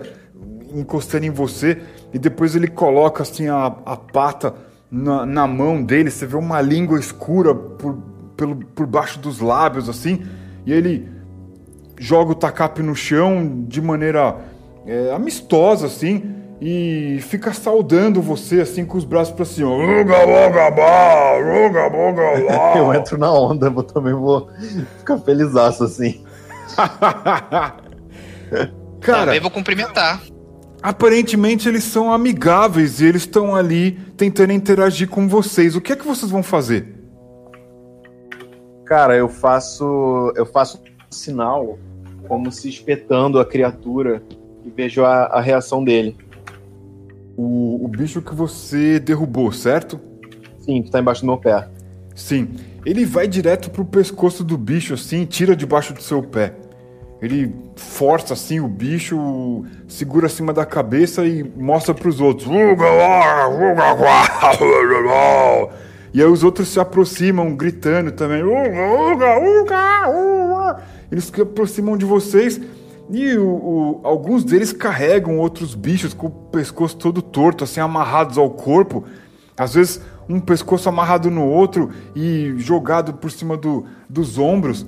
[0.73, 1.81] encostando em você.
[2.13, 4.53] E depois ele coloca assim a, a pata
[4.91, 7.97] na, na mão dele, você vê uma língua escura por,
[8.37, 10.21] pelo, por baixo dos lábios assim,
[10.65, 11.09] e ele
[11.97, 14.35] joga o tacape no chão de maneira
[14.85, 19.69] é, amistosa assim e fica saudando você assim com os braços pra cima.
[19.69, 21.33] Uga, uga, ba,
[21.67, 22.53] uga, uga.
[22.77, 24.49] Eu entro na onda, eu também vou
[24.99, 26.23] ficar felizaço assim.
[29.01, 30.21] Cara, Também vou cumprimentar.
[30.81, 35.75] aparentemente eles são amigáveis e eles estão ali tentando interagir com vocês.
[35.75, 36.92] O que é que vocês vão fazer?
[38.85, 40.33] Cara, eu faço.
[40.35, 41.77] Eu faço um sinal
[42.27, 44.21] como se espetando a criatura
[44.65, 46.17] e vejo a, a reação dele.
[47.35, 49.99] O, o bicho que você derrubou, certo?
[50.59, 51.67] Sim, que tá embaixo do meu pé.
[52.15, 52.49] Sim.
[52.85, 56.53] Ele vai direto pro pescoço do bicho, assim, tira debaixo do seu pé.
[57.21, 62.49] Ele força, assim, o bicho, segura acima da cabeça e mostra pros outros.
[66.13, 68.43] E aí os outros se aproximam, gritando também.
[68.43, 70.77] Uga, uga, uga.
[71.11, 72.61] Eles se aproximam de vocês
[73.09, 78.37] e o- o- alguns deles carregam outros bichos com o pescoço todo torto, assim, amarrados
[78.37, 79.03] ao corpo.
[79.57, 84.85] Às vezes um pescoço amarrado no outro e jogado por cima do- dos ombros.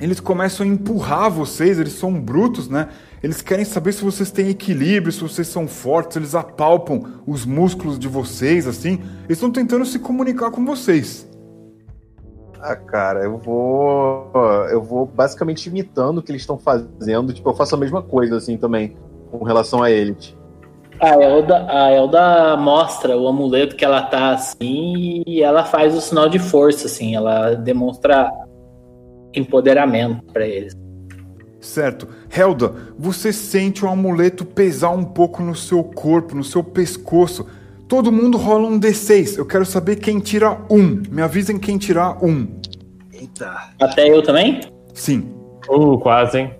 [0.00, 2.88] Eles começam a empurrar vocês, eles são brutos, né?
[3.24, 7.98] Eles querem saber se vocês têm equilíbrio, se vocês são fortes, eles apalpam os músculos
[7.98, 9.00] de vocês, assim.
[9.24, 11.26] Eles estão tentando se comunicar com vocês.
[12.60, 14.30] Ah, cara, eu vou.
[14.70, 17.32] Eu vou basicamente imitando o que eles estão fazendo.
[17.32, 18.94] Tipo, eu faço a mesma coisa, assim, também,
[19.30, 20.36] com relação a Elite.
[21.00, 26.00] A Elda, a Elda mostra o amuleto que ela tá assim e ela faz o
[26.02, 28.30] sinal de força, assim, ela demonstra
[29.34, 30.83] empoderamento pra eles.
[31.64, 32.06] Certo.
[32.30, 37.46] Helda, você sente o amuleto pesar um pouco no seu corpo, no seu pescoço.
[37.88, 39.38] Todo mundo rola um D6.
[39.38, 41.02] Eu quero saber quem tira um.
[41.10, 42.46] Me avisem quem tirar um.
[43.12, 43.50] Eita.
[43.80, 44.60] Até eu também?
[44.92, 45.34] Sim.
[45.68, 46.54] Uh, quase, hein?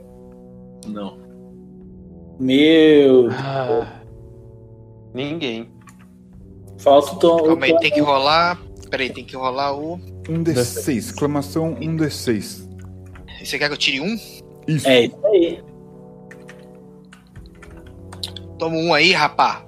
[0.86, 1.18] Não.
[2.40, 4.00] Meu, Ah,
[5.12, 5.68] ninguém.
[6.78, 7.42] falso tom.
[7.44, 8.58] Calma aí, tem que rolar.
[8.90, 9.94] Peraí, tem que rolar o.
[10.28, 10.88] Um D6.
[10.96, 12.66] Exclamação um D6.
[13.40, 14.16] E Você quer que eu tire um?
[14.66, 14.88] Isso.
[14.88, 15.62] É isso aí.
[18.58, 19.64] Toma um aí, rapá.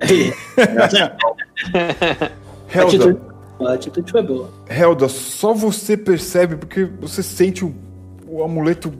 [0.00, 0.06] A
[2.72, 3.18] Helda, atitude,
[3.60, 4.48] a atitude foi boa.
[4.68, 7.74] Helda, só você percebe porque você sente o,
[8.26, 8.92] o amuleto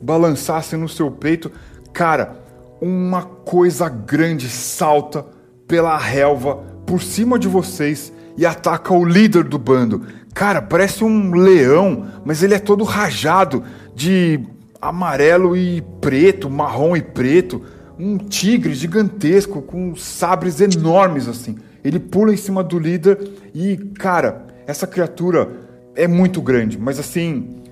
[0.00, 1.50] balançar assim no seu peito.
[1.92, 2.36] Cara,
[2.80, 5.26] uma coisa grande salta
[5.66, 6.56] pela relva
[6.86, 10.06] por cima de vocês e ataca o líder do bando.
[10.32, 13.64] Cara, parece um leão, mas ele é todo rajado
[13.94, 14.40] de
[14.88, 17.62] amarelo e preto, marrom e preto.
[17.98, 21.56] Um tigre gigantesco com sabres enormes assim.
[21.82, 23.18] Ele pula em cima do líder
[23.54, 25.48] e, cara, essa criatura
[25.94, 27.62] é muito grande, mas assim,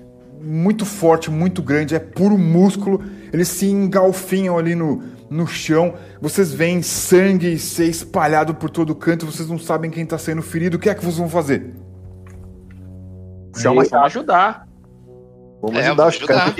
[0.41, 3.03] muito forte, muito grande, é puro músculo.
[3.33, 5.95] Eles se engalfinham ali no, no chão.
[6.21, 9.25] Vocês veem sangue ser espalhado por todo canto.
[9.25, 10.77] Vocês não sabem quem tá sendo ferido.
[10.77, 11.73] O que é que vocês vão fazer?
[13.57, 14.67] Chama Vamos ajudar.
[15.65, 16.53] Vamos É, ajudar os caras.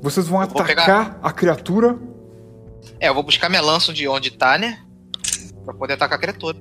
[0.00, 1.96] Vocês vão Eu atacar a criatura.
[2.98, 4.78] É, eu vou buscar minha lança de onde tá, né?
[5.64, 6.56] Pra poder atacar a criatura.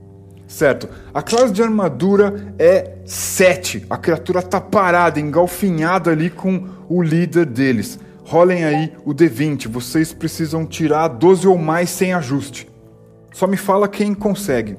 [0.48, 0.88] Certo.
[1.14, 3.86] A classe de armadura é 7.
[3.90, 7.98] A criatura tá parada, engalfinhada ali com o líder deles.
[8.26, 9.68] Rolem aí o D20.
[9.68, 12.70] Vocês precisam tirar 12 ou mais sem ajuste.
[13.34, 14.78] Só me fala quem consegue.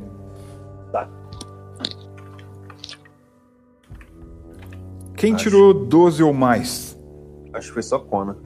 [5.22, 5.44] Quem Acho.
[5.44, 6.98] tirou 12 ou mais?
[7.52, 8.36] Acho que foi só Kona.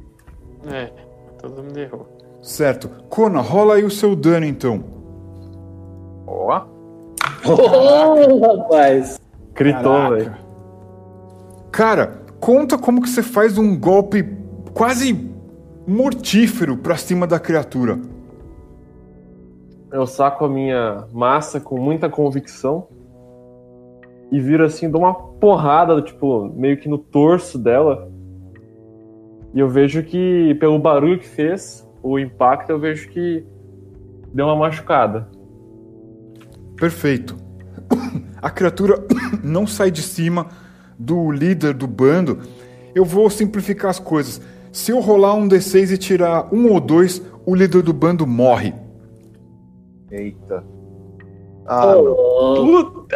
[0.66, 0.92] É,
[1.40, 2.06] todo mundo errou.
[2.42, 2.90] Certo.
[3.08, 4.84] Kona, rola aí o seu dano então.
[6.26, 6.66] Ó,
[7.46, 9.18] Ô, rapaz.
[9.54, 10.36] Gritou, velho.
[11.72, 14.36] Cara, conta como que você faz um golpe
[14.74, 15.30] quase
[15.86, 17.98] mortífero pra cima da criatura.
[19.90, 22.86] Eu saco a minha massa com muita convicção
[24.30, 28.10] e viro assim, dou uma porrada, tipo, meio que no torso dela.
[29.54, 33.44] E eu vejo que, pelo barulho que fez, o impacto, eu vejo que
[34.32, 35.28] deu uma machucada.
[36.76, 37.36] Perfeito.
[38.42, 39.02] A criatura
[39.42, 40.48] não sai de cima
[40.98, 42.40] do líder do bando.
[42.94, 44.40] Eu vou simplificar as coisas.
[44.72, 48.74] Se eu rolar um D6 e tirar um ou dois, o líder do bando morre.
[50.10, 50.75] eita.
[51.66, 52.02] Ah, não.
[52.12, 53.06] Ô,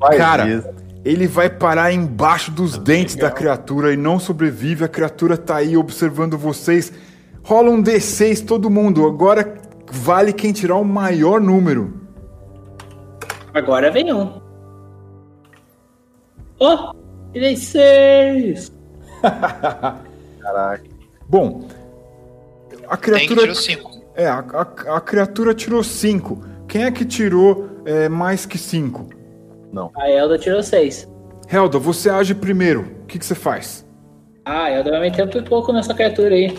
[0.00, 0.68] Faz Cara, isso.
[1.04, 4.84] Ele vai parar embaixo dos dentes da criatura e não sobrevive.
[4.84, 6.92] A criatura tá aí observando vocês.
[7.42, 9.06] Rola um D6 todo mundo.
[9.06, 9.54] Agora
[9.90, 11.94] vale quem tirar o maior número.
[13.54, 14.40] Agora vem um.
[16.60, 16.92] Ó,
[17.32, 18.72] tirei seis.
[19.22, 20.82] Caraca.
[21.28, 21.68] Bom,
[22.88, 23.98] a Tem que criatura tirar cinco.
[24.14, 26.42] É, a, a- a criatura tirou 5.
[26.66, 29.08] Quem é que tirou é, mais que 5?
[29.96, 31.08] A Elda tirou seis.
[31.50, 32.82] Helda, você age primeiro.
[33.02, 33.86] O que, que você faz?
[34.44, 36.56] Ah, a Elda vai meter um pouco nessa criatura aí.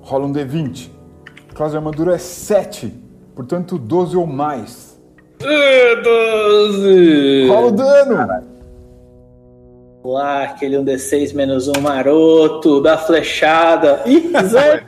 [0.00, 0.90] Rola um D20.
[1.54, 2.92] Classe de armadura é 7.
[3.34, 4.98] Portanto, 12 ou mais.
[6.02, 7.46] Doze.
[7.48, 8.44] Rola o dano!
[10.04, 14.02] Lá, aquele 1d6 menos 1 maroto, da flechada.
[14.06, 14.84] Ih, Zé!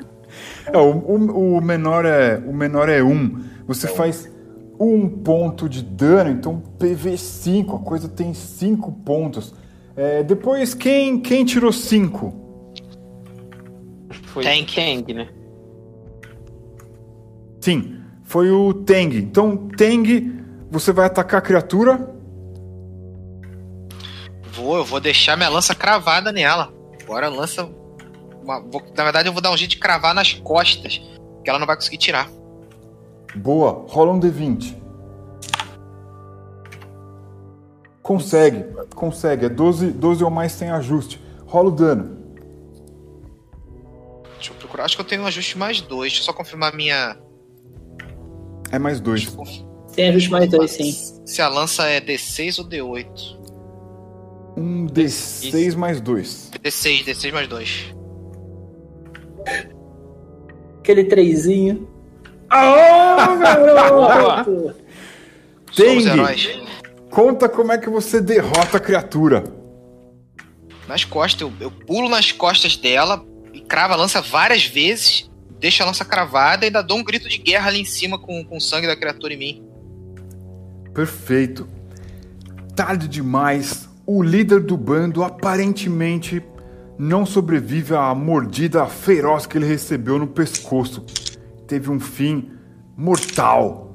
[0.73, 3.45] É, o, o- o menor é o menor é 1.
[3.66, 4.31] Você faz
[4.81, 9.55] um ponto de dano, então PV5, a coisa tem 5 pontos.
[9.97, 12.35] É, depois, quem, quem tirou 5?
[14.27, 14.75] Foi Tank.
[14.75, 15.29] Tank, né?
[17.61, 19.17] Sim, foi o Teng.
[19.17, 20.41] Então, Teng,
[20.71, 22.15] você vai atacar a criatura.
[24.53, 26.73] Vou, eu vou deixar minha lança cravada nela.
[27.03, 27.69] Agora lança.
[28.43, 31.01] uma- vou- na verdade, eu vou dar um jeito de cravar nas costas.
[31.45, 32.31] Que ela não vai conseguir tirar.
[33.37, 34.77] Boa, rola um D20.
[38.03, 38.65] Consegue,
[38.95, 39.47] consegue.
[39.47, 41.21] É 12, 12 ou mais sem ajuste.
[41.47, 42.17] Rola o dano.
[44.37, 44.85] Deixa eu procurar.
[44.85, 46.13] Acho que eu tenho um ajuste mais dois.
[46.13, 47.19] Deixa eu só confirmar minha.
[48.71, 49.33] É mais Deixa 2.
[49.33, 50.93] eu conf- Tem ajuste mais dois, sim.
[51.27, 53.39] Se a lança é D6 ou D8.
[54.57, 56.51] Um D6 mais 2.
[56.63, 57.95] D6, D6 mais 2.
[60.81, 61.89] Aquele trezinho.
[62.51, 64.75] Aô, garoto!
[65.79, 66.49] Heróis.
[67.11, 69.45] Conta como é que você derrota a criatura.
[70.87, 75.31] Nas costas, eu, eu pulo nas costas dela e cravo a lança várias vezes.
[75.61, 78.45] Deixo a lança cravada e ainda dou um grito de guerra ali em cima com,
[78.45, 79.62] com o sangue da criatura em mim.
[80.95, 81.69] Perfeito.
[82.75, 86.43] Tarde demais, o líder do bando aparentemente
[86.99, 91.05] não sobrevive à mordida feroz que ele recebeu no pescoço.
[91.69, 92.51] Teve um fim
[92.97, 93.95] mortal.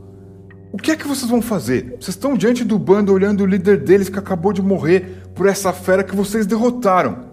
[0.71, 1.97] O que é que vocês vão fazer?
[1.99, 5.73] Vocês estão diante do bando olhando o líder deles que acabou de morrer por essa
[5.73, 7.25] fera que vocês derrotaram.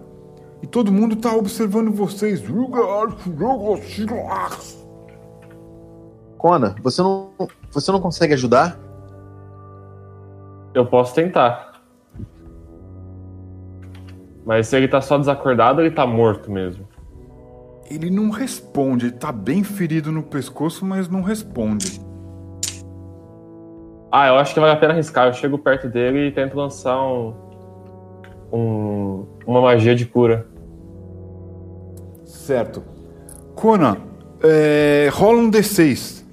[0.61, 2.43] E todo mundo tá observando vocês.
[6.37, 7.31] Kona, você não,
[7.71, 8.79] você não consegue ajudar?
[10.73, 11.81] Eu posso tentar.
[14.43, 16.90] Mas se ele tá só desacordado, ele tá morto mesmo.
[17.89, 22.01] Ele não responde, ele tá bem ferido no pescoço, mas não responde.
[24.11, 25.27] Ah, eu acho que vale a pena arriscar.
[25.27, 27.33] Eu chego perto dele e tento lançar um.
[28.51, 30.45] um uma magia de cura.
[32.25, 32.83] Certo.
[33.55, 33.97] Conan,
[34.43, 36.23] é, rola um D6.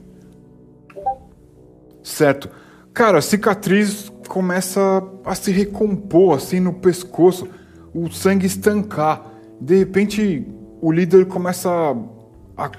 [2.03, 2.51] Certo.
[2.93, 7.49] Cara, a cicatriz começa a se recompor assim no pescoço,
[7.95, 9.25] o sangue estancar.
[9.61, 10.47] De repente,
[10.81, 12.71] o líder começa a, a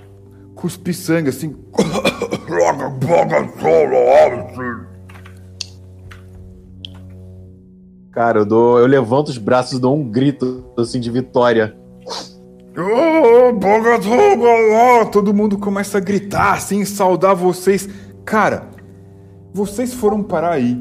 [0.56, 1.56] cuspir sangue assim.
[8.12, 11.78] Cara, eu dou, eu levanto os braços e dou um grito assim de vitória.
[12.78, 13.54] Oh.
[15.12, 17.88] Todo mundo começa a gritar assim, saudar vocês.
[18.26, 18.70] Cara,
[19.54, 20.78] vocês foram parar aí.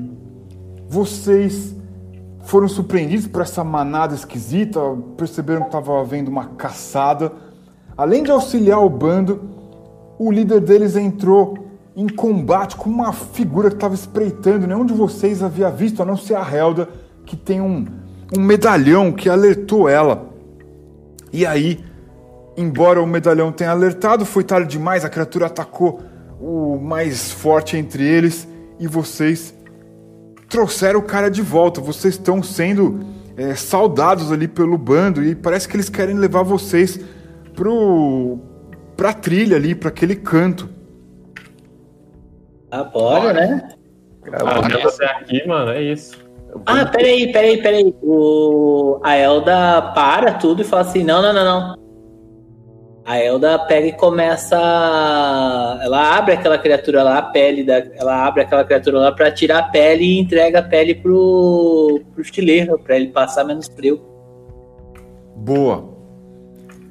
[0.89, 1.78] Vocês
[2.49, 4.81] foram surpreendidos por essa manada esquisita,
[5.19, 7.31] perceberam que estava havendo uma caçada.
[7.95, 9.43] Além de auxiliar o bando,
[10.19, 11.59] o líder deles entrou
[11.95, 14.67] em combate com uma figura que estava espreitando.
[14.67, 16.89] Nenhum de vocês havia visto, a não ser a Helda,
[17.27, 17.85] que tem um,
[18.35, 20.31] um medalhão que alertou ela.
[21.31, 21.85] E aí,
[22.57, 26.01] embora o medalhão tenha alertado, foi tarde demais, a criatura atacou
[26.41, 28.49] o mais forte entre eles
[28.81, 29.53] e vocês
[30.49, 31.81] trouxeram o cara de volta.
[31.81, 33.01] Vocês estão sendo
[33.37, 36.99] é, saudados ali pelo bando e parece que eles querem levar vocês
[37.55, 38.39] pro
[38.97, 40.69] pra trilha ali, para aquele canto.
[42.71, 43.69] Ah, bora, né?
[44.33, 46.19] Ah, até aqui, mano, é isso.
[46.67, 47.95] Ah, peraí, peraí, peraí.
[48.03, 49.01] O...
[49.03, 51.88] A Elda para tudo e fala assim: não, não, não, não.
[53.09, 54.55] A Elda pega e começa.
[55.83, 57.79] Ela abre aquela criatura lá, a pele da.
[57.97, 62.21] Ela abre aquela criatura lá pra tirar a pele e entrega a pele pro, pro
[62.21, 63.99] estileiro, pra ele passar menos frio.
[65.37, 65.89] Boa.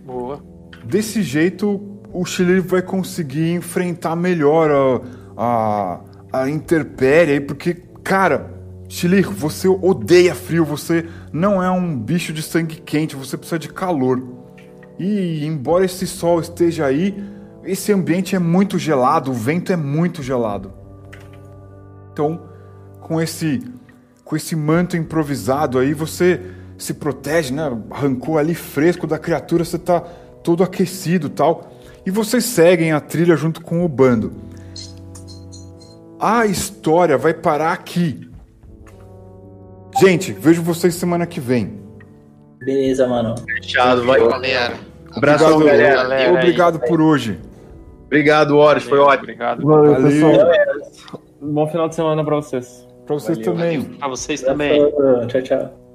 [0.04, 0.42] Boa.
[0.84, 1.80] Desse jeito,
[2.12, 5.04] o Chile vai conseguir enfrentar melhor
[5.38, 6.02] a,
[6.34, 8.58] a, a intempérie aí, porque, cara,
[8.90, 13.70] Chile, você odeia frio, você não é um bicho de sangue quente, você precisa de
[13.70, 14.37] calor.
[15.00, 17.16] E embora esse sol esteja aí,
[17.64, 20.74] esse ambiente é muito gelado, o vento é muito gelado.
[22.12, 22.42] Então,
[23.02, 23.62] com esse
[24.24, 26.42] com esse manto improvisado aí, você
[26.78, 27.64] se protege, né?
[27.90, 30.02] Arrancou ali fresco da criatura, você tá
[30.44, 31.72] todo aquecido, tal.
[32.06, 34.34] E vocês seguem a trilha junto com o bando.
[36.20, 38.30] A história vai parar aqui.
[40.00, 41.87] Gente, vejo vocês semana que vem.
[42.60, 43.36] Beleza, mano.
[43.62, 44.20] Fechado, vai.
[44.20, 44.74] Galera.
[45.16, 45.96] Abração, Obrigado, galera.
[45.96, 46.34] galera.
[46.34, 47.40] Obrigado por hoje.
[48.06, 49.24] Obrigado, Horus, foi ótimo.
[49.24, 49.66] Obrigado.
[49.66, 50.10] Valeu, Valeu.
[50.10, 51.22] pessoal.
[51.42, 52.88] Bom final de semana pra vocês.
[53.06, 53.84] Pra vocês Valeu, também.
[53.84, 54.82] Pra vocês também.
[55.28, 55.87] Tchau, tchau.